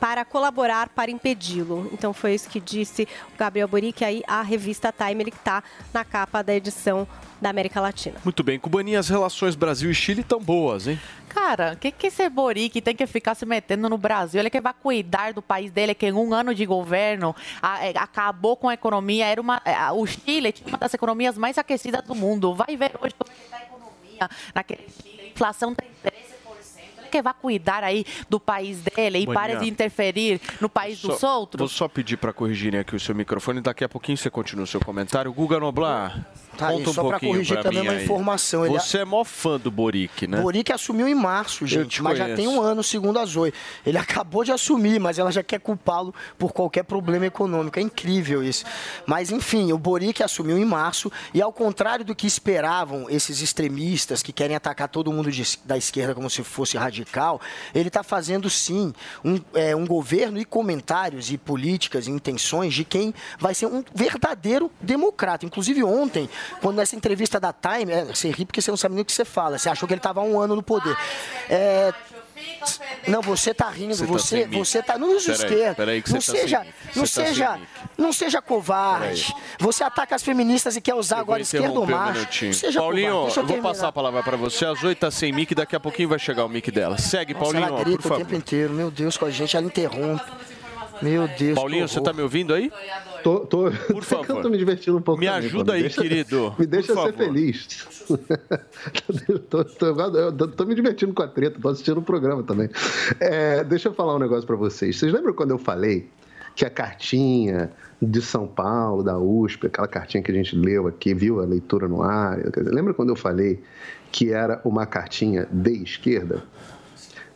[0.01, 1.89] para colaborar para impedi-lo.
[1.93, 5.63] Então foi isso que disse o Gabriel Boric aí a revista Time, ele que está
[5.93, 7.07] na capa da edição
[7.41, 8.19] da América Latina.
[8.25, 10.99] Muito bem, Cubaninha, as relações Brasil e Chile estão boas, hein?
[11.29, 14.41] Cara, o que, que esse Boric tem que ficar se metendo no Brasil?
[14.41, 17.93] Ele que vai cuidar do país dele, que em um ano de governo a- é,
[17.97, 19.27] acabou com a economia.
[19.27, 22.53] Era uma, é, a- o Chile tinha uma das economias mais aquecidas do mundo.
[22.55, 25.21] Vai ver hoje como é que está a economia naquele Chile.
[25.23, 26.40] A inflação tem 13%.
[27.11, 29.35] Que vai cuidar aí do país dele e Maninha.
[29.35, 31.59] pare de interferir no país Só- dos outros.
[31.59, 33.61] Vou só pedir para corrigirem aqui o seu microfone.
[33.61, 35.33] Daqui a pouquinho você continua o seu comentário.
[35.33, 36.25] Guga Noblar,
[36.61, 38.05] Tá, conta um só pouquinho corrigir pra também uma aí.
[38.05, 40.41] informação, ele- Você é mó fã do Boric, né?
[40.41, 43.53] Boric assumiu em março, gente, te mas já tem um ano, segundo a Zoe.
[43.85, 47.79] Ele acabou de assumir, mas ela já quer culpá-lo por qualquer problema econômico.
[47.79, 48.65] É incrível isso.
[49.07, 54.23] Mas, enfim, o Boric assumiu em março e, ao contrário do que esperavam esses extremistas
[54.23, 57.41] que querem atacar todo mundo de- da esquerda como se fosse radical,
[57.75, 58.93] ele está fazendo, sim,
[59.25, 63.83] um, é, um governo e comentários e políticas e intenções de quem vai ser um
[63.95, 65.47] verdadeiro democrata.
[65.47, 66.29] Inclusive, ontem,
[66.61, 69.13] quando nessa entrevista da Time, é, você ri porque você não sabe nem o que
[69.13, 69.59] você fala.
[69.59, 70.97] Você achou que ele estava há um ano no poder.
[71.49, 71.93] É,
[73.07, 74.59] não, você tá rindo, Você tá você, mic.
[74.59, 75.77] você tá no uso Peraí, esquerdo.
[75.77, 77.61] peraí que não você tá seja, não você tá seja,
[77.99, 79.35] não seja covarde.
[79.59, 82.45] Você ataca as feministas e quer usar Eu agora esquerdo ou um macho.
[82.47, 83.27] Não seja Paulinho, covarde.
[83.27, 83.69] Deixa eu vou terminar.
[83.75, 84.65] passar a palavra para você.
[84.65, 86.97] A Zoe tá sem mic, daqui a pouquinho vai chegar o mic dela.
[86.99, 88.19] Segue, Nossa, Paulinho, ela por grita o favor.
[88.19, 88.73] tempo inteiro.
[88.73, 90.25] Meu Deus, com a gente, ela interrompe.
[91.03, 91.55] Meu Deus.
[91.55, 92.71] Paulinho, você tá me ouvindo aí?
[93.23, 94.37] Tô, tô, Por favor.
[94.37, 95.21] eu tô me divertindo um pouco.
[95.21, 95.73] Me também, ajuda pô.
[95.73, 96.55] aí, deixa- querido.
[96.59, 97.25] Me deixa Por ser favor.
[97.27, 97.87] feliz.
[99.51, 102.69] tô, tô- eu tô- tô me divertindo com a treta, tô assistindo o programa também.
[103.19, 104.99] É, deixa eu falar um negócio pra vocês.
[104.99, 106.09] Vocês lembram quando eu falei
[106.55, 107.71] que a cartinha
[108.03, 111.87] de São Paulo, da USP, aquela cartinha que a gente leu aqui, viu a leitura
[111.87, 112.39] no ar?
[112.57, 113.63] Lembra quando eu falei
[114.11, 116.43] que era uma cartinha de esquerda?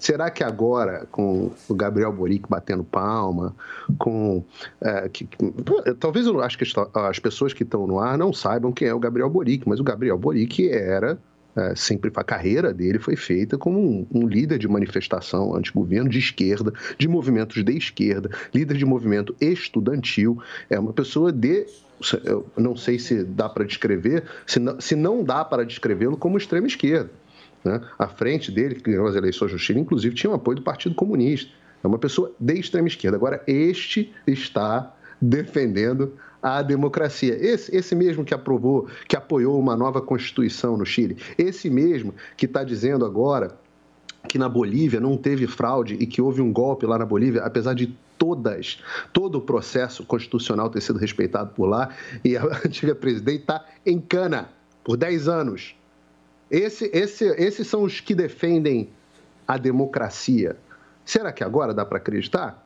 [0.05, 3.57] Será que agora, com o Gabriel Boric batendo palma,
[3.97, 4.45] com.
[4.79, 5.53] é, que- que-
[5.99, 8.93] talvez eu acho que as- as pessoas que estão no ar não saibam quem é
[8.93, 11.19] o Gabriel Boric, mas o Gabriel Boric era.
[11.57, 16.19] é, sempre a carreira dele foi feita como um, um líder de manifestação anti-governo de
[16.19, 20.37] esquerda, de movimentos de esquerda, líder de movimento estudantil.
[20.69, 21.65] É uma pessoa de.
[22.25, 26.37] Eu não sei se dá para descrever, se não, se não dá para descrevê-lo como
[26.37, 27.09] extrema esquerda
[27.65, 27.81] né?
[27.99, 30.95] À frente dele, que ganhou as eleições no Chile, inclusive tinha o apoio do Partido
[30.95, 31.51] Comunista.
[31.83, 33.17] É uma pessoa de extrema esquerda.
[33.17, 36.13] Agora, este está defendendo
[36.43, 37.35] a democracia.
[37.35, 42.47] Esse, esse mesmo que aprovou, que apoiou uma nova Constituição no Chile, esse mesmo que
[42.47, 43.59] está dizendo agora
[44.29, 47.75] que na Bolívia não teve fraude e que houve um golpe lá na Bolívia, apesar
[47.75, 48.83] de todas,
[49.13, 51.91] todo o processo constitucional ter sido respeitado por lá,
[52.25, 54.51] e a antiga presidente está em cana
[54.83, 55.75] por 10 anos.
[56.55, 58.89] Esse, esse, esses são os que defendem
[59.47, 60.57] a democracia.
[61.05, 62.65] Será que agora dá para acreditar?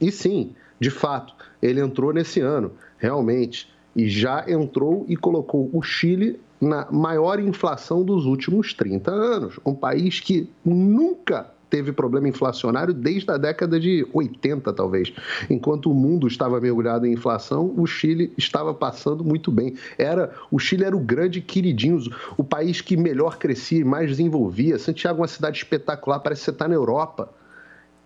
[0.00, 1.32] E sim, de fato,
[1.62, 8.02] ele entrou nesse ano, realmente, e já entrou e colocou o Chile na maior inflação
[8.02, 9.60] dos últimos 30 anos.
[9.64, 15.12] Um país que nunca teve problema inflacionário desde a década de 80, talvez.
[15.50, 19.74] Enquanto o mundo estava mergulhado em inflação, o Chile estava passando muito bem.
[19.98, 21.98] Era O Chile era o grande queridinho,
[22.36, 24.78] o país que melhor crescia e mais desenvolvia.
[24.78, 27.28] Santiago é uma cidade espetacular, parece que você está na Europa.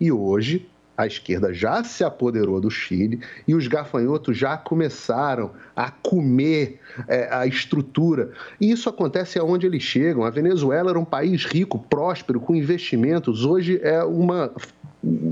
[0.01, 0.67] E hoje
[0.99, 7.29] a esquerda já se apoderou do Chile e os gafanhotos já começaram a comer é,
[7.31, 8.33] a estrutura.
[8.61, 10.25] E isso acontece aonde eles chegam.
[10.25, 13.45] A Venezuela era um país rico, próspero, com investimentos.
[13.45, 14.53] Hoje é uma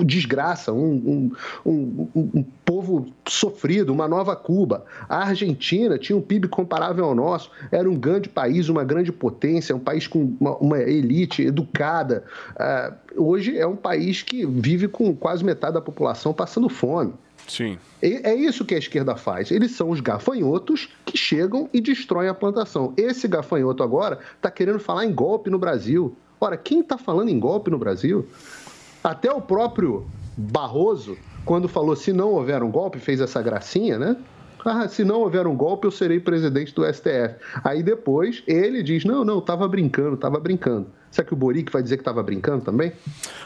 [0.05, 1.31] desgraça, um,
[1.65, 4.85] um, um, um, povo sofrido, uma nova Cuba.
[5.09, 9.75] A Argentina tinha um PIB comparável ao nosso, era um grande país, uma grande potência,
[9.75, 12.25] um país com uma, uma elite educada.
[12.55, 17.13] Uh, hoje é um país que vive com quase metade da população passando fome.
[17.49, 17.79] Sim.
[18.03, 19.51] É isso que a esquerda faz.
[19.51, 22.93] Eles são os gafanhotos que chegam e destroem a plantação.
[22.97, 26.17] Esse gafanhoto agora está querendo falar em golpe no Brasil.
[26.41, 28.27] Ora, quem está falando em golpe no Brasil?
[29.07, 30.05] Até o próprio
[30.37, 34.17] Barroso, quando falou se não houver um golpe, fez essa gracinha, né?
[34.65, 37.37] Ah, se não houver um golpe, eu serei presidente do STF.
[37.63, 40.89] Aí depois ele diz: não, não, estava brincando, estava brincando.
[41.17, 42.93] Será que o Boric vai dizer que estava brincando também?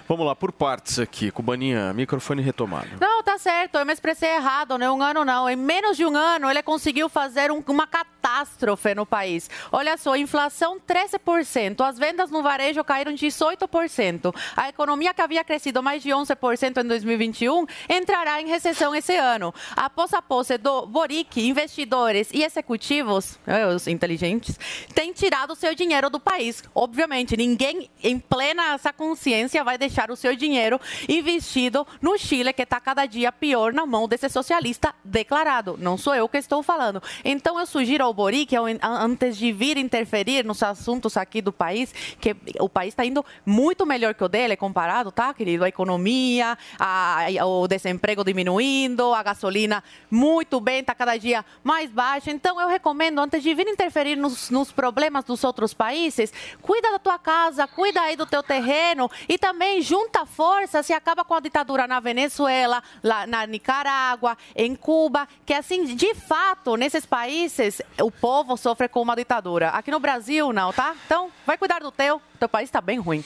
[0.09, 1.31] Vamos lá, por partes aqui.
[1.31, 2.89] Cubaninha, microfone retomado.
[3.01, 3.79] Não, tá certo.
[3.79, 5.49] Eu me expressei errado, não é um ano, não.
[5.49, 9.49] Em menos de um ano, ele conseguiu fazer um, uma catástrofe no país.
[9.71, 11.81] Olha só, inflação 13%.
[11.87, 14.35] As vendas no varejo caíram 18%.
[14.57, 19.55] A economia que havia crescido mais de 11% em 2021 entrará em recessão esse ano.
[19.77, 24.59] Após a posse do Boric, investidores e executivos, eh, os inteligentes,
[24.93, 26.65] têm tirado o seu dinheiro do país.
[26.75, 32.55] Obviamente, ninguém ninguém em plena essa consciência vai deixar o seu dinheiro investido no Chile,
[32.55, 35.77] que está cada dia pior na mão desse socialista declarado.
[35.78, 37.03] Não sou eu que estou falando.
[37.23, 42.35] Então eu sugiro ao Boric, antes de vir interferir nos assuntos aqui do país, que
[42.59, 45.65] o país está indo muito melhor que o dele comparado, tá, querido?
[45.65, 52.31] A economia, a, o desemprego diminuindo, a gasolina muito bem, está cada dia mais baixa.
[52.31, 56.32] Então eu recomendo, antes de vir interferir nos, nos problemas dos outros países,
[56.62, 60.93] cuida da tua casa casa, cuida aí do teu terreno e também junta forças e
[60.93, 66.77] acaba com a ditadura na Venezuela, lá na Nicarágua, em Cuba, que assim, de fato,
[66.77, 69.71] nesses países o povo sofre com uma ditadura.
[69.71, 70.95] Aqui no Brasil não, tá?
[71.07, 73.25] Então, vai cuidar do teu, teu país está bem ruim.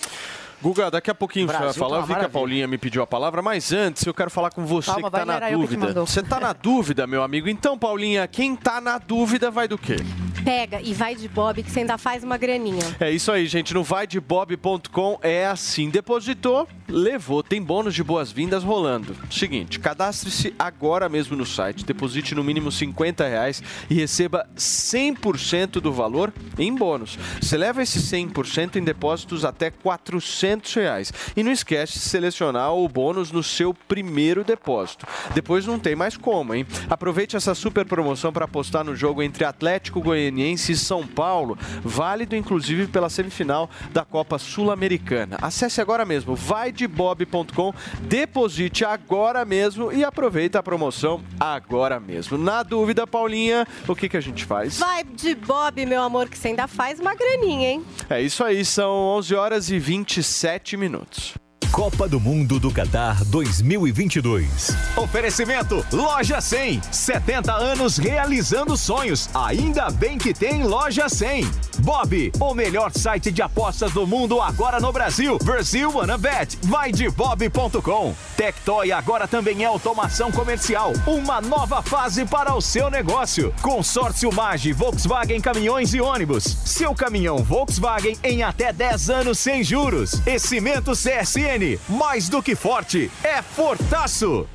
[0.63, 1.97] Guga, daqui a pouquinho você vai falar.
[1.97, 4.51] Tá eu vi que a Paulinha me pediu a palavra, mas antes eu quero falar
[4.51, 5.93] com você Calma, que está na dúvida.
[5.95, 7.49] Você está na dúvida, meu amigo?
[7.49, 9.97] Então, Paulinha, quem está na dúvida vai do quê?
[10.45, 12.85] Pega e vai de Bob que você ainda faz uma graninha.
[13.01, 13.73] É isso aí, gente.
[13.73, 15.89] No vaidebob.com é assim.
[15.89, 17.43] Depositou, levou.
[17.43, 19.17] Tem bônus de boas-vindas rolando.
[19.31, 25.93] Seguinte, cadastre-se agora mesmo no site, deposite no mínimo 50 reais e receba 100% do
[25.93, 27.19] valor em bônus.
[27.41, 31.13] Você leva esse 100% em depósitos até 400 reais.
[31.37, 35.07] E não esquece de selecionar o bônus no seu primeiro depósito.
[35.35, 36.67] Depois não tem mais como, hein?
[36.89, 42.37] Aproveite essa super promoção para apostar no jogo entre Atlético Goianiense e São Paulo, válido
[42.37, 45.39] inclusive pela semifinal da Copa Sul-Americana.
[45.41, 46.35] Acesse agora mesmo,
[46.75, 47.73] vaidebob.com,
[48.03, 52.37] deposite agora mesmo e aproveita a promoção agora mesmo.
[52.37, 54.79] Na dúvida, Paulinha, o que, que a gente faz?
[54.79, 57.85] Vai de Bob, meu amor, que você ainda faz uma graninha, hein?
[58.11, 61.35] É isso aí, são 11 horas e 27 minutos.
[61.75, 64.69] Copa do Mundo do Qatar 2022.
[64.97, 66.81] Oferecimento Loja 100.
[66.93, 69.29] 70 anos realizando sonhos.
[69.35, 71.45] Ainda bem que tem Loja 100.
[71.81, 75.37] Bob, o melhor site de apostas do mundo agora no Brasil.
[75.43, 76.57] Brasil Wanna Bet.
[76.63, 78.15] Vai de bob.com.
[78.37, 80.93] Tectoy agora também é automação comercial.
[81.05, 83.53] Uma nova fase para o seu negócio.
[83.61, 86.45] Consórcio Mage Volkswagen Caminhões e Ônibus.
[86.45, 90.23] Seu caminhão Volkswagen em até 10 anos sem juros.
[90.25, 94.47] E Cimento CSN mais do que forte, é fortaço!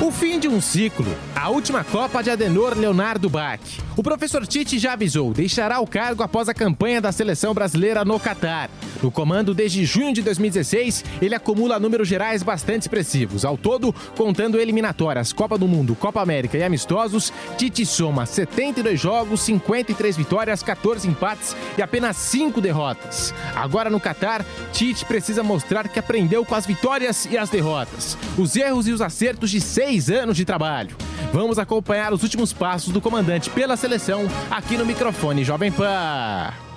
[0.00, 1.04] O fim de um ciclo.
[1.34, 3.60] A última Copa de Adenor Leonardo Bach.
[3.96, 8.20] O professor Tite já avisou, deixará o cargo após a campanha da seleção brasileira no
[8.20, 8.70] Catar.
[9.02, 13.44] No comando desde junho de 2016, ele acumula números gerais bastante expressivos.
[13.44, 19.40] Ao todo, contando eliminatórias, Copa do Mundo, Copa América e amistosos, Tite soma 72 jogos,
[19.40, 23.34] 53 vitórias, 14 empates e apenas 5 derrotas.
[23.54, 28.54] Agora no Catar, Tite precisa mostrar que aprendeu com as vitórias e as derrotas, os
[28.54, 30.96] erros e os acertos de seis anos de trabalho.
[31.32, 36.67] Vamos acompanhar os últimos passos do comandante pela seleção aqui no microfone Jovem Pan.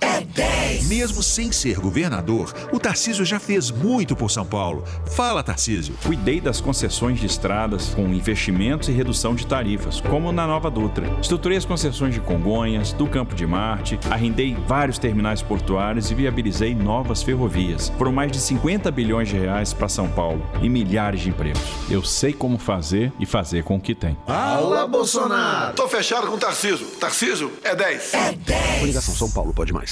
[0.00, 0.88] É 10.
[0.88, 4.84] Mesmo sem ser governador, o Tarcísio já fez muito por São Paulo.
[5.14, 5.94] Fala, Tarcísio.
[6.04, 11.10] Cuidei das concessões de estradas com investimentos e redução de tarifas, como na Nova Dutra.
[11.20, 16.74] Estruturei as concessões de Congonhas, do Campo de Marte, arrendei vários terminais portuários e viabilizei
[16.74, 17.92] novas ferrovias.
[17.98, 21.62] Foram mais de 50 bilhões de reais para São Paulo e milhares de empregos.
[21.90, 24.16] Eu sei como fazer e fazer com o que tem.
[24.26, 25.74] Fala, Bolsonaro!
[25.74, 26.86] Tô fechado com o Tarcísio.
[27.00, 28.14] Tarcísio é 10.
[28.14, 28.78] É 10.
[28.80, 29.85] Coligação São Paulo pode mais.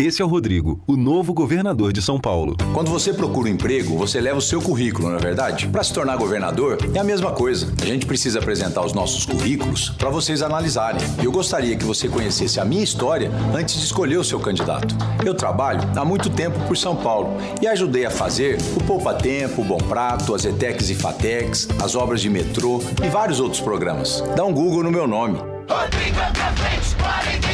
[0.00, 2.56] Esse é o Rodrigo, o novo governador de São Paulo.
[2.74, 5.68] Quando você procura um emprego, você leva o seu currículo, não é verdade?
[5.68, 7.72] Para se tornar governador, é a mesma coisa.
[7.80, 11.00] A gente precisa apresentar os nossos currículos para vocês analisarem.
[11.22, 14.96] E eu gostaria que você conhecesse a minha história antes de escolher o seu candidato.
[15.24, 19.62] Eu trabalho há muito tempo por São Paulo e ajudei a fazer o Poupa Tempo,
[19.62, 24.24] o Bom Prato, as ETECs e FATECs, as obras de metrô e vários outros programas.
[24.36, 25.38] Dá um Google no meu nome.
[25.68, 27.53] Rodrigo pra frente, 45.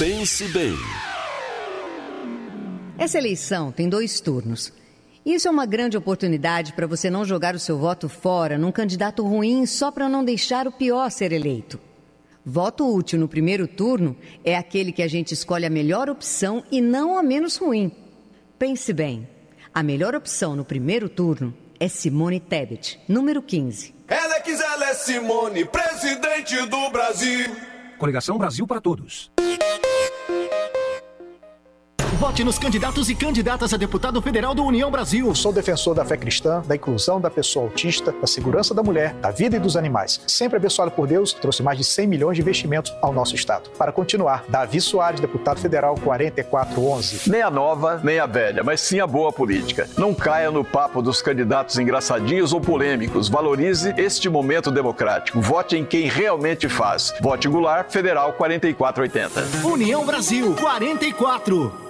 [0.00, 0.72] Pense bem.
[2.96, 4.72] Essa eleição tem dois turnos.
[5.26, 9.22] Isso é uma grande oportunidade para você não jogar o seu voto fora num candidato
[9.22, 11.78] ruim só para não deixar o pior ser eleito.
[12.42, 16.80] Voto útil no primeiro turno é aquele que a gente escolhe a melhor opção e
[16.80, 17.92] não a menos ruim.
[18.58, 19.28] Pense bem:
[19.74, 23.94] a melhor opção no primeiro turno é Simone Tebet, número 15.
[24.08, 27.69] Ela é que ela é Simone, presidente do Brasil.
[28.00, 29.30] Coligação Brasil para Todos.
[32.20, 35.34] Vote nos candidatos e candidatas a deputado federal do União Brasil.
[35.34, 39.30] Sou defensor da fé cristã, da inclusão da pessoa autista, da segurança da mulher, da
[39.30, 40.20] vida e dos animais.
[40.26, 43.70] Sempre abençoado por Deus, trouxe mais de 100 milhões de investimentos ao nosso estado.
[43.70, 47.30] Para continuar, Davi Soares, deputado federal 4411.
[47.30, 49.88] Nem a nova, nem a velha, mas sim a boa política.
[49.96, 53.30] Não caia no papo dos candidatos engraçadinhos ou polêmicos.
[53.30, 55.40] Valorize este momento democrático.
[55.40, 57.14] Vote em quem realmente faz.
[57.22, 59.66] Vote Goulart, Federal 4480.
[59.66, 61.89] União Brasil 44.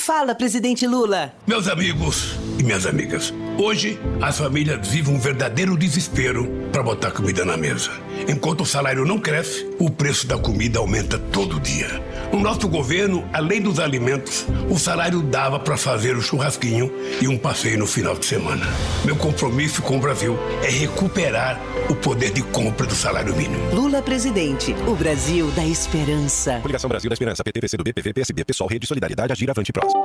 [0.00, 1.30] Fala, presidente Lula.
[1.46, 7.44] Meus amigos e minhas amigas, hoje as famílias vivem um verdadeiro desespero para botar comida
[7.44, 7.90] na mesa.
[8.30, 12.00] Enquanto o salário não cresce, o preço da comida aumenta todo dia.
[12.32, 17.36] No nosso governo, além dos alimentos, o salário dava para fazer o churrasquinho e um
[17.36, 18.64] passeio no final de semana.
[19.04, 23.74] Meu compromisso com o Brasil é recuperar o poder de compra do salário mínimo.
[23.74, 26.60] Lula presidente, o Brasil da esperança.
[26.60, 30.04] Coligação Brasil da Esperança, PT, PCdoB, PV, PSB, Pessoal, Rede Solidariedade, Agir, Avante Próximo.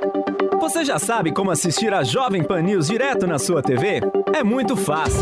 [0.59, 4.01] Você já sabe como assistir a Jovem Pan News direto na sua TV?
[4.33, 5.21] É muito fácil.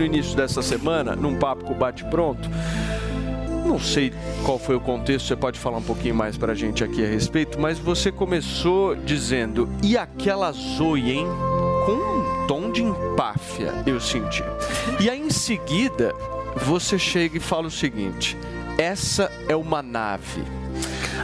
[0.00, 2.48] no início dessa semana, num papo com o Bate Pronto.
[3.66, 4.12] Não sei
[4.44, 7.60] qual foi o contexto, você pode falar um pouquinho mais pra gente aqui a respeito,
[7.60, 11.26] mas você começou dizendo, e aquela Zoe, hein?
[11.84, 14.42] Com um tom de empáfia, eu senti.
[14.98, 16.14] E aí em seguida,
[16.56, 18.36] você chega e fala o seguinte:
[18.78, 20.42] essa é uma nave.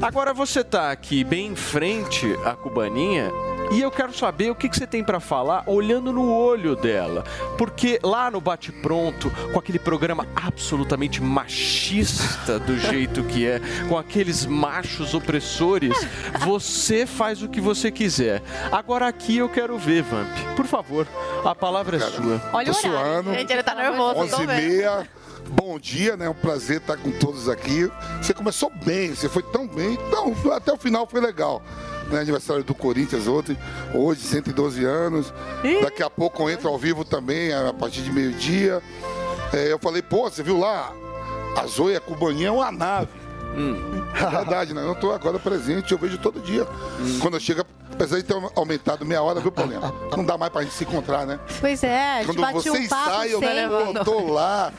[0.01, 3.33] Agora você tá aqui bem em frente à cubaninha
[3.71, 7.25] e eu quero saber o que, que você tem para falar olhando no olho dela.
[7.59, 13.99] Porque lá no Bate Pronto, com aquele programa absolutamente machista do jeito que é, com
[13.99, 15.97] aqueles machos opressores,
[16.41, 18.43] você faz o que você quiser.
[18.71, 20.29] Agora aqui eu quero ver, Vamp.
[20.55, 21.07] Por favor,
[21.45, 22.41] a palavra é sua.
[22.53, 23.13] Olha o Tô horário.
[23.23, 23.35] suando.
[23.35, 24.21] Gente, ele tá nervoso.
[24.21, 25.09] 11 e meia.
[25.49, 26.27] Bom dia, né?
[26.27, 27.91] É um prazer estar com todos aqui.
[28.21, 29.95] Você começou bem, você foi tão bem.
[29.95, 31.63] Então, até o final foi legal.
[32.11, 33.59] Né, aniversário do Corinthians ontem,
[33.93, 35.33] hoje 112 anos.
[35.83, 38.81] Daqui a pouco eu entro ao vivo também, a partir de meio-dia.
[39.53, 40.93] É, eu falei, pô, você viu lá?
[41.57, 43.09] A Zoia Cubaninha é uma nave.
[44.15, 44.83] É verdade, né?
[44.85, 46.67] Eu estou agora presente, eu vejo todo dia.
[47.21, 49.81] Quando eu chego, apesar de ter aumentado meia hora, viu, Paulinho?
[50.15, 51.41] Não dá mais pra gente se encontrar, né?
[51.61, 54.05] Pois é, a Quando bate você um sai, eu sempre.
[54.05, 54.73] tô lá,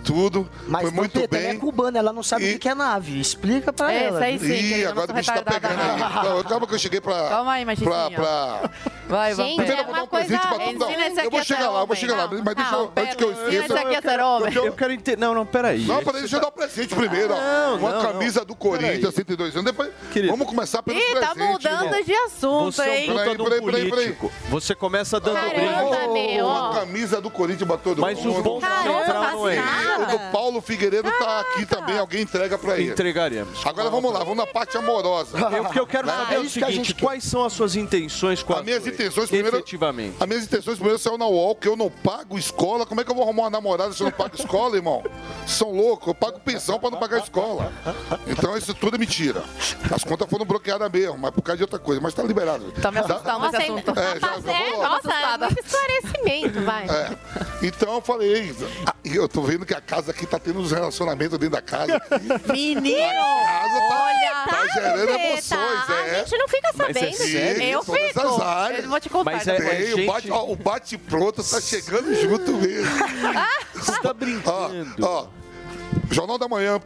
[0.00, 0.48] tudo.
[0.66, 1.46] Mas foi muito Vampeta, bem.
[1.46, 3.20] ela é cubana, ela não sabe o que é nave.
[3.20, 4.28] Explica pra É, ela.
[4.30, 5.98] isso aí sim, Ih, agora sou o bicho tá pegando aí.
[6.34, 6.44] não.
[6.44, 7.28] Calma que eu cheguei pra.
[7.28, 8.10] Calma aí, machistinha.
[8.10, 8.70] pra, pra...
[9.08, 10.56] Vai, Gente, vamos Primeiro eu vou dar um presente pra
[11.06, 12.28] esse Eu vou chegar lá, eu vou chegar lá.
[12.44, 14.60] Mas deixa eu, antes que eu esqueça.
[14.64, 15.16] Eu quero entender.
[15.20, 15.84] Não, não, peraí.
[15.84, 17.34] Não, peraí, deixa eu dar o presente primeiro.
[17.78, 19.64] Uma camisa do Corinthians, 102 anos.
[19.64, 19.90] Depois,
[20.28, 21.52] vamos começar pelo Ih, tá presente.
[21.52, 23.10] mudando de assunto, Você é hein?
[23.10, 23.90] um puta Peraí, um peraí, peraí, peraí.
[23.90, 24.32] político.
[24.48, 25.38] Você começa dando
[26.12, 26.46] meu.
[26.46, 29.56] Uma camisa do Corinthians pra todo Mas bons Caramba, central não é
[29.98, 32.90] O do Paulo Figueiredo tá aqui também, alguém entrega pra ele.
[32.92, 33.64] Entregaremos.
[33.66, 35.38] Agora vamos lá, vamos na parte amorosa.
[35.38, 37.44] Eu- O que eu quero saber é o isso que a seguinte: gente quais são
[37.44, 39.56] as suas intenções com a As minhas intenções primeiro.
[39.56, 40.16] Efetivamente.
[40.20, 42.84] As minhas intenções primeiro saiu na UOL, que eu não pago escola.
[42.86, 45.02] Como é que eu vou arrumar uma namorada se eu não pago escola, irmão?
[45.46, 47.72] Vocês São loucos, eu pago pensão pra não pagar escola.
[48.26, 49.42] Então isso tudo é mentira.
[49.94, 52.00] As contas foram bloqueadas mesmo, mas por causa de outra coisa.
[52.00, 52.70] Mas tá liberado.
[52.80, 53.90] Tá me assustando esse Nossa, assunto.
[53.90, 56.86] É, já- Rapaz, já é, nossa, é muito esclarecimento, vai.
[56.88, 57.16] É.
[57.62, 58.54] Então eu falei,
[58.86, 61.62] ah, e eu tô vendo que a casa aqui tá tendo uns relacionamentos dentro da
[61.62, 62.00] casa.
[62.52, 63.00] Menino!
[63.00, 64.46] casa tá- Olha!
[64.48, 66.10] tá gerando emoções, é.
[66.20, 67.54] A gente não fica Mas é sabendo sério?
[67.60, 67.62] disso.
[67.72, 68.20] Eu Todas fico.
[68.20, 68.84] essas áreas.
[68.84, 69.30] Eu vou te contar.
[69.32, 69.76] Mas é- depois.
[69.78, 72.90] Tem, gente- o bate, ó, o bate pronto tá chegando junto mesmo.
[73.74, 74.94] Você tá brincando.
[75.02, 75.26] Ó, ó,
[76.10, 76.80] Jornal da Manhã,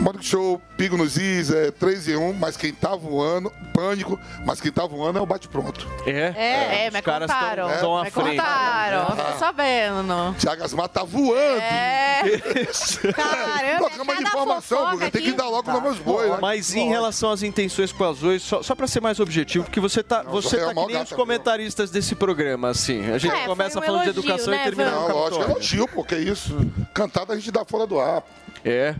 [0.00, 4.60] Morning Show, Pigo nos Is, é 3 em 1, mas quem tá voando, Pânico, mas
[4.60, 5.88] quem tá voando é o bate pronto.
[6.06, 6.32] É?
[6.36, 7.70] É, é, me Os caras contaram.
[7.72, 8.36] estão à me frente.
[8.36, 9.00] contaram.
[9.08, 9.32] Ah.
[9.32, 10.34] Tô sabendo.
[10.38, 11.60] Thiago Asmar tá voando.
[11.60, 12.22] É.
[13.12, 16.38] Caramba, Programa de informação, tem que dar logo nos meus bois, né?
[16.40, 19.80] Mas em relação às intenções com as Zoe, só, só pra ser mais objetivo, porque
[19.80, 23.10] você tá, você Zoe é tá que nem os comentaristas desse programa, assim.
[23.10, 25.42] A gente É, começa um falando de elogio, educação né, e termina Não, no lógico,
[25.42, 26.56] é elogio, pô, que isso.
[26.94, 28.22] Cantada a gente dá fora do ar.
[28.64, 28.94] É.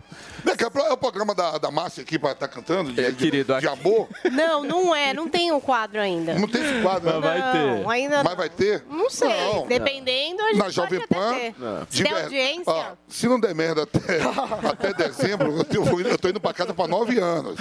[0.89, 3.67] É o programa da, da Márcia aqui pra estar cantando, de, É, de- querido, de
[3.67, 4.09] aqui- amor.
[4.31, 5.13] Não, não é.
[5.13, 6.35] Não tem um quadro ainda.
[6.35, 7.19] Não tem esse quadro, né?
[7.21, 7.59] Mas vai ter.
[7.83, 8.85] Não, ainda Mas vai ter?
[8.91, 9.29] Não sei.
[9.29, 9.67] Não.
[9.67, 11.55] Dependendo, a gente Na pode Jovem até Pan, ter.
[11.59, 11.87] Não.
[11.91, 12.63] Se der audiência...
[12.73, 14.21] Ó, se não der merda até,
[14.71, 17.57] até dezembro, eu, tô- eu tô indo pra casa pra nove anos.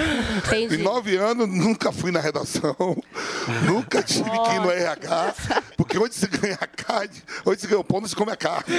[0.46, 0.76] Entendi.
[0.76, 2.76] Em nove anos, nunca fui na redação,
[3.66, 5.34] nunca tive que ir no RH,
[5.76, 8.36] porque onde se ganha a carne, onde se ganha o pão, não se come a
[8.36, 8.64] carne.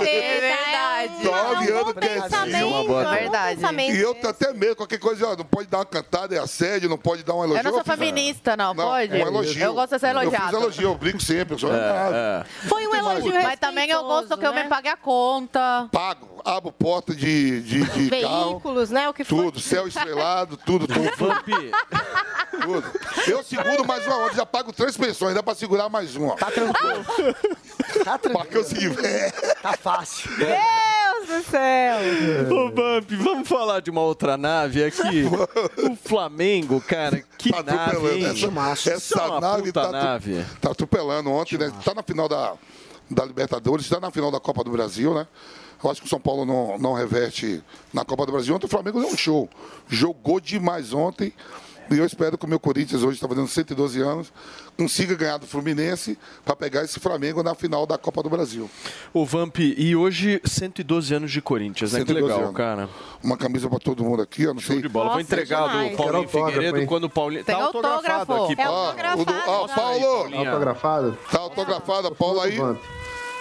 [0.00, 1.24] É verdade.
[1.24, 3.60] Nove anos bom que é uma boa- é Verdade.
[3.92, 6.88] E eu tô até medo, qualquer coisa, ó, não pode dar uma cantada, é assédio,
[6.88, 7.58] não pode dar um elogio.
[7.60, 9.12] Eu não sou feminista, não, Não, pode?
[9.12, 9.62] um elogio.
[9.64, 10.44] Eu gosto de ser Eu elogiado.
[10.50, 12.14] fiz elogio, eu brinco sempre, eu sou elogiado.
[12.14, 12.44] É.
[12.68, 14.68] Foi um elogio Mas também eu gosto que eu me né?
[14.68, 15.88] pague a conta.
[15.92, 19.08] Pago, abro porta de, de, de carro, Veículos, né?
[19.08, 19.44] O que for.
[19.44, 21.10] tudo, céu estrelado, tudo, tudo.
[22.62, 22.84] Tudo.
[23.26, 26.34] Eu seguro mais uma onda, já pago três pensões, dá pra segurar mais uma.
[26.36, 27.04] Tá tranquilo.
[28.04, 28.64] Tá tranquilo.
[28.64, 29.30] Se tiver.
[29.62, 30.30] Tá fácil.
[30.36, 31.60] Deus do céu!
[32.50, 35.24] Ô, Vamp, vamos falar de uma outra nave aqui.
[35.90, 38.16] o Flamengo, cara, que Tá nave, atropelando.
[38.18, 38.24] hein?
[38.72, 40.44] Essa, é essa uma nave tá, nave.
[40.60, 41.72] tá atropelando ontem, né?
[41.84, 42.54] Tá na final da,
[43.10, 45.26] da Libertadores, tá na final da Copa do Brasil, né?
[45.82, 48.54] Eu acho que o São Paulo não, não reverte na Copa do Brasil.
[48.54, 49.48] Ontem o Flamengo deu um show.
[49.88, 51.32] Jogou demais ontem.
[51.90, 54.32] E eu espero que o meu Corinthians, hoje está fazendo 112 anos,
[54.76, 58.70] consiga ganhar do Fluminense para pegar esse Flamengo na final da Copa do Brasil.
[59.12, 62.00] O Vamp, e hoje 112 anos de Corinthians, né?
[62.00, 62.56] Que 112 legal, anos.
[62.56, 62.88] cara.
[63.22, 64.80] Uma camisa para todo mundo aqui, eu não sei.
[64.80, 65.06] De bola.
[65.06, 65.90] Vou Nossa, entregar demais.
[65.90, 66.86] do Paulinho Figueiredo hein?
[66.86, 67.44] quando o Paulinho.
[67.44, 68.78] Tá autografado aqui, É Paulo.
[68.78, 69.24] Ó, autografado.
[69.24, 70.48] do- ó, Paulo, Paulinho.
[70.50, 71.18] Autografado?
[71.30, 72.56] tá autografada, Paulo aí.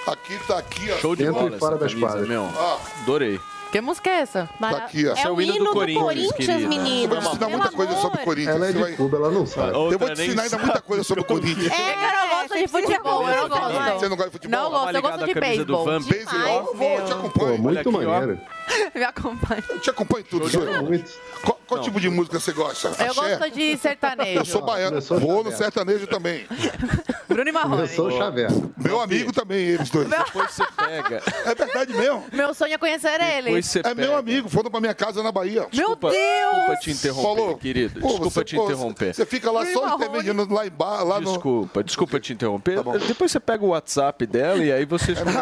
[0.07, 0.97] Aqui tá aqui, ó.
[0.97, 2.27] Show de Dentro bola e fora das quadras.
[2.27, 2.41] meu.
[2.43, 3.39] Ó, Adorei.
[3.71, 4.49] Que música é essa?
[4.59, 5.13] tá aqui, ó.
[5.15, 6.01] É é o hino hino do do Corinthians,
[6.31, 7.13] Corinthians, menino.
[7.15, 8.55] Eu vou te ensinar Pelo muita coisa sobre o Corinthians.
[8.55, 9.67] Ela é de vai- Cuba, ela não sabe.
[9.67, 11.71] Eu vou Outra te ensinar ainda muita coisa sobre o Corinthians.
[11.71, 13.99] É, É que eu não gosto de futebol, eu não gosto.
[13.99, 14.59] Você não gosta de futebol?
[14.59, 15.85] Não gosto, eu gosto de beisebol.
[15.85, 16.39] Beisebol?
[16.47, 17.57] Eu vou, eu te acompanho.
[17.59, 18.41] muito maneiro.
[18.93, 19.63] Me acompanha.
[19.69, 20.83] Eu te acompanho tudo, senhor.
[20.83, 21.11] muito.
[21.43, 22.87] Qual, qual tipo de música você gosta?
[22.99, 23.37] Eu Axé?
[23.37, 24.39] gosto de sertanejo.
[24.39, 26.45] Eu sou baiano, Começou vou no sertanejo também.
[27.29, 27.81] Bruno e Marrone.
[27.83, 28.49] Eu sou o Xavier.
[28.75, 30.09] Meu amigo também, eles dois.
[30.09, 31.21] Depois você pega.
[31.45, 32.25] É verdade mesmo.
[32.33, 33.43] Meu sonho é conhecer ele.
[33.43, 33.95] Depois você É pega.
[34.01, 35.61] meu amigo, foram pra minha casa na Bahia.
[35.61, 36.51] Meu Desculpa, Deus!
[36.55, 37.57] desculpa te interromper, Falou.
[37.57, 38.01] querido.
[38.01, 39.13] Pô, Desculpa você- te pô, interromper.
[39.13, 39.95] Você fica lá só Marrone.
[40.05, 41.31] intermediando lá embaixo, lá no...
[41.31, 42.75] Desculpa, desculpa te interromper.
[42.77, 42.97] Tá bom.
[42.97, 45.17] Depois você pega o WhatsApp dela e aí vocês.
[45.23, 45.33] Meu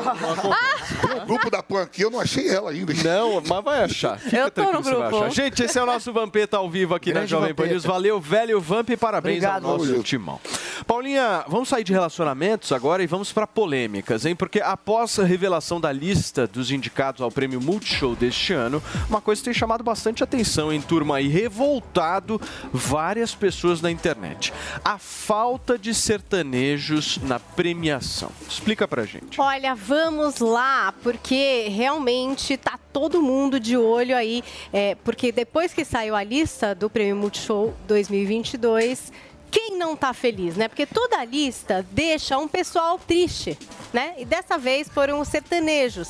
[1.20, 2.94] no grupo da Pan aqui, eu não achei ela ainda.
[3.04, 4.20] Não, mas vai achar.
[4.20, 5.24] Fica Eu tô no tranquilo, você vai grupo.
[5.26, 5.34] achar.
[5.44, 7.68] Gente, esse é o nosso Vampeta ao vivo aqui na Grande Jovem Pan.
[7.68, 7.84] News.
[7.84, 9.66] Valeu, velho Vamp, e parabéns Obrigado.
[9.66, 10.40] ao nosso timão.
[10.86, 14.36] Paulinha, vamos sair de relacionamentos agora e vamos para polêmicas, hein?
[14.36, 19.44] Porque após a revelação da lista dos indicados ao prêmio Multishow deste ano, uma coisa
[19.44, 22.40] tem chamado bastante atenção, em turma aí, revoltado
[22.72, 24.54] várias pessoas na internet.
[24.84, 28.32] A falta de sertanejos na premiação.
[28.48, 29.40] Explica pra gente.
[29.40, 34.44] Olha, vamos lá, porque realmente tá todo mundo de olho aí,
[34.74, 39.12] é, porque depois que saiu a lista do Prêmio Multishow 2022,
[39.50, 40.68] quem não tá feliz, né?
[40.68, 43.58] Porque toda a lista deixa um pessoal triste,
[43.94, 44.14] né?
[44.18, 46.10] E dessa vez foram os sertanejos.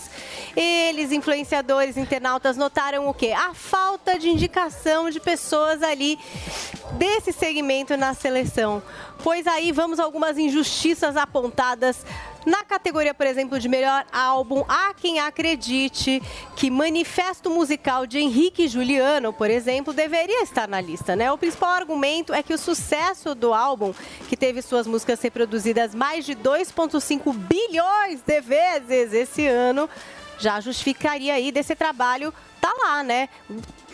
[0.56, 3.32] Eles, influenciadores, internautas, notaram o quê?
[3.32, 6.18] A falta de indicação de pessoas ali
[6.94, 8.82] desse segmento na seleção.
[9.24, 12.06] Pois aí vamos algumas injustiças apontadas
[12.46, 16.22] na categoria, por exemplo, de melhor álbum, há quem acredite
[16.56, 21.32] que Manifesto Musical de Henrique Juliano, por exemplo, deveria estar na lista, né?
[21.32, 23.94] O principal argumento é que o sucesso do álbum,
[24.30, 29.90] que teve suas músicas reproduzidas mais de 2,5 bilhões de vezes esse ano,
[30.40, 32.34] já justificaria aí desse trabalho
[32.68, 33.30] tá lá, né?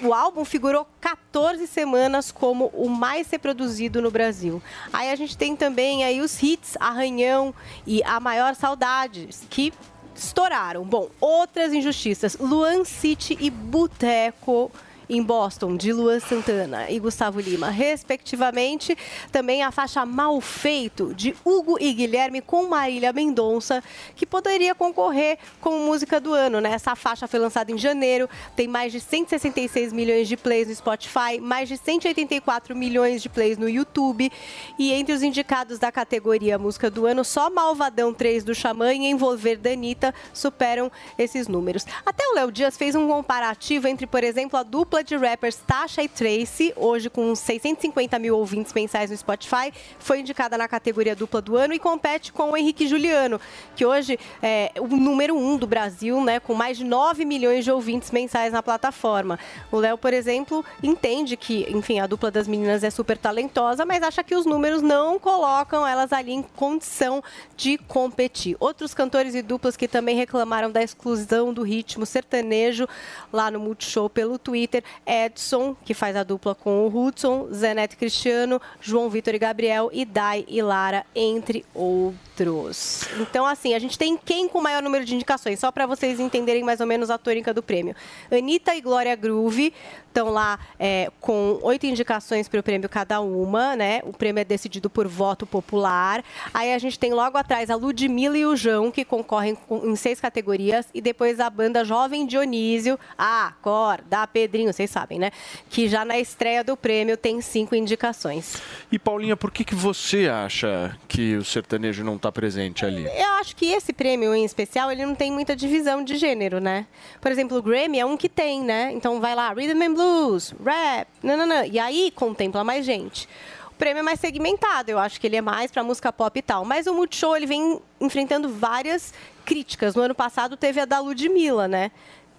[0.02, 4.62] O álbum figurou 14 semanas como o mais reproduzido no Brasil.
[4.92, 7.54] Aí a gente tem também aí os hits Arranhão
[7.86, 9.72] e A Maior Saudade, que
[10.16, 10.84] estouraram.
[10.84, 12.38] Bom, outras injustiças.
[12.40, 14.72] Luan City e Boteco
[15.16, 18.98] em Boston, de Luan Santana e Gustavo Lima, respectivamente.
[19.32, 23.84] Também a faixa Mal Feito, de Hugo e Guilherme com Marília Mendonça,
[24.16, 26.72] que poderia concorrer como música do ano, né?
[26.74, 31.40] Essa faixa foi lançada em janeiro, tem mais de 166 milhões de plays no Spotify,
[31.40, 34.32] mais de 184 milhões de plays no YouTube.
[34.80, 39.06] E entre os indicados da categoria Música do Ano, só Malvadão 3 do Xamã e
[39.06, 41.86] Envolver da Anitta superam esses números.
[42.06, 46.02] Até o Léo Dias fez um comparativo entre, por exemplo, a dupla de rappers Tasha
[46.02, 51.42] e Tracy, hoje com 650 mil ouvintes mensais no Spotify, foi indicada na categoria dupla
[51.42, 53.40] do ano e compete com o Henrique Juliano,
[53.76, 57.72] que hoje é o número um do Brasil, né, com mais de 9 milhões de
[57.72, 59.38] ouvintes mensais na plataforma.
[59.72, 64.02] O Léo, por exemplo, entende que, enfim, a dupla das meninas é super talentosa, mas
[64.02, 67.24] acha que os números não colocam elas ali em condição
[67.58, 68.56] de competir.
[68.60, 72.88] Outros cantores e duplas que também reclamaram da exclusão do ritmo sertanejo
[73.32, 78.62] lá no Multishow pelo Twitter, Edson, que faz a dupla com o Hudson, Zenete Cristiano,
[78.82, 83.04] João Vitor e Gabriel, e Dai e Lara, entre outros.
[83.20, 86.20] Então, assim, a gente tem quem com o maior número de indicações, só para vocês
[86.20, 87.96] entenderem mais ou menos a tônica do prêmio.
[88.32, 89.74] Anitta e Glória Groove
[90.08, 94.02] estão lá é, com oito indicações para o prêmio cada uma, né?
[94.04, 96.24] O prêmio é decidido por voto popular.
[96.54, 99.96] Aí a gente tem logo atrás a Ludmilla e o João, que concorrem com- em
[99.96, 104.28] seis categorias, e depois a banda Jovem Dionísio, a Cor, da
[104.74, 105.32] Vocês sabem, né?
[105.70, 108.62] Que já na estreia do prêmio tem cinco indicações.
[108.92, 113.06] E Paulinha, por que, que você acha que o sertanejo não está presente ali?
[113.06, 116.86] Eu acho que esse prêmio em especial, ele não tem muita divisão de gênero, né?
[117.22, 118.92] Por exemplo, o Grammy é um que tem, né?
[118.94, 121.66] Então vai lá, Rhythm and Blues, Rap, nananã.
[121.66, 123.28] E aí contempla mais gente.
[123.72, 126.42] O prêmio é mais segmentado, eu acho que ele é mais para música pop e
[126.42, 126.64] tal.
[126.64, 129.14] Mas o Multishow, ele vem enfrentando várias
[129.44, 129.96] críticas.
[129.96, 131.92] No ano passado teve a da Ludmilla, né?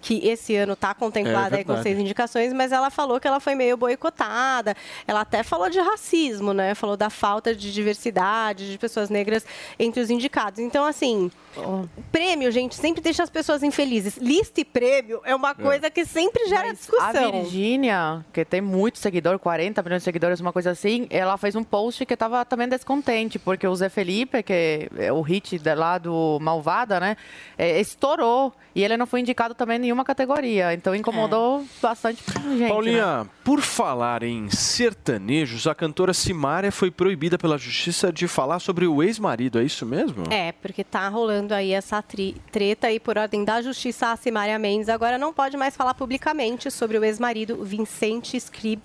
[0.05, 3.40] Que esse ano está contemplada É aí com seis indicações, mas ela falou que ela
[3.40, 4.76] foi meio boicotada.
[5.06, 6.74] Ela até falou de racismo, né?
[6.74, 9.47] Falou da falta de diversidade, de pessoas negras
[9.78, 10.59] entre os indicados.
[10.60, 14.18] Então, assim, o prêmio, gente, sempre deixa as pessoas infelizes.
[14.18, 17.32] Lista e prêmio é uma coisa que sempre gera A discussão.
[17.32, 21.64] Virgínia, que tem muito seguidor, 40 milhões de seguidores, uma coisa assim, ela fez um
[21.64, 26.39] post que estava também descontente, porque o Zé Felipe, que é o hit lá do
[26.43, 27.16] Malvada, né,
[27.56, 28.52] é, estourou.
[28.74, 30.75] E ele não foi indicado também em nenhuma categoria.
[30.75, 32.47] Então incomodou bastante gente.
[32.59, 32.69] né?
[32.69, 38.87] Paulinha, por falar em sertanejos, a cantora Simária foi proibida pela justiça de falar sobre
[38.87, 40.25] o ex-marido, é isso mesmo?
[40.31, 44.59] É, porque tá rolando aí essa tri- treta aí por ordem da justiça a Simária
[44.59, 44.89] Mendes.
[44.89, 48.83] Agora não pode mais falar publicamente sobre o ex-marido Vicente Scrib.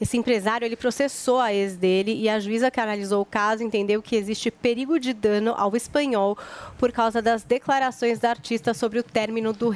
[0.00, 4.02] Esse empresário, ele processou a ex dele e a juíza que analisou o caso entendeu
[4.02, 6.36] que existe perigo de dano ao espanhol
[6.78, 9.72] por causa das declarações da artista sobre o término do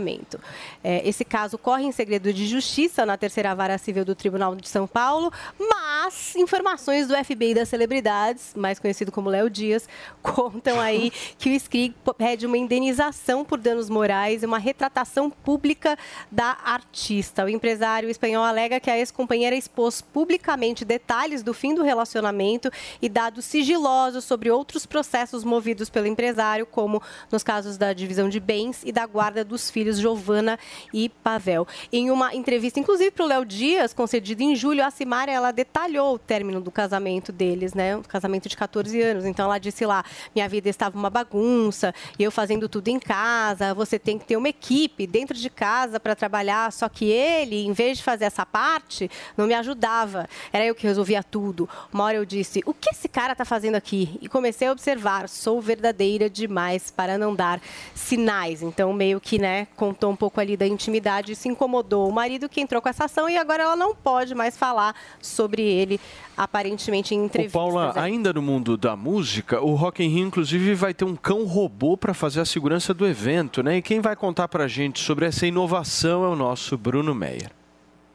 [0.00, 0.40] casamento.
[0.82, 4.68] É, esse caso corre em segredo de justiça na terceira vara civil do Tribunal de
[4.68, 9.88] São Paulo, mas informações do FBI das celebridades, mais conhecido como Léo Dias,
[10.22, 15.96] contam aí que o Skrig pede uma indenização por danos morais e uma retratação pública
[16.30, 17.44] da artista.
[17.44, 22.70] O empresário espanhol alega que a ex-companheira expôs publicamente detalhes do fim do relacionamento
[23.00, 28.40] e dados sigilosos sobre outros processos movidos pelo empresário, como nos casos da divisão de
[28.40, 30.58] bens e da guarda dos filhos Giovana
[30.92, 31.66] e Pavel.
[31.92, 36.14] Em uma entrevista, inclusive para o Léo Dias, concedida em julho, a Simária ela detalhou
[36.14, 37.96] o término do casamento deles, né?
[37.96, 39.24] Um casamento de 14 anos.
[39.24, 40.04] Então ela disse lá:
[40.34, 44.48] minha vida estava uma bagunça, eu fazendo tudo em casa, você tem que ter uma
[44.48, 46.72] equipe dentro de casa para trabalhar.
[46.72, 49.10] Só que ele, em vez de fazer essa parte,
[49.40, 50.28] não me ajudava.
[50.52, 51.68] Era eu que resolvia tudo.
[51.92, 54.18] Uma hora eu disse: o que esse cara está fazendo aqui?
[54.20, 57.60] E comecei a observar: sou verdadeira demais para não dar
[57.94, 58.62] sinais.
[58.62, 62.48] Então, meio que, né, contou um pouco ali da intimidade e se incomodou o marido
[62.48, 65.98] que entrou com essa ação e agora ela não pode mais falar sobre ele,
[66.36, 67.60] aparentemente em entrevistas.
[67.60, 68.00] Ô Paula, é.
[68.00, 71.96] ainda no mundo da música, o Rock in Rio, inclusive, vai ter um cão robô
[71.96, 73.78] para fazer a segurança do evento, né?
[73.78, 77.59] E quem vai contar para a gente sobre essa inovação é o nosso Bruno Meyer.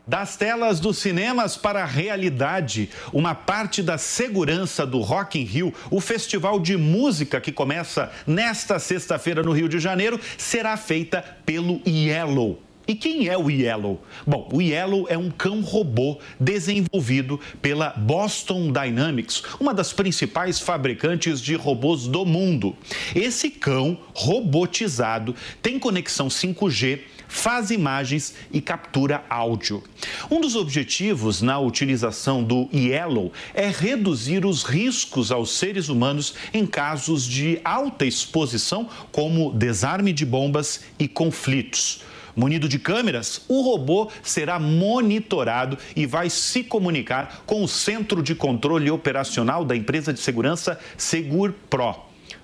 [0.08, 5.74] Das telas dos cinemas para a realidade, uma parte da segurança do Rock in Rio,
[5.90, 11.82] o festival de música que começa nesta sexta-feira no Rio de Janeiro, será feita pelo
[11.88, 12.62] Yellow.
[12.88, 14.00] E quem é o Yellow?
[14.28, 21.42] Bom, o Yellow é um cão robô desenvolvido pela Boston Dynamics, uma das principais fabricantes
[21.42, 22.76] de robôs do mundo.
[23.16, 29.84] Esse cão robotizado tem conexão 5G faz imagens e captura áudio.
[30.30, 36.66] Um dos objetivos na utilização do Yellow é reduzir os riscos aos seres humanos em
[36.66, 42.02] casos de alta exposição, como desarme de bombas e conflitos.
[42.36, 48.36] Munido de câmeras, o robô será monitorado e vai se comunicar com o centro de
[48.36, 51.96] controle operacional da empresa de segurança Segur Pro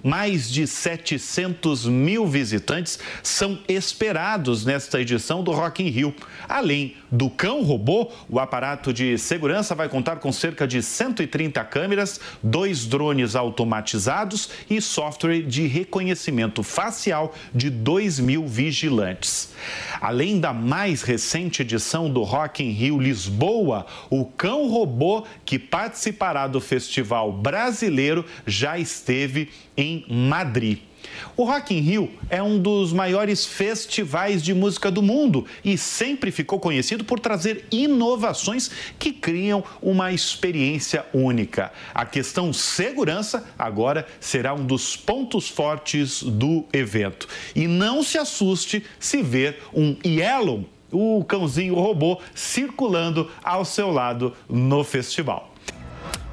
[0.04, 6.16] mais de 700 mil visitantes são esperados nesta edição do Rock in Rio.
[6.48, 12.20] Além do cão robô, o aparato de segurança vai contar com cerca de 130 câmeras,
[12.42, 19.54] dois drones automatizados e software de reconhecimento facial de 2 mil vigilantes.
[20.00, 26.48] Além da mais recente edição do Rock in Rio Lisboa, o cão robô que participará
[26.48, 30.80] do Festival Brasileiro já esteve em Madrid.
[31.36, 36.32] O Rock in Rio é um dos maiores festivais de música do mundo e sempre
[36.32, 38.70] ficou conhecido por trazer inovações
[39.00, 41.72] que criam uma experiência única.
[41.94, 47.28] A questão segurança agora será um dos pontos fortes do evento.
[47.56, 54.36] E não se assuste se ver um Yellow, o cãozinho robô, circulando ao seu lado
[54.50, 55.51] no festival.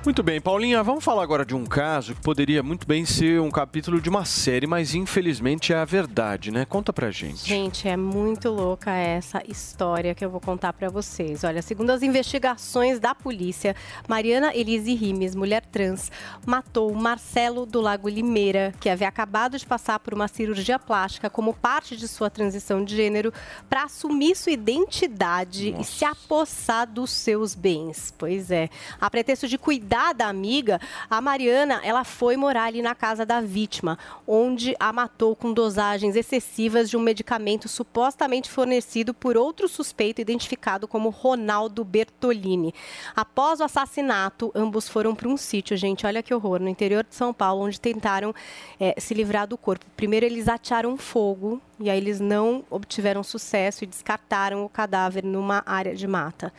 [0.08, 3.50] Muito bem, Paulinha, vamos falar agora de um caso que poderia muito bem ser um
[3.50, 6.64] capítulo de uma série, mas infelizmente é a verdade, né?
[6.64, 7.46] Conta pra gente.
[7.46, 11.44] Gente, é muito louca essa história que eu vou contar para vocês.
[11.44, 13.76] Olha, segundo as investigações da polícia,
[14.08, 16.10] Mariana Elise Rimes, mulher trans,
[16.46, 21.52] matou Marcelo do Lago Limeira, que havia acabado de passar por uma cirurgia plástica como
[21.52, 23.30] parte de sua transição de gênero,
[23.68, 25.82] para assumir sua identidade Nossa.
[25.82, 28.10] e se apossar dos seus bens.
[28.16, 28.70] Pois é.
[28.98, 30.80] A pretexto de cuidar da amiga,
[31.10, 36.16] a Mariana, ela foi morar ali na casa da vítima, onde a matou com dosagens
[36.16, 42.72] excessivas de um medicamento supostamente fornecido por outro suspeito identificado como Ronaldo Bertolini.
[43.14, 47.14] Após o assassinato, ambos foram para um sítio, gente, olha que horror, no interior de
[47.14, 48.34] São Paulo, onde tentaram
[48.78, 49.84] é, se livrar do corpo.
[49.96, 55.62] Primeiro eles atearam fogo e aí eles não obtiveram sucesso e descartaram o cadáver numa
[55.66, 56.52] área de mata.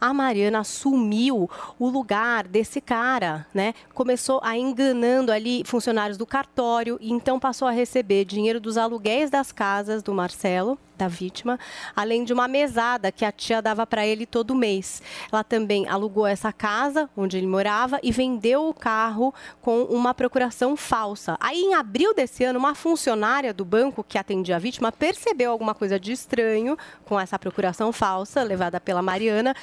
[0.00, 1.48] A Mariana assumiu
[1.78, 3.74] o lugar desse cara, né?
[3.94, 9.30] Começou a enganando ali funcionários do cartório e então passou a receber dinheiro dos aluguéis
[9.30, 11.58] das casas do Marcelo da vítima,
[11.94, 15.02] além de uma mesada que a tia dava para ele todo mês.
[15.30, 20.76] Ela também alugou essa casa onde ele morava e vendeu o carro com uma procuração
[20.76, 21.36] falsa.
[21.40, 25.74] Aí, em abril desse ano, uma funcionária do banco que atendia a vítima percebeu alguma
[25.74, 29.54] coisa de estranho com essa procuração falsa levada pela Mariana.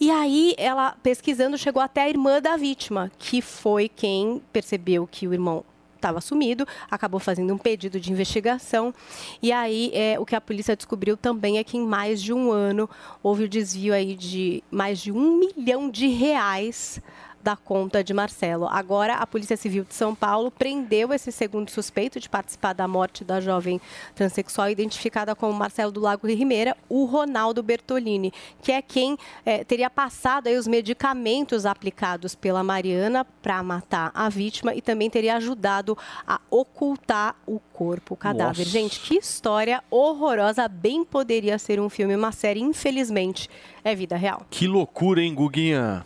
[0.00, 5.26] E aí, ela pesquisando, chegou até a irmã da vítima, que foi quem percebeu que
[5.26, 5.64] o irmão
[5.98, 8.94] estava sumido, acabou fazendo um pedido de investigação.
[9.42, 12.50] E aí, é, o que a polícia descobriu também é que em mais de um
[12.50, 12.88] ano
[13.22, 17.00] houve o desvio aí de mais de um milhão de reais
[17.42, 18.66] da conta de Marcelo.
[18.68, 23.24] Agora, a Polícia Civil de São Paulo prendeu esse segundo suspeito de participar da morte
[23.24, 23.80] da jovem
[24.14, 28.32] transexual identificada como Marcelo do Lago Rimeira, o Ronaldo Bertolini,
[28.62, 34.74] que é quem é, teria passado os medicamentos aplicados pela Mariana para matar a vítima
[34.74, 35.96] e também teria ajudado
[36.26, 38.58] a ocultar o corpo, o cadáver.
[38.58, 38.70] Nossa.
[38.70, 40.68] Gente, que história horrorosa.
[40.68, 42.60] Bem poderia ser um filme, uma série.
[42.60, 43.48] Infelizmente,
[43.84, 44.46] é vida real.
[44.50, 46.04] Que loucura, hein, Guguinha?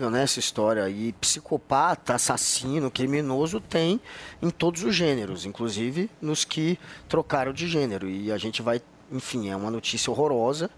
[0.00, 4.00] Não, né, essa história aí, psicopata, assassino, criminoso tem
[4.40, 8.08] em todos os gêneros, inclusive nos que trocaram de gênero.
[8.08, 10.70] E a gente vai, enfim, é uma notícia horrorosa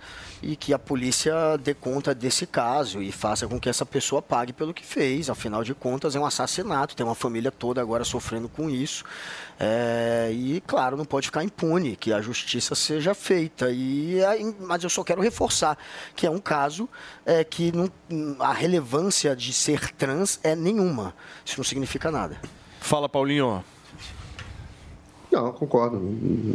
[0.43, 4.53] e que a polícia dê conta desse caso e faça com que essa pessoa pague
[4.53, 5.31] pelo que fez.
[5.31, 9.05] Afinal de contas, é um assassinato, tem uma família toda agora sofrendo com isso.
[9.61, 13.71] É, e, claro, não pode ficar impune, que a justiça seja feita.
[13.71, 14.19] E,
[14.61, 15.79] mas eu só quero reforçar
[16.17, 16.89] que é um caso
[17.25, 17.91] é, que não-
[18.41, 21.15] a relevância de ser trans é nenhuma.
[21.45, 22.41] Isso não significa nada.
[22.81, 23.65] Fala, Paulinho.
[25.33, 25.99] Não, concordo.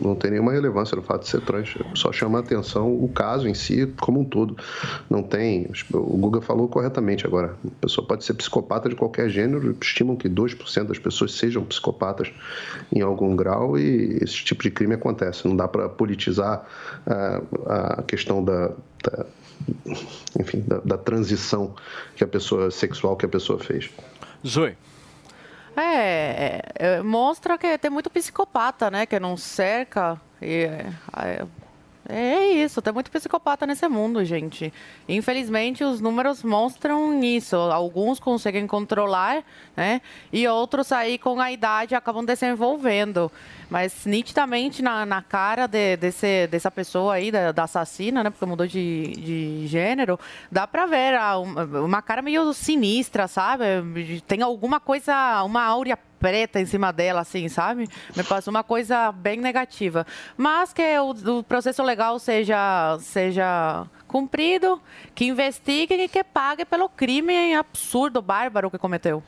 [0.04, 1.74] Não tem nenhuma relevância no fato de ser trans.
[1.96, 4.56] Só chama a atenção o caso em si, como um todo.
[5.10, 5.68] Não tem.
[5.92, 7.56] O Guga falou corretamente agora.
[7.66, 9.76] A pessoa pode ser psicopata de qualquer gênero.
[9.82, 12.32] Estimam que 2% das pessoas sejam psicopatas
[12.94, 15.48] em algum grau e esse tipo de crime acontece.
[15.48, 16.64] Não dá para politizar
[17.08, 17.42] ah,
[18.00, 18.68] a questão da.
[19.04, 19.26] da-
[20.40, 21.74] enfim, da, da transição
[22.16, 23.90] que a pessoa sexual que a pessoa fez.
[24.46, 24.78] Zoe.
[25.78, 29.06] É, é, é, mostra que tem muito psicopata, né?
[29.06, 30.20] Que não cerca.
[30.42, 31.46] E, é,
[32.10, 34.74] é isso, tem muito psicopata nesse mundo, gente.
[35.08, 37.56] Infelizmente, os números mostram isso.
[37.56, 39.44] Alguns conseguem controlar,
[39.76, 40.02] né?
[40.32, 43.32] E outros aí, com a idade, acabam desenvolvendo.
[43.70, 48.30] Mas nitidamente na, na cara de- desse, dessa pessoa aí, da, da assassina, né?
[48.30, 50.18] Porque mudou de, de gênero,
[50.52, 53.66] dá pra ver ah, uma, cara meio sinistra, sabe?
[54.26, 57.88] Tem alguma coisa, uma áurea preta em cima dela, assim, sabe?
[58.16, 60.06] Me passou uma coisa bem negativa.
[60.36, 64.82] Mas que o, o processo legal seja, seja cumprido,
[65.14, 69.22] que investiguem e que pague pelo crime absurdo, bárbaro que cometeu.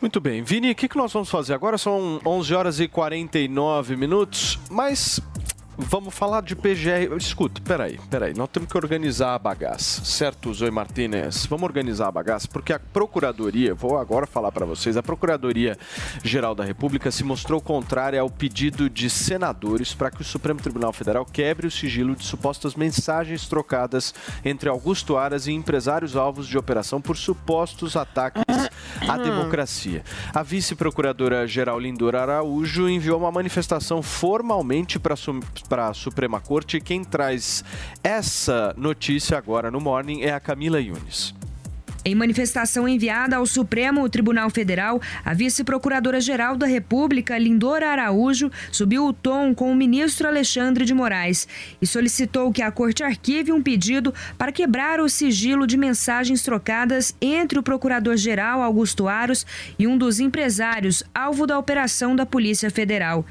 [0.00, 0.42] Muito bem.
[0.42, 1.78] Vini, o que, que nós vamos fazer agora?
[1.78, 5.20] São 11 horas e 49 minutos, mas
[5.76, 7.16] vamos falar de PGR.
[7.16, 8.34] Escuta, peraí, peraí.
[8.34, 11.46] Nós temos que organizar a bagaça, certo, Zoe Martinez?
[11.46, 15.78] Vamos organizar a bagaça, porque a Procuradoria, vou agora falar para vocês, a Procuradoria
[16.22, 20.92] Geral da República se mostrou contrária ao pedido de senadores para que o Supremo Tribunal
[20.92, 26.58] Federal quebre o sigilo de supostas mensagens trocadas entre Augusto Aras e empresários alvos de
[26.58, 28.42] operação por supostos ataques
[29.08, 30.04] à democracia.
[30.34, 35.16] A vice-procuradora-geral Lindora Araújo enviou uma manifestação formalmente para
[35.70, 37.64] a Suprema Corte quem traz
[38.02, 41.34] essa notícia agora no Morning é a Camila Yunes.
[42.04, 49.12] Em manifestação enviada ao Supremo Tribunal Federal, a vice-procuradora-geral da República, Lindora Araújo, subiu o
[49.12, 51.46] tom com o ministro Alexandre de Moraes
[51.80, 57.14] e solicitou que a corte arquive um pedido para quebrar o sigilo de mensagens trocadas
[57.20, 59.46] entre o procurador-geral Augusto Aros
[59.78, 63.24] e um dos empresários alvo da operação da Polícia Federal.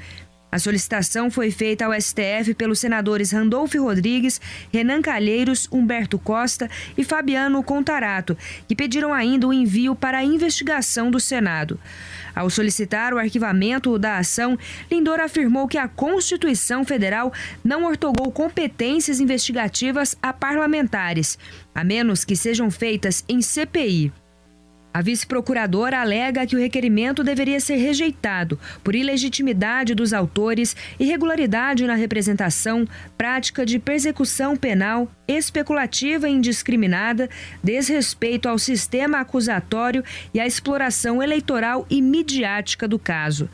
[0.52, 4.38] A solicitação foi feita ao STF pelos senadores Randolfo Rodrigues,
[4.70, 8.36] Renan Calheiros, Humberto Costa e Fabiano Contarato,
[8.68, 11.80] que pediram ainda o envio para a investigação do Senado.
[12.34, 14.58] Ao solicitar o arquivamento da ação,
[14.90, 17.32] Lindor afirmou que a Constituição Federal
[17.64, 21.38] não ortogou competências investigativas a parlamentares,
[21.74, 24.12] a menos que sejam feitas em CPI.
[24.94, 31.94] A vice-procuradora alega que o requerimento deveria ser rejeitado por ilegitimidade dos autores, irregularidade na
[31.94, 32.86] representação,
[33.16, 37.30] prática de persecução penal, especulativa e indiscriminada,
[37.62, 40.04] desrespeito ao sistema acusatório
[40.34, 43.48] e à exploração eleitoral e midiática do caso.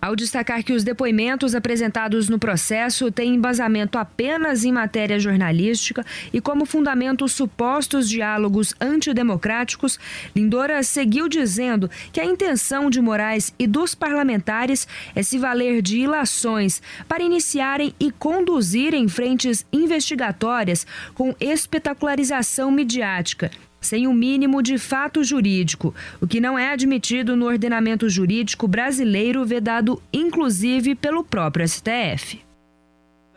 [0.00, 6.40] Ao destacar que os depoimentos apresentados no processo têm embasamento apenas em matéria jornalística e
[6.40, 10.00] como fundamento os supostos diálogos antidemocráticos,
[10.34, 15.98] Lindora seguiu dizendo que a intenção de Moraes e dos parlamentares é se valer de
[15.98, 23.50] ilações para iniciarem e conduzirem frentes investigatórias com espetacularização midiática
[23.80, 29.44] sem o mínimo de fato jurídico, o que não é admitido no ordenamento jurídico brasileiro,
[29.44, 32.51] vedado inclusive pelo próprio STF.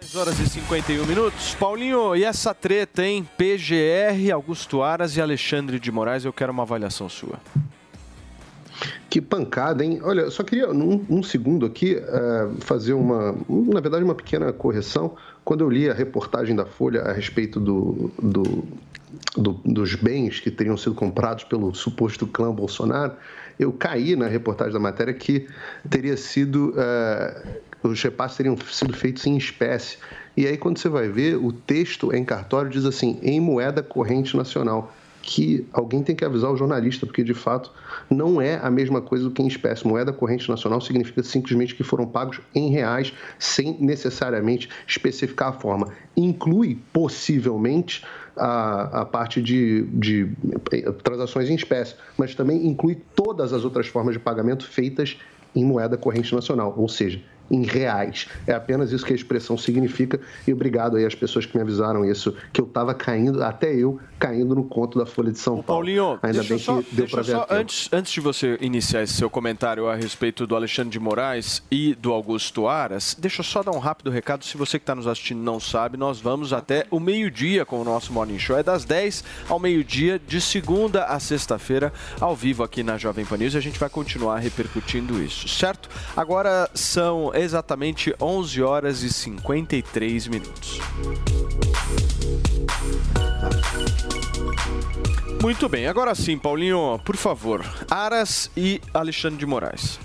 [0.05, 1.55] 10 horas e 51 minutos.
[1.55, 3.27] Paulinho, e essa treta, hein?
[3.37, 7.39] PGR, Augusto Aras e Alexandre de Moraes, eu quero uma avaliação sua.
[9.09, 9.99] Que pancada, hein?
[10.03, 15.15] Olha, só queria, num, um segundo aqui, uh, fazer uma, na verdade, uma pequena correção.
[15.43, 18.63] Quando eu li a reportagem da Folha a respeito do, do,
[19.35, 23.13] do, dos bens que teriam sido comprados pelo suposto clã Bolsonaro,
[23.57, 25.47] eu caí na reportagem da matéria que
[25.89, 26.75] teria sido.
[26.75, 29.97] Uh, os repasses teriam sido feitos em espécie.
[30.35, 34.35] E aí, quando você vai ver, o texto em cartório diz assim: em moeda corrente
[34.35, 34.93] nacional
[35.25, 37.71] que alguém tem que avisar o jornalista, porque de fato
[38.11, 39.85] não é a mesma coisa do que em espécie.
[39.85, 45.87] Moeda corrente nacional significa simplesmente que foram pagos em reais, sem necessariamente especificar a forma.
[46.15, 48.05] Inclui possivelmente
[48.37, 50.29] a, a parte de, de
[51.03, 55.17] transações em espécie, mas também inclui todas as outras formas de pagamento feitas
[55.55, 57.19] em moeda corrente nacional, ou seja,
[57.49, 58.27] em reais.
[58.47, 60.19] É apenas isso que a expressão significa.
[60.47, 63.99] E obrigado aí às pessoas que me avisaram isso, que eu estava caindo, até eu
[64.19, 65.65] caindo no conto da Folha de São Paulo.
[65.65, 69.13] Paulinho, ainda bem só, que deu para ver só, antes, antes de você iniciar esse
[69.13, 73.61] seu comentário a respeito do Alexandre de Moraes e do Augusto Aras, deixa eu só
[73.61, 74.45] dar um rápido recado.
[74.45, 77.83] Se você que está nos assistindo não sabe, nós vamos até o meio-dia com o
[77.83, 78.57] nosso Morning Show.
[78.57, 83.37] É das 10 ao meio-dia, de segunda a sexta-feira, ao vivo aqui na Jovem Pan
[83.37, 83.53] News.
[83.53, 85.89] E a gente vai continuar repercutindo isso, certo?
[86.15, 90.79] Agora são exatamente 11 horas e 53 minutos.
[95.41, 99.99] Muito bem, agora sim, Paulinho, por favor, Aras e Alexandre de Moraes.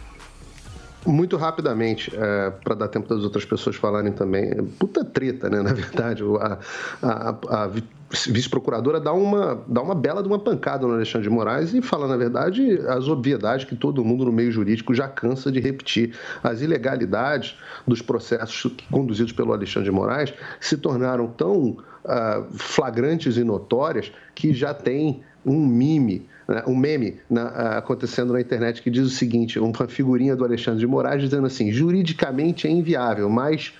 [1.07, 4.53] Muito rapidamente, é, para dar tempo das outras pessoas falarem também.
[4.79, 5.63] Puta treta, né?
[5.65, 6.59] Na verdade, a,
[7.03, 7.71] a, a
[8.11, 12.09] vice-procuradora dá uma, dá uma bela de uma pancada no Alexandre de Moraes e fala,
[12.09, 16.17] na verdade, as obviedades que todo mundo no meio jurídico já cansa de repetir.
[16.43, 17.57] As ilegalidades
[17.87, 24.53] dos processos conduzidos pelo Alexandre de Moraes se tornaram tão uh, flagrantes e notórias que
[24.53, 29.59] já tem um mime né, um meme na, acontecendo na internet que diz o seguinte:
[29.59, 33.73] uma figurinha do Alexandre de Moraes dizendo assim, juridicamente é inviável, mas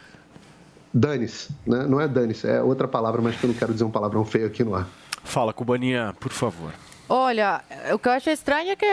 [0.93, 1.55] dane-se.
[1.67, 1.87] Né?
[1.87, 4.47] Não é dane-se, é outra palavra, mas que eu não quero dizer um palavrão feio
[4.47, 4.87] aqui no ar.
[5.25, 6.73] Fala, Cubaninha, por favor.
[7.09, 7.63] Olha,
[7.93, 8.87] o que eu acho estranho é que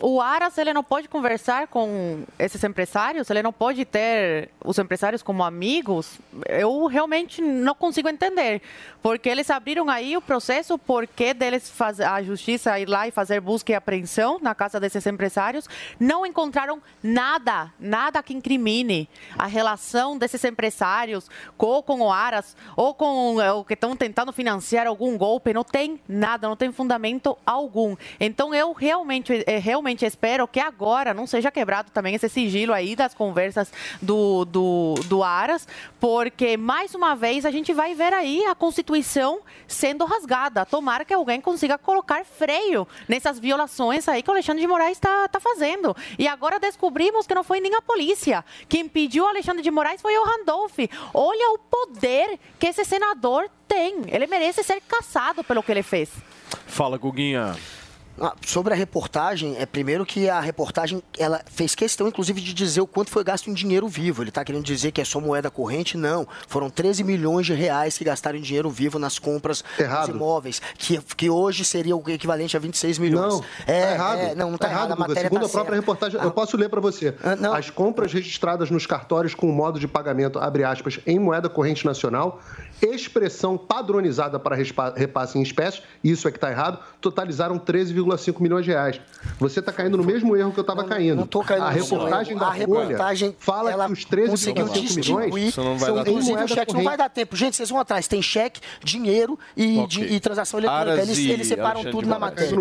[0.00, 5.22] o Aras ele não pode conversar com esses empresários, ele não pode ter os empresários
[5.22, 6.18] como amigos.
[6.48, 8.62] Eu realmente não consigo entender,
[9.02, 13.40] porque eles abriram aí o processo, porque deles faz, a justiça ir lá e fazer
[13.40, 15.68] busca e apreensão na casa desses empresários,
[15.98, 22.94] não encontraram nada, nada que incrimine a relação desses empresários com, com o Aras ou
[22.94, 27.96] com o que estão tentando financiar algum golpe, não tem nada, não tem fundamento algum.
[28.20, 32.74] Então eu realmente, é, realmente realmente espero que agora não seja quebrado também esse sigilo
[32.74, 35.66] aí das conversas do, do, do Aras,
[35.98, 40.66] porque mais uma vez a gente vai ver aí a Constituição sendo rasgada.
[40.66, 45.26] Tomara que alguém consiga colocar freio nessas violações aí que o Alexandre de Moraes está
[45.28, 45.96] tá fazendo.
[46.18, 48.44] E agora descobrimos que não foi nem a polícia.
[48.68, 50.78] Quem pediu o Alexandre de Moraes foi o Randolph.
[51.14, 54.02] Olha o poder que esse senador tem.
[54.08, 56.10] Ele merece ser caçado pelo que ele fez.
[56.66, 57.56] Fala, Guguinha.
[58.20, 62.80] Ah, sobre a reportagem, é primeiro que a reportagem ela fez questão, inclusive, de dizer
[62.80, 64.22] o quanto foi gasto em dinheiro vivo.
[64.22, 65.96] Ele está querendo dizer que é só moeda corrente?
[65.96, 66.26] Não.
[66.46, 70.06] Foram 13 milhões de reais que gastaram em dinheiro vivo nas compras errado.
[70.06, 73.34] dos imóveis, que, que hoje seria o equivalente a 26 milhões.
[73.34, 74.18] Não, é, tá errado.
[74.18, 74.90] É, não, não está tá errado.
[74.92, 75.80] errado Segundo tá a própria certo.
[75.80, 77.14] reportagem, ah, eu posso ler para você.
[77.22, 81.84] Ah, As compras registradas nos cartórios com modo de pagamento, abre aspas, em moeda corrente
[81.84, 82.40] nacional,
[82.82, 88.70] expressão padronizada para repasse em espécie, isso é que está errado, totalizaram 13,5 milhões de
[88.70, 89.00] reais.
[89.38, 91.16] Você está caindo no mesmo erro que eu estava caindo.
[91.16, 91.64] Não estou caindo.
[91.64, 96.44] A reportagem da a reportagem fala que os 13,5 milhões isso não vai são inclusive
[96.44, 97.36] o cheque não vai dar tempo.
[97.36, 98.06] Gente, vocês vão atrás.
[98.08, 99.86] Tem cheque, dinheiro e, okay.
[99.86, 101.02] de, e transação eletrônica.
[101.02, 102.56] Eles, eles separam tudo na matéria.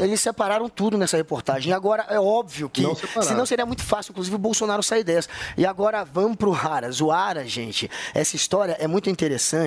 [0.00, 1.70] Eles separaram tudo nessa reportagem.
[1.70, 2.82] E agora é óbvio que,
[3.22, 5.28] senão seria muito fácil, inclusive, o Bolsonaro sair dessa.
[5.56, 7.00] E agora vamos para o Aras.
[7.00, 9.57] O Aras, gente, essa história é muito interessante,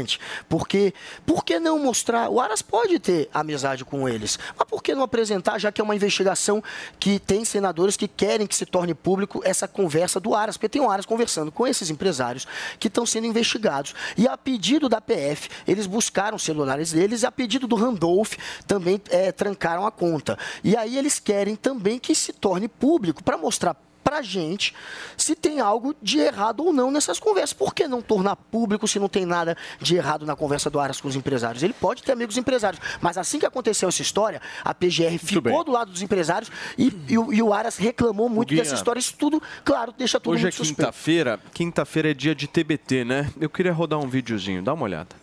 [0.47, 0.93] porque
[1.25, 2.29] por que não mostrar?
[2.29, 5.83] O Aras pode ter amizade com eles, mas por que não apresentar já que é
[5.83, 6.63] uma investigação
[6.99, 10.81] que tem senadores que querem que se torne público essa conversa do Aras, porque tem
[10.81, 12.47] o Aras conversando com esses empresários
[12.79, 13.93] que estão sendo investigados.
[14.17, 18.33] E a pedido da PF, eles buscaram os celulares deles, e a pedido do Randolph
[18.67, 20.37] também é, trancaram a conta.
[20.63, 23.75] E aí eles querem também que se torne público para mostrar
[24.11, 24.73] para a gente
[25.15, 27.53] se tem algo de errado ou não nessas conversas.
[27.53, 30.99] Por que não tornar público se não tem nada de errado na conversa do Aras
[30.99, 31.63] com os empresários?
[31.63, 35.71] Ele pode ter amigos empresários, mas assim que aconteceu essa história, a PGR ficou do
[35.71, 38.99] lado dos empresários e, e, e o Aras reclamou muito Guinha, dessa história.
[38.99, 43.31] Isso tudo, claro, deixa tudo Hoje é quinta-feira, quinta-feira é dia de TBT, né?
[43.39, 45.15] Eu queria rodar um videozinho, dá uma olhada.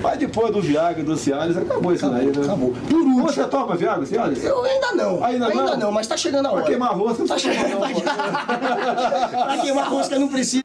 [0.00, 2.42] Mas depois do Viagra e do Cialis, acabou isso daí, né?
[2.42, 2.72] Acabou.
[2.72, 3.22] Por último.
[3.24, 4.42] Você toma Viagra, Cialis?
[4.42, 5.22] Eu ainda não.
[5.22, 5.76] Ainda, ainda não?
[5.76, 5.92] não?
[5.92, 6.60] mas tá chegando a hora.
[6.62, 8.29] Pra queimar rosca, tá chegando.
[8.30, 10.64] Pra queimar rosca não precisa.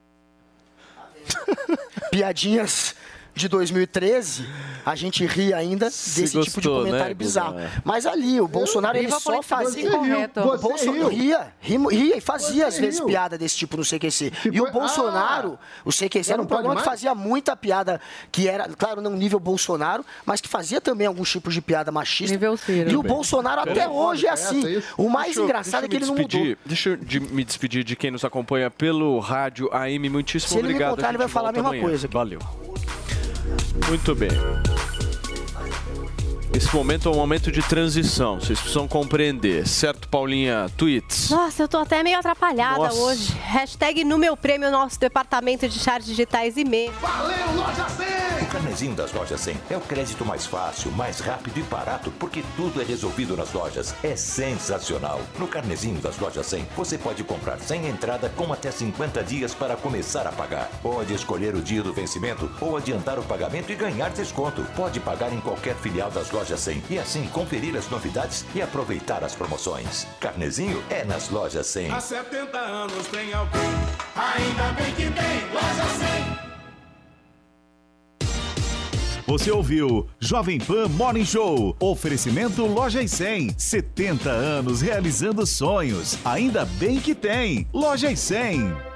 [2.11, 2.95] Piadinhas
[3.35, 4.45] de 2013,
[4.85, 7.53] a gente ri ainda Se desse tipo de gostou, comentário né, bizarro.
[7.55, 7.71] Guga?
[7.83, 9.91] Mas ali, o Bolsonaro, ele só fazia...
[9.91, 10.45] correta.
[10.45, 13.07] O Bolsonaro ria, ria, ria e fazia Você às vezes riu.
[13.07, 14.31] piada desse tipo no CQC.
[14.45, 17.99] E foi- o Bolsonaro, o CQC era um programa que fazia muita piada,
[18.31, 22.31] que era, claro, não nível Bolsonaro, mas que fazia também alguns tipos de piada machista.
[22.33, 22.89] Nível Ciro.
[22.89, 23.03] E o.
[23.03, 24.77] Bolsonaro até hoje é Essa, assim.
[24.77, 24.87] isso?
[24.97, 26.57] O mais Deixa eu- engraçado é que ele não me despedir- mudou.
[26.65, 30.07] Deixa eu de- me despedir de quem nos acompanha pelo rádio AM.
[30.09, 30.91] Muitíssimo Se ele me obrigado.
[30.93, 31.83] encontrar, a ele vai falar a mesma amanhã.
[31.83, 32.13] coisa aqui.
[32.13, 32.39] Valeu.
[33.87, 34.29] Muito bem.
[36.55, 40.71] Esse momento é um momento de transição, vocês precisam compreender, certo, Paulinha?
[40.77, 41.29] Tweets.
[41.29, 42.97] Nossa, eu tô até meio atrapalhada Nossa.
[42.97, 43.33] hoje.
[43.43, 46.95] Hashtag no meu prêmio, nosso departamento de charts digitais e meios.
[47.01, 48.05] Valeu, Loja 100!
[48.41, 52.41] O carnezinho das lojas 100 é o crédito mais fácil, mais rápido e barato, porque
[52.55, 53.93] tudo é resolvido nas lojas.
[54.01, 55.19] É sensacional.
[55.37, 59.75] No carnezinho das lojas 100, você pode comprar sem entrada com até 50 dias para
[59.75, 60.69] começar a pagar.
[60.81, 64.63] Pode escolher o dia do vencimento ou adiantar o pagamento e ganhar desconto.
[64.75, 69.23] Pode pagar em qualquer filial das lojas 100 e assim conferir as novidades e aproveitar
[69.23, 70.05] as promoções.
[70.19, 71.91] Carnezinho é nas lojas 100.
[71.91, 73.61] Há 70 anos tem alguém,
[74.15, 76.45] ainda bem que tem Loja 100.
[79.27, 81.75] Você ouviu Jovem Pan Morning Show.
[81.79, 83.55] Oferecimento Lojas 100.
[83.57, 86.19] 70 anos realizando sonhos.
[86.23, 87.67] Ainda bem que tem.
[87.73, 88.94] Lojas 100.